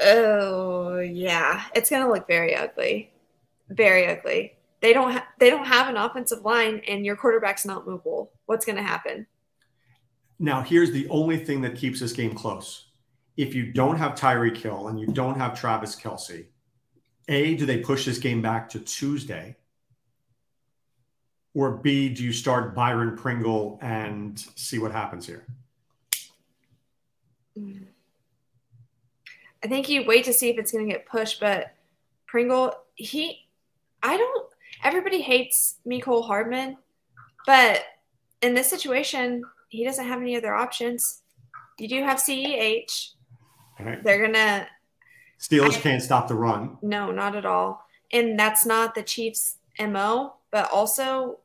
Oh 0.01 0.99
yeah, 0.99 1.65
it's 1.75 1.91
gonna 1.91 2.11
look 2.11 2.27
very 2.27 2.55
ugly, 2.55 3.11
very 3.71 4.07
ugly. 4.07 4.55
They 4.81 4.93
don't 4.93 5.13
ha- 5.13 5.29
they 5.39 5.51
don't 5.51 5.67
have 5.67 5.89
an 5.89 5.97
offensive 5.97 6.45
line, 6.45 6.83
and 6.87 7.05
your 7.05 7.17
quarterback's 7.17 7.65
not 7.65 7.87
mobile. 7.87 8.31
What's 8.47 8.65
gonna 8.65 8.83
happen? 8.83 9.27
Now 10.39 10.63
here's 10.63 10.93
the 10.93 11.09
only 11.09 11.37
thing 11.37 11.63
that 11.63 11.77
keeps 11.77 12.01
this 12.01 12.13
game 12.13 12.35
close. 12.35 12.87
If 13.37 13.55
you 13.55 13.73
don't 13.73 13.97
have 13.97 14.13
Tyreek 14.15 14.57
Hill 14.57 14.89
and 14.89 15.01
you 15.01 15.07
don't 15.07 15.39
have 15.39 15.59
Travis 15.59 15.97
Kelce, 15.97 16.47
a 17.29 17.55
do 17.57 17.67
they 17.67 17.79
push 17.79 18.05
this 18.05 18.19
game 18.19 18.43
back 18.43 18.69
to 18.71 18.81
Tuesday? 18.81 19.57
Or 21.55 21.73
B, 21.73 22.09
do 22.09 22.23
you 22.23 22.33
start 22.33 22.75
Byron 22.75 23.17
Pringle 23.17 23.79
and 23.83 24.39
see 24.55 24.79
what 24.79 24.93
happens 24.93 25.27
here? 25.27 25.47
I 29.65 29.67
think 29.67 29.89
you 29.89 30.05
wait 30.07 30.25
to 30.27 30.33
see 30.33 30.51
if 30.51 30.59
it's 30.59 30.71
going 30.71 30.87
to 30.87 30.93
get 30.93 31.07
pushed, 31.07 31.41
but 31.41 31.75
Pringle, 32.27 32.73
he, 32.95 33.47
I 34.03 34.17
don't, 34.17 34.47
everybody 34.85 35.21
hates 35.21 35.79
Mecole 35.87 36.25
Hardman, 36.25 36.77
but 37.47 37.83
in 38.43 38.55
this 38.55 38.69
situation, 38.71 39.43
he 39.69 39.85
doesn't 39.85 40.07
have 40.07 40.21
any 40.21 40.37
other 40.37 40.55
options. 40.55 41.23
You 41.79 41.89
do 41.89 42.03
have 42.03 42.19
CEH. 42.19 43.11
Right. 43.81 44.03
They're 44.03 44.19
going 44.19 44.35
to. 44.35 44.67
Steelers 45.41 45.77
I, 45.77 45.81
can't 45.81 46.03
stop 46.03 46.29
the 46.29 46.35
run. 46.35 46.79
No, 46.83 47.11
not 47.13 47.37
at 47.37 47.47
all. 47.47 47.85
And 48.13 48.39
that's 48.39 48.67
not 48.67 48.95
the 48.95 49.03
Chiefs' 49.03 49.57
MO, 49.79 50.35
but 50.51 50.71
also 50.73 51.39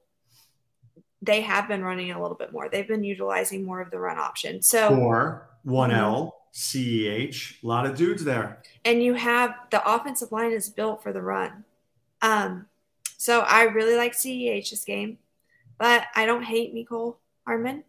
they 1.22 1.41
have 1.41 1.68
been 1.68 1.84
running 1.84 2.12
a 2.12 2.22
little 2.22 2.38
bit 2.38 2.51
more. 2.51 2.70
They've 2.70 2.88
been 2.88 3.04
utilizing 3.04 3.64
more 3.64 3.82
of 3.82 3.91
the 3.91 3.99
run 3.99 4.18
option. 4.18 4.62
So 4.62 4.95
or 4.95 5.47
one 5.64 5.91
L 5.91 6.36
CEH, 6.54 7.64
a 7.64 7.68
lot 7.68 7.86
of 7.86 7.97
dudes 7.97 8.24
there. 8.24 8.62
And 8.86 9.01
you 9.01 9.14
have 9.16 9.56
the 9.72 9.82
offensive 9.89 10.32
line 10.32 10.51
is 10.51 10.70
built 10.70 11.01
for 11.01 11.12
the 11.12 11.22
run. 11.22 11.64
Um, 12.22 12.68
so 13.18 13.41
I 13.41 13.64
really 13.64 13.95
like 13.95 14.14
CEH 14.14 14.70
this 14.70 14.84
game, 14.84 15.18
but 15.78 16.06
I 16.16 16.26
don't 16.26 16.43
hate 16.43 16.76
Mecole 16.76 17.16
Hardman. 17.45 17.84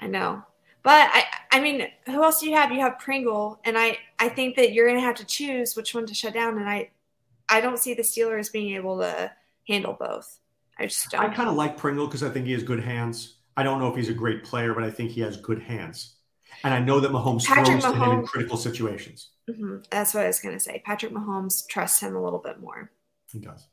I 0.00 0.06
know. 0.06 0.42
But 0.82 1.10
I, 1.12 1.24
I 1.52 1.60
mean, 1.60 1.88
who 2.06 2.24
else 2.24 2.40
do 2.40 2.48
you 2.48 2.56
have? 2.56 2.72
You 2.72 2.80
have 2.80 2.98
Pringle, 2.98 3.60
and 3.64 3.76
I, 3.76 3.98
I 4.18 4.30
think 4.30 4.56
that 4.56 4.72
you're 4.72 4.86
going 4.86 4.98
to 4.98 5.04
have 5.04 5.16
to 5.16 5.26
choose 5.26 5.76
which 5.76 5.94
one 5.94 6.06
to 6.06 6.14
shut 6.14 6.32
down. 6.32 6.56
And 6.56 6.68
I, 6.68 6.90
I 7.50 7.60
don't 7.60 7.78
see 7.78 7.94
the 7.94 8.02
Steelers 8.02 8.52
being 8.52 8.74
able 8.74 8.98
to 8.98 9.32
handle 9.66 9.96
both. 9.98 10.38
I 10.78 10.86
just 10.86 11.10
don't. 11.10 11.20
I 11.24 11.34
kind 11.34 11.48
of 11.48 11.56
like 11.56 11.76
Pringle 11.76 12.06
because 12.06 12.22
I 12.22 12.30
think 12.30 12.46
he 12.46 12.52
has 12.52 12.62
good 12.62 12.82
hands. 12.82 13.36
I 13.56 13.62
don't 13.62 13.80
know 13.80 13.88
if 13.88 13.96
he's 13.96 14.08
a 14.08 14.14
great 14.14 14.44
player, 14.44 14.72
but 14.74 14.84
I 14.84 14.90
think 14.90 15.10
he 15.10 15.20
has 15.20 15.36
good 15.36 15.60
hands. 15.60 16.14
And 16.64 16.72
I 16.72 16.80
know 16.80 17.00
that 17.00 17.10
Mahomes 17.10 17.46
Patrick 17.46 17.80
throws 17.80 17.92
to 17.92 17.98
him 17.98 18.12
in 18.20 18.26
critical 18.26 18.56
situations. 18.56 19.30
hmm 19.46 19.78
That's 19.90 20.14
what 20.14 20.24
I 20.24 20.26
was 20.28 20.40
going 20.40 20.54
to 20.54 20.60
say. 20.60 20.82
Patrick 20.84 21.12
Mahomes 21.12 21.66
trusts 21.68 22.00
him 22.00 22.16
a 22.16 22.22
little 22.22 22.38
bit 22.38 22.60
more. 22.60 22.90
He 23.32 23.38
does. 23.38 23.66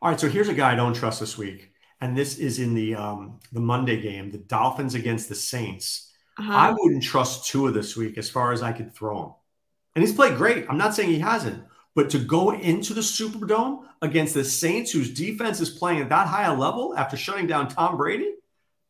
All 0.00 0.10
right, 0.10 0.18
so 0.18 0.28
here's 0.28 0.48
a 0.48 0.54
guy 0.54 0.72
I 0.72 0.76
don't 0.76 0.94
trust 0.94 1.20
this 1.20 1.38
week, 1.38 1.70
and 2.00 2.16
this 2.16 2.38
is 2.38 2.58
in 2.58 2.74
the 2.74 2.94
um, 2.96 3.38
the 3.52 3.60
Monday 3.60 4.00
game, 4.00 4.30
the 4.30 4.38
Dolphins 4.38 4.94
against 4.94 5.28
the 5.28 5.34
Saints. 5.34 6.12
Uh-huh. 6.38 6.52
I 6.52 6.74
wouldn't 6.76 7.02
trust 7.02 7.48
Tua 7.48 7.70
this 7.70 7.96
week 7.96 8.18
as 8.18 8.28
far 8.28 8.52
as 8.52 8.62
I 8.62 8.72
could 8.72 8.94
throw 8.94 9.22
him. 9.22 9.32
And 9.94 10.02
he's 10.02 10.14
played 10.14 10.36
great. 10.36 10.66
I'm 10.68 10.78
not 10.78 10.94
saying 10.94 11.10
he 11.10 11.18
hasn't, 11.18 11.62
but 11.94 12.10
to 12.10 12.18
go 12.18 12.52
into 12.52 12.94
the 12.94 13.00
Superdome 13.00 13.84
against 14.00 14.34
the 14.34 14.44
Saints, 14.44 14.90
whose 14.90 15.12
defense 15.12 15.60
is 15.60 15.70
playing 15.70 16.00
at 16.00 16.08
that 16.08 16.26
high 16.26 16.44
a 16.44 16.54
level 16.54 16.96
after 16.96 17.16
shutting 17.16 17.46
down 17.46 17.68
Tom 17.68 17.96
Brady, 17.96 18.34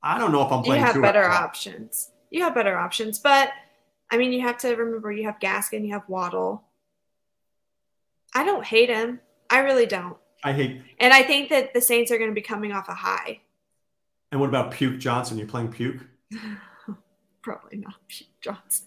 I 0.03 0.19
don't 0.19 0.33
know 0.33 0.45
if 0.45 0.53
I'm 0.53 0.63
playing. 0.63 0.81
you 0.81 0.87
have 0.87 1.01
better 1.01 1.25
options. 1.25 2.11
You 2.31 2.43
have 2.43 2.55
better 2.55 2.77
options, 2.77 3.19
but 3.19 3.51
I 4.11 4.19
mean, 4.19 4.33
you 4.33 4.43
have 4.43 4.59
to 4.59 4.75
remember 4.75 5.13
you 5.13 5.25
have 5.25 5.39
Gaskin, 5.39 5.87
you 5.87 5.93
have 5.93 6.09
Waddle. 6.09 6.65
I 8.35 8.45
don't 8.45 8.65
hate 8.65 8.89
him. 8.89 9.21
I 9.51 9.59
really 9.59 9.87
don't. 9.87 10.17
I 10.45 10.53
hate. 10.53 10.83
And 10.99 11.13
I 11.13 11.23
think 11.23 11.51
that 11.51 11.75
the 11.75 11.81
Saints 11.81 12.11
are 12.11 12.19
going 12.19 12.31
to 12.31 12.35
be 12.35 12.41
coming 12.41 12.73
off 12.73 12.89
a 12.89 12.95
high. 12.95 13.41
And 14.31 14.41
what 14.41 14.49
about 14.49 14.73
Puke 14.73 14.99
Johnson? 14.99 15.39
You're 15.39 15.47
playing 15.47 15.73
Puke? 15.73 16.01
Probably 17.43 17.79
not 17.79 17.95
Pete 18.09 18.29
Johnson. 18.41 18.87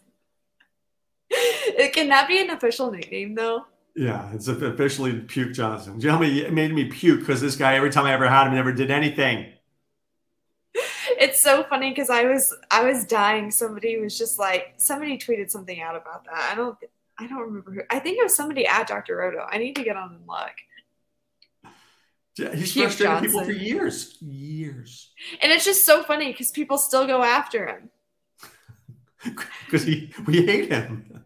it 1.29 1.93
can 1.93 2.09
that 2.09 2.27
be 2.27 2.41
an 2.41 2.49
official 2.49 2.91
nickname 2.91 3.35
though? 3.35 3.65
Yeah, 3.95 4.29
it's 4.33 4.47
officially 4.49 5.21
Puke 5.21 5.53
Johnson. 5.53 5.99
You 6.01 6.07
know 6.07 6.13
how 6.15 6.19
many 6.19 6.39
it 6.39 6.51
made 6.51 6.73
me 6.73 6.85
puke 6.85 7.21
because 7.21 7.39
this 7.39 7.55
guy 7.55 7.75
every 7.75 7.89
time 7.89 8.05
I 8.05 8.13
ever 8.13 8.27
had 8.27 8.47
him 8.47 8.53
never 8.53 8.71
did 8.71 8.91
anything. 8.91 9.51
It's 11.17 11.39
so 11.39 11.63
funny 11.63 11.91
because 11.91 12.09
I 12.09 12.25
was 12.25 12.53
I 12.69 12.83
was 12.83 13.05
dying. 13.05 13.49
Somebody 13.49 13.97
was 13.97 14.17
just 14.17 14.37
like 14.37 14.73
somebody 14.77 15.17
tweeted 15.17 15.49
something 15.49 15.79
out 15.79 15.95
about 15.95 16.25
that. 16.25 16.49
I 16.51 16.55
don't 16.55 16.77
I 17.17 17.27
don't 17.27 17.39
remember 17.39 17.71
who. 17.71 17.81
I 17.89 17.99
think 17.99 18.17
it 18.17 18.23
was 18.23 18.35
somebody 18.35 18.67
at 18.67 18.87
Dr. 18.87 19.15
Roto. 19.15 19.47
I 19.49 19.57
need 19.57 19.75
to 19.75 19.83
get 19.83 19.95
on 19.95 20.15
and 20.15 20.27
look. 20.27 21.71
Yeah, 22.37 22.53
He's 22.53 22.73
Puke 22.73 22.85
frustrated 22.85 23.21
people 23.21 23.45
for 23.45 23.51
years, 23.51 24.17
years, 24.19 25.13
And 25.41 25.53
it's 25.53 25.63
just 25.63 25.85
so 25.85 26.03
funny 26.03 26.31
because 26.31 26.51
people 26.51 26.77
still 26.77 27.07
go 27.07 27.23
after 27.23 27.65
him. 27.65 27.89
because 29.65 29.83
he 29.83 30.11
we 30.25 30.45
hate 30.45 30.69
him. 30.69 31.24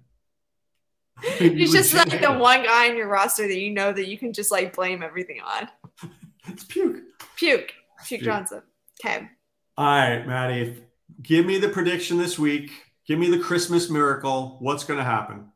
He's 1.38 1.72
just 1.72 1.94
like 1.94 2.22
the 2.22 2.32
one 2.34 2.64
guy 2.64 2.86
in 2.86 2.98
your 2.98 3.08
roster 3.08 3.48
that 3.48 3.60
you 3.60 3.72
know 3.72 3.92
that 3.92 4.08
you 4.08 4.18
can 4.18 4.34
just 4.34 4.52
like 4.52 4.76
blame 4.76 5.04
everything 5.04 5.42
on. 5.42 5.70
It's 6.48 6.64
Puke. 6.64 6.98
Puke. 7.36 7.74
Puke 8.06 8.08
Puke. 8.08 8.22
Johnson. 8.24 8.64
Okay. 9.06 9.30
All 9.78 9.86
right, 9.86 10.26
Maddie, 10.26 10.82
give 11.22 11.46
me 11.46 11.60
the 11.60 11.70
prediction 11.70 12.18
this 12.18 12.40
week. 12.40 12.72
Give 13.06 13.20
me 13.20 13.30
the 13.30 13.38
Christmas 13.38 13.88
miracle. 13.88 14.58
What's 14.60 14.84
going 14.84 14.98
to 14.98 15.04
happen? 15.04 15.52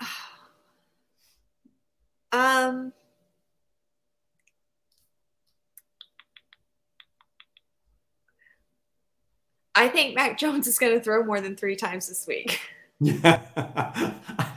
Um 2.30 2.92
I 9.78 9.86
think 9.86 10.16
Mac 10.16 10.36
Jones 10.38 10.66
is 10.66 10.76
going 10.76 10.92
to 10.92 11.00
throw 11.00 11.22
more 11.22 11.40
than 11.40 11.54
three 11.54 11.76
times 11.76 12.08
this 12.08 12.26
week. 12.26 12.60
Yeah, 13.00 13.40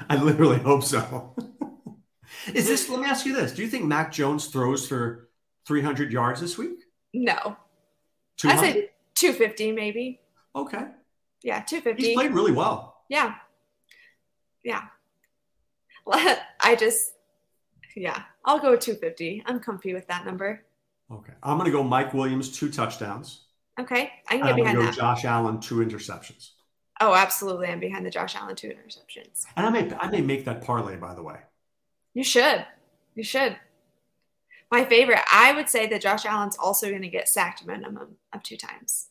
I 0.09 0.15
literally 0.21 0.57
hope 0.59 0.83
so. 0.83 1.35
Is 2.53 2.67
this? 2.67 2.89
Let 2.89 2.99
me 3.01 3.05
ask 3.07 3.25
you 3.25 3.35
this: 3.35 3.53
Do 3.53 3.61
you 3.61 3.67
think 3.67 3.85
Mac 3.85 4.11
Jones 4.11 4.47
throws 4.47 4.87
for 4.87 5.29
300 5.67 6.11
yards 6.11 6.41
this 6.41 6.57
week? 6.57 6.79
No, 7.13 7.33
I 7.35 7.57
200? 8.37 8.59
said 8.73 8.89
250 9.15 9.71
maybe. 9.73 10.19
okay. 10.55 10.85
Yeah, 11.43 11.61
250. 11.61 12.03
He's 12.03 12.13
250. 12.13 12.15
played 12.15 12.31
really 12.33 12.51
well. 12.51 13.03
Yeah. 13.09 13.35
Yeah. 14.63 14.83
I 16.11 16.75
just, 16.79 17.13
yeah, 17.95 18.23
I'll 18.45 18.59
go 18.59 18.75
250. 18.75 19.43
I'm 19.45 19.59
comfy 19.59 19.93
with 19.93 20.07
that 20.07 20.25
number. 20.25 20.63
Okay, 21.11 21.33
I'm 21.43 21.57
going 21.57 21.65
to 21.69 21.75
go 21.75 21.83
Mike 21.83 22.13
Williams 22.13 22.55
two 22.57 22.71
touchdowns. 22.71 23.41
Okay. 23.79 24.11
I 24.29 24.37
can 24.37 24.39
get 24.41 24.49
I'm 24.49 24.55
behind 24.55 24.77
go 24.77 24.85
that. 24.85 24.95
Josh 24.95 25.25
Allen 25.25 25.59
two 25.59 25.77
interceptions. 25.77 26.51
Oh, 27.01 27.13
absolutely. 27.15 27.67
I'm 27.67 27.79
behind 27.79 28.05
the 28.05 28.09
Josh 28.11 28.35
Allen 28.35 28.55
two 28.55 28.69
interceptions. 28.69 29.43
And 29.57 29.65
I 29.65 29.69
may 29.69 29.93
I 29.99 30.09
may 30.09 30.21
make 30.21 30.45
that 30.45 30.63
parlay 30.63 30.95
by 30.95 31.13
the 31.15 31.23
way. 31.23 31.39
You 32.13 32.23
should. 32.23 32.65
You 33.15 33.23
should. 33.23 33.57
My 34.71 34.85
favorite, 34.85 35.19
I 35.31 35.51
would 35.51 35.67
say 35.67 35.87
that 35.87 36.01
Josh 36.01 36.25
Allen's 36.25 36.55
also 36.57 36.89
going 36.89 37.01
to 37.01 37.09
get 37.09 37.27
sacked 37.27 37.65
minimum 37.65 38.15
of 38.31 38.43
two 38.43 38.55
times. 38.55 39.07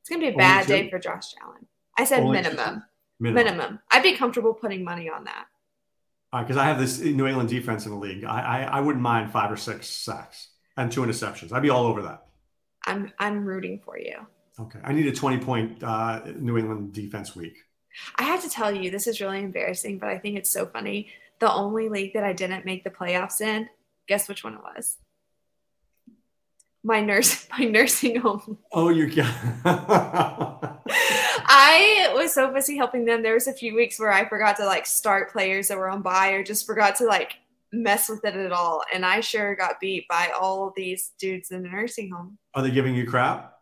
It's 0.00 0.08
going 0.08 0.20
to 0.20 0.28
be 0.28 0.34
a 0.34 0.36
bad 0.36 0.66
day 0.66 0.88
for 0.88 0.98
Josh 1.00 1.34
Allen. 1.42 1.66
I 1.98 2.04
said 2.04 2.22
minimum. 2.24 2.84
Minimum. 3.18 3.34
Minimum. 3.44 3.78
I'd 3.90 4.02
be 4.04 4.16
comfortable 4.16 4.54
putting 4.54 4.84
money 4.84 5.10
on 5.10 5.24
that. 5.24 5.46
because 6.32 6.56
I 6.56 6.64
have 6.64 6.78
this 6.78 7.00
New 7.00 7.26
England 7.26 7.48
defense 7.48 7.86
in 7.86 7.92
the 7.92 7.98
league. 7.98 8.24
I, 8.24 8.40
I 8.40 8.62
I 8.78 8.80
wouldn't 8.80 9.02
mind 9.02 9.32
five 9.32 9.50
or 9.50 9.56
six 9.56 9.88
sacks 9.88 10.48
and 10.76 10.92
two 10.92 11.02
interceptions. 11.02 11.52
I'd 11.52 11.62
be 11.62 11.70
all 11.70 11.86
over 11.86 12.02
that. 12.02 12.26
I'm 12.86 13.12
I'm 13.18 13.44
rooting 13.44 13.80
for 13.84 13.98
you. 13.98 14.26
Okay, 14.58 14.80
I 14.84 14.92
need 14.92 15.06
a 15.06 15.12
20 15.12 15.38
point 15.38 15.82
uh, 15.82 16.22
New 16.36 16.58
England 16.58 16.92
defense 16.92 17.34
week. 17.34 17.56
I 18.16 18.24
have 18.24 18.42
to 18.42 18.50
tell 18.50 18.74
you, 18.74 18.90
this 18.90 19.06
is 19.06 19.20
really 19.20 19.40
embarrassing, 19.40 19.98
but 19.98 20.08
I 20.08 20.18
think 20.18 20.36
it's 20.36 20.50
so 20.50 20.66
funny. 20.66 21.08
The 21.38 21.52
only 21.52 21.88
league 21.88 22.14
that 22.14 22.24
I 22.24 22.32
didn't 22.32 22.64
make 22.64 22.84
the 22.84 22.90
playoffs 22.90 23.40
in, 23.40 23.68
guess 24.06 24.28
which 24.28 24.44
one 24.44 24.54
it 24.54 24.60
was? 24.62 24.96
My 26.82 27.00
nurse, 27.00 27.46
my 27.58 27.64
nursing 27.64 28.20
home. 28.20 28.58
Oh, 28.72 28.90
you 28.90 29.12
got. 29.12 29.34
I 31.52 32.12
was 32.14 32.34
so 32.34 32.52
busy 32.52 32.76
helping 32.76 33.04
them. 33.04 33.22
There 33.22 33.34
was 33.34 33.48
a 33.48 33.52
few 33.52 33.74
weeks 33.74 33.98
where 33.98 34.12
I 34.12 34.28
forgot 34.28 34.56
to 34.56 34.66
like 34.66 34.86
start 34.86 35.32
players 35.32 35.68
that 35.68 35.78
were 35.78 35.88
on 35.88 36.02
bye 36.02 36.30
or 36.30 36.44
just 36.44 36.66
forgot 36.66 36.96
to 36.96 37.06
like 37.06 37.38
mess 37.72 38.08
with 38.08 38.24
it 38.24 38.34
at 38.34 38.52
all. 38.52 38.82
And 38.92 39.04
I 39.04 39.20
sure 39.20 39.54
got 39.54 39.80
beat 39.80 40.06
by 40.08 40.30
all 40.38 40.72
these 40.76 41.12
dudes 41.18 41.50
in 41.50 41.62
the 41.62 41.68
nursing 41.68 42.10
home. 42.10 42.38
Are 42.54 42.62
they 42.62 42.70
giving 42.70 42.94
you 42.94 43.06
crap? 43.06 43.59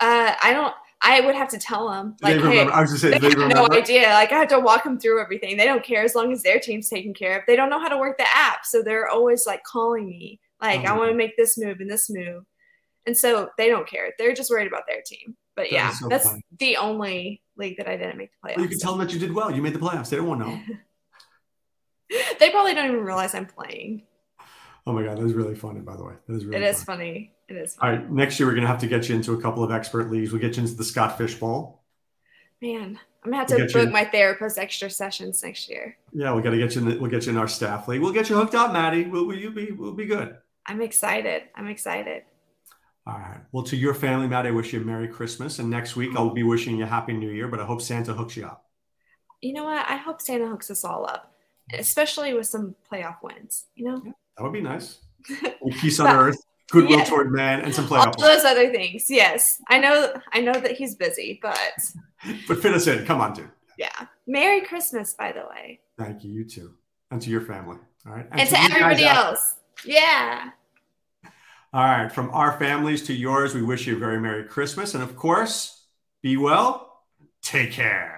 Uh, 0.00 0.34
I 0.42 0.52
don't. 0.52 0.74
I 1.00 1.20
would 1.20 1.36
have 1.36 1.48
to 1.50 1.58
tell 1.58 1.88
them 1.88 2.16
Do 2.20 2.26
they 2.26 2.38
like, 2.40 2.52
hey. 2.52 2.72
I 2.72 2.80
was 2.80 2.90
just 2.90 3.02
saying, 3.02 3.20
they 3.20 3.28
they 3.28 3.40
have 3.40 3.52
no 3.52 3.68
idea. 3.70 4.08
Like 4.08 4.32
I 4.32 4.38
have 4.38 4.48
to 4.48 4.58
walk 4.58 4.82
them 4.82 4.98
through 4.98 5.20
everything. 5.20 5.56
They 5.56 5.64
don't 5.64 5.84
care 5.84 6.02
as 6.02 6.14
long 6.16 6.32
as 6.32 6.42
their 6.42 6.58
team's 6.58 6.88
taken 6.88 7.14
care 7.14 7.38
of. 7.38 7.44
They 7.46 7.54
don't 7.54 7.70
know 7.70 7.78
how 7.78 7.88
to 7.88 7.98
work 7.98 8.18
the 8.18 8.26
app, 8.34 8.66
so 8.66 8.82
they're 8.82 9.08
always 9.08 9.46
like 9.46 9.62
calling 9.62 10.08
me, 10.08 10.40
like 10.60 10.80
Oh, 10.80 10.84
I 10.86 10.96
want 10.96 11.10
to 11.10 11.16
make 11.16 11.36
this 11.36 11.56
move 11.56 11.78
and 11.80 11.88
this 11.88 12.10
move, 12.10 12.44
and 13.06 13.16
so 13.16 13.48
they 13.58 13.68
don't 13.68 13.88
care. 13.88 14.12
They're 14.18 14.34
just 14.34 14.50
worried 14.50 14.66
about 14.66 14.84
their 14.88 15.02
team. 15.06 15.36
But 15.54 15.70
That 15.70 15.72
yeah, 15.72 15.90
so 15.90 16.08
that's 16.08 16.28
the 16.58 16.76
only 16.76 17.42
league 17.56 17.76
that 17.78 17.88
I 17.88 17.96
didn't 17.96 18.18
make 18.18 18.30
the 18.32 18.48
playoffs. 18.48 18.56
Well, 18.56 18.64
you 18.64 18.70
can 18.70 18.78
tell 18.80 18.96
them 18.96 19.06
that 19.06 19.14
you 19.14 19.20
did 19.20 19.32
well. 19.32 19.54
You 19.54 19.62
made 19.62 19.74
the 19.74 19.78
playoffs. 19.78 20.08
They 20.08 20.16
don't 20.16 20.26
want 20.26 20.40
to 20.40 20.46
know. 20.48 20.60
they 22.40 22.50
probably 22.50 22.74
don't 22.74 22.86
even 22.86 23.04
realize 23.04 23.34
I'm 23.34 23.46
playing. 23.46 24.02
Oh 24.86 24.92
my 24.92 25.02
god, 25.04 25.18
that 25.18 25.24
is 25.24 25.34
really 25.34 25.54
funny. 25.54 25.80
By 25.80 25.96
the 25.96 26.04
way, 26.04 26.14
that 26.26 26.34
is 26.34 26.44
really. 26.44 26.64
It 26.64 26.68
is 26.68 26.82
funny. 26.82 27.34
It 27.48 27.56
is. 27.56 27.76
All 27.80 27.88
Funny. 27.88 27.98
right, 28.02 28.10
next 28.10 28.38
year 28.38 28.48
we're 28.48 28.54
gonna 28.54 28.66
have 28.66 28.80
to 28.80 28.86
get 28.86 29.08
you 29.08 29.14
into 29.14 29.32
a 29.32 29.40
couple 29.40 29.64
of 29.64 29.70
expert 29.70 30.10
leagues. 30.10 30.32
We'll 30.32 30.40
get 30.40 30.56
you 30.56 30.62
into 30.62 30.74
the 30.74 30.84
Scott 30.84 31.16
Fish 31.18 31.34
Bowl. 31.36 31.82
Man, 32.60 32.98
I'm 33.24 33.30
gonna 33.30 33.36
have 33.38 33.48
We'll 33.50 33.66
to 33.68 33.78
you- 33.78 33.84
book 33.84 33.92
my 33.92 34.04
therapist 34.04 34.58
extra 34.58 34.90
sessions 34.90 35.42
next 35.42 35.68
year. 35.68 35.96
Yeah, 36.12 36.34
we 36.34 36.42
got 36.42 36.50
to 36.50 36.58
get 36.58 36.74
you. 36.74 36.82
In 36.82 36.88
the, 36.88 36.98
we'll 36.98 37.10
get 37.10 37.26
you 37.26 37.32
in 37.32 37.38
our 37.38 37.48
staff 37.48 37.88
league. 37.88 38.00
We'll 38.00 38.12
get 38.12 38.28
you 38.28 38.36
hooked 38.36 38.54
up, 38.54 38.72
Maddie. 38.72 39.06
We'll, 39.06 39.26
will 39.26 39.36
you 39.38 39.50
be? 39.50 39.70
We'll 39.72 39.92
be 39.92 40.06
good. 40.06 40.36
I'm 40.66 40.82
excited. 40.82 41.44
I'm 41.54 41.68
excited. 41.68 42.24
All 43.06 43.14
right. 43.18 43.40
Well, 43.52 43.64
to 43.64 43.76
your 43.76 43.94
family, 43.94 44.28
Maddie, 44.28 44.48
I 44.48 44.52
wish 44.52 44.72
you 44.74 44.82
a 44.82 44.84
Merry 44.84 45.08
Christmas. 45.08 45.58
And 45.60 45.70
next 45.70 45.96
week 45.96 46.10
I'll 46.14 46.28
be 46.30 46.42
wishing 46.42 46.76
you 46.76 46.84
a 46.84 46.86
Happy 46.86 47.14
New 47.14 47.30
Year. 47.30 47.48
But 47.48 47.60
I 47.60 47.64
hope 47.64 47.80
Santa 47.80 48.12
hooks 48.12 48.36
you 48.36 48.44
up. 48.44 48.66
You 49.40 49.54
know 49.54 49.64
what? 49.64 49.86
I 49.88 49.96
hope 49.96 50.20
Santa 50.20 50.46
hooks 50.46 50.70
us 50.70 50.84
all 50.84 51.06
up, 51.08 51.32
especially 51.72 52.34
with 52.34 52.46
some 52.48 52.74
playoff 52.92 53.22
wins. 53.22 53.64
You 53.76 53.84
know, 53.86 54.02
That 54.36 54.42
would 54.42 54.52
be 54.52 54.60
nice. 54.60 54.98
Peace 55.80 56.00
on 56.00 56.08
earth, 56.14 56.38
goodwill 56.70 56.98
Yeah. 56.98 57.04
toward 57.04 57.32
man, 57.32 57.60
and 57.60 57.74
some 57.74 57.84
all 57.84 57.90
playoff. 57.90 58.16
wins. 58.18 58.22
those 58.22 58.44
other 58.44 58.70
things. 58.70 59.06
Yes, 59.08 59.60
I 59.68 59.78
know. 59.78 60.12
I 60.32 60.40
know 60.40 60.52
that 60.52 60.72
he's 60.72 60.94
busy, 60.94 61.38
but 61.42 61.58
But 62.48 62.60
fit 62.62 62.74
us 62.74 62.86
in. 62.86 63.04
Come 63.06 63.20
on, 63.20 63.32
dude. 63.34 63.50
yeah. 63.78 64.06
Merry 64.26 64.60
Christmas, 64.62 65.14
by 65.14 65.32
the 65.32 65.44
way, 65.50 65.80
Thank 65.98 66.24
you. 66.24 66.30
You 66.32 66.44
too, 66.44 66.74
and 67.10 67.20
to 67.22 67.30
your 67.30 67.40
family. 67.42 67.78
All 68.06 68.12
right, 68.12 68.26
and, 68.30 68.40
to 68.40 68.46
you 68.46 68.50
guys 68.68 68.70
everybody 68.70 69.04
else. 69.04 69.54
Yeah. 69.84 70.50
All 71.72 71.84
right. 71.84 72.10
From 72.10 72.30
our 72.30 72.58
families 72.58 73.02
to 73.08 73.12
yours, 73.12 73.54
we 73.54 73.62
wish 73.62 73.86
you 73.86 73.96
a 73.96 73.98
very 73.98 74.18
Merry 74.20 74.44
Christmas, 74.44 74.94
and 74.94 75.02
of 75.02 75.16
course, 75.16 75.84
be 76.22 76.36
well. 76.36 77.02
Take 77.42 77.72
care. 77.72 78.17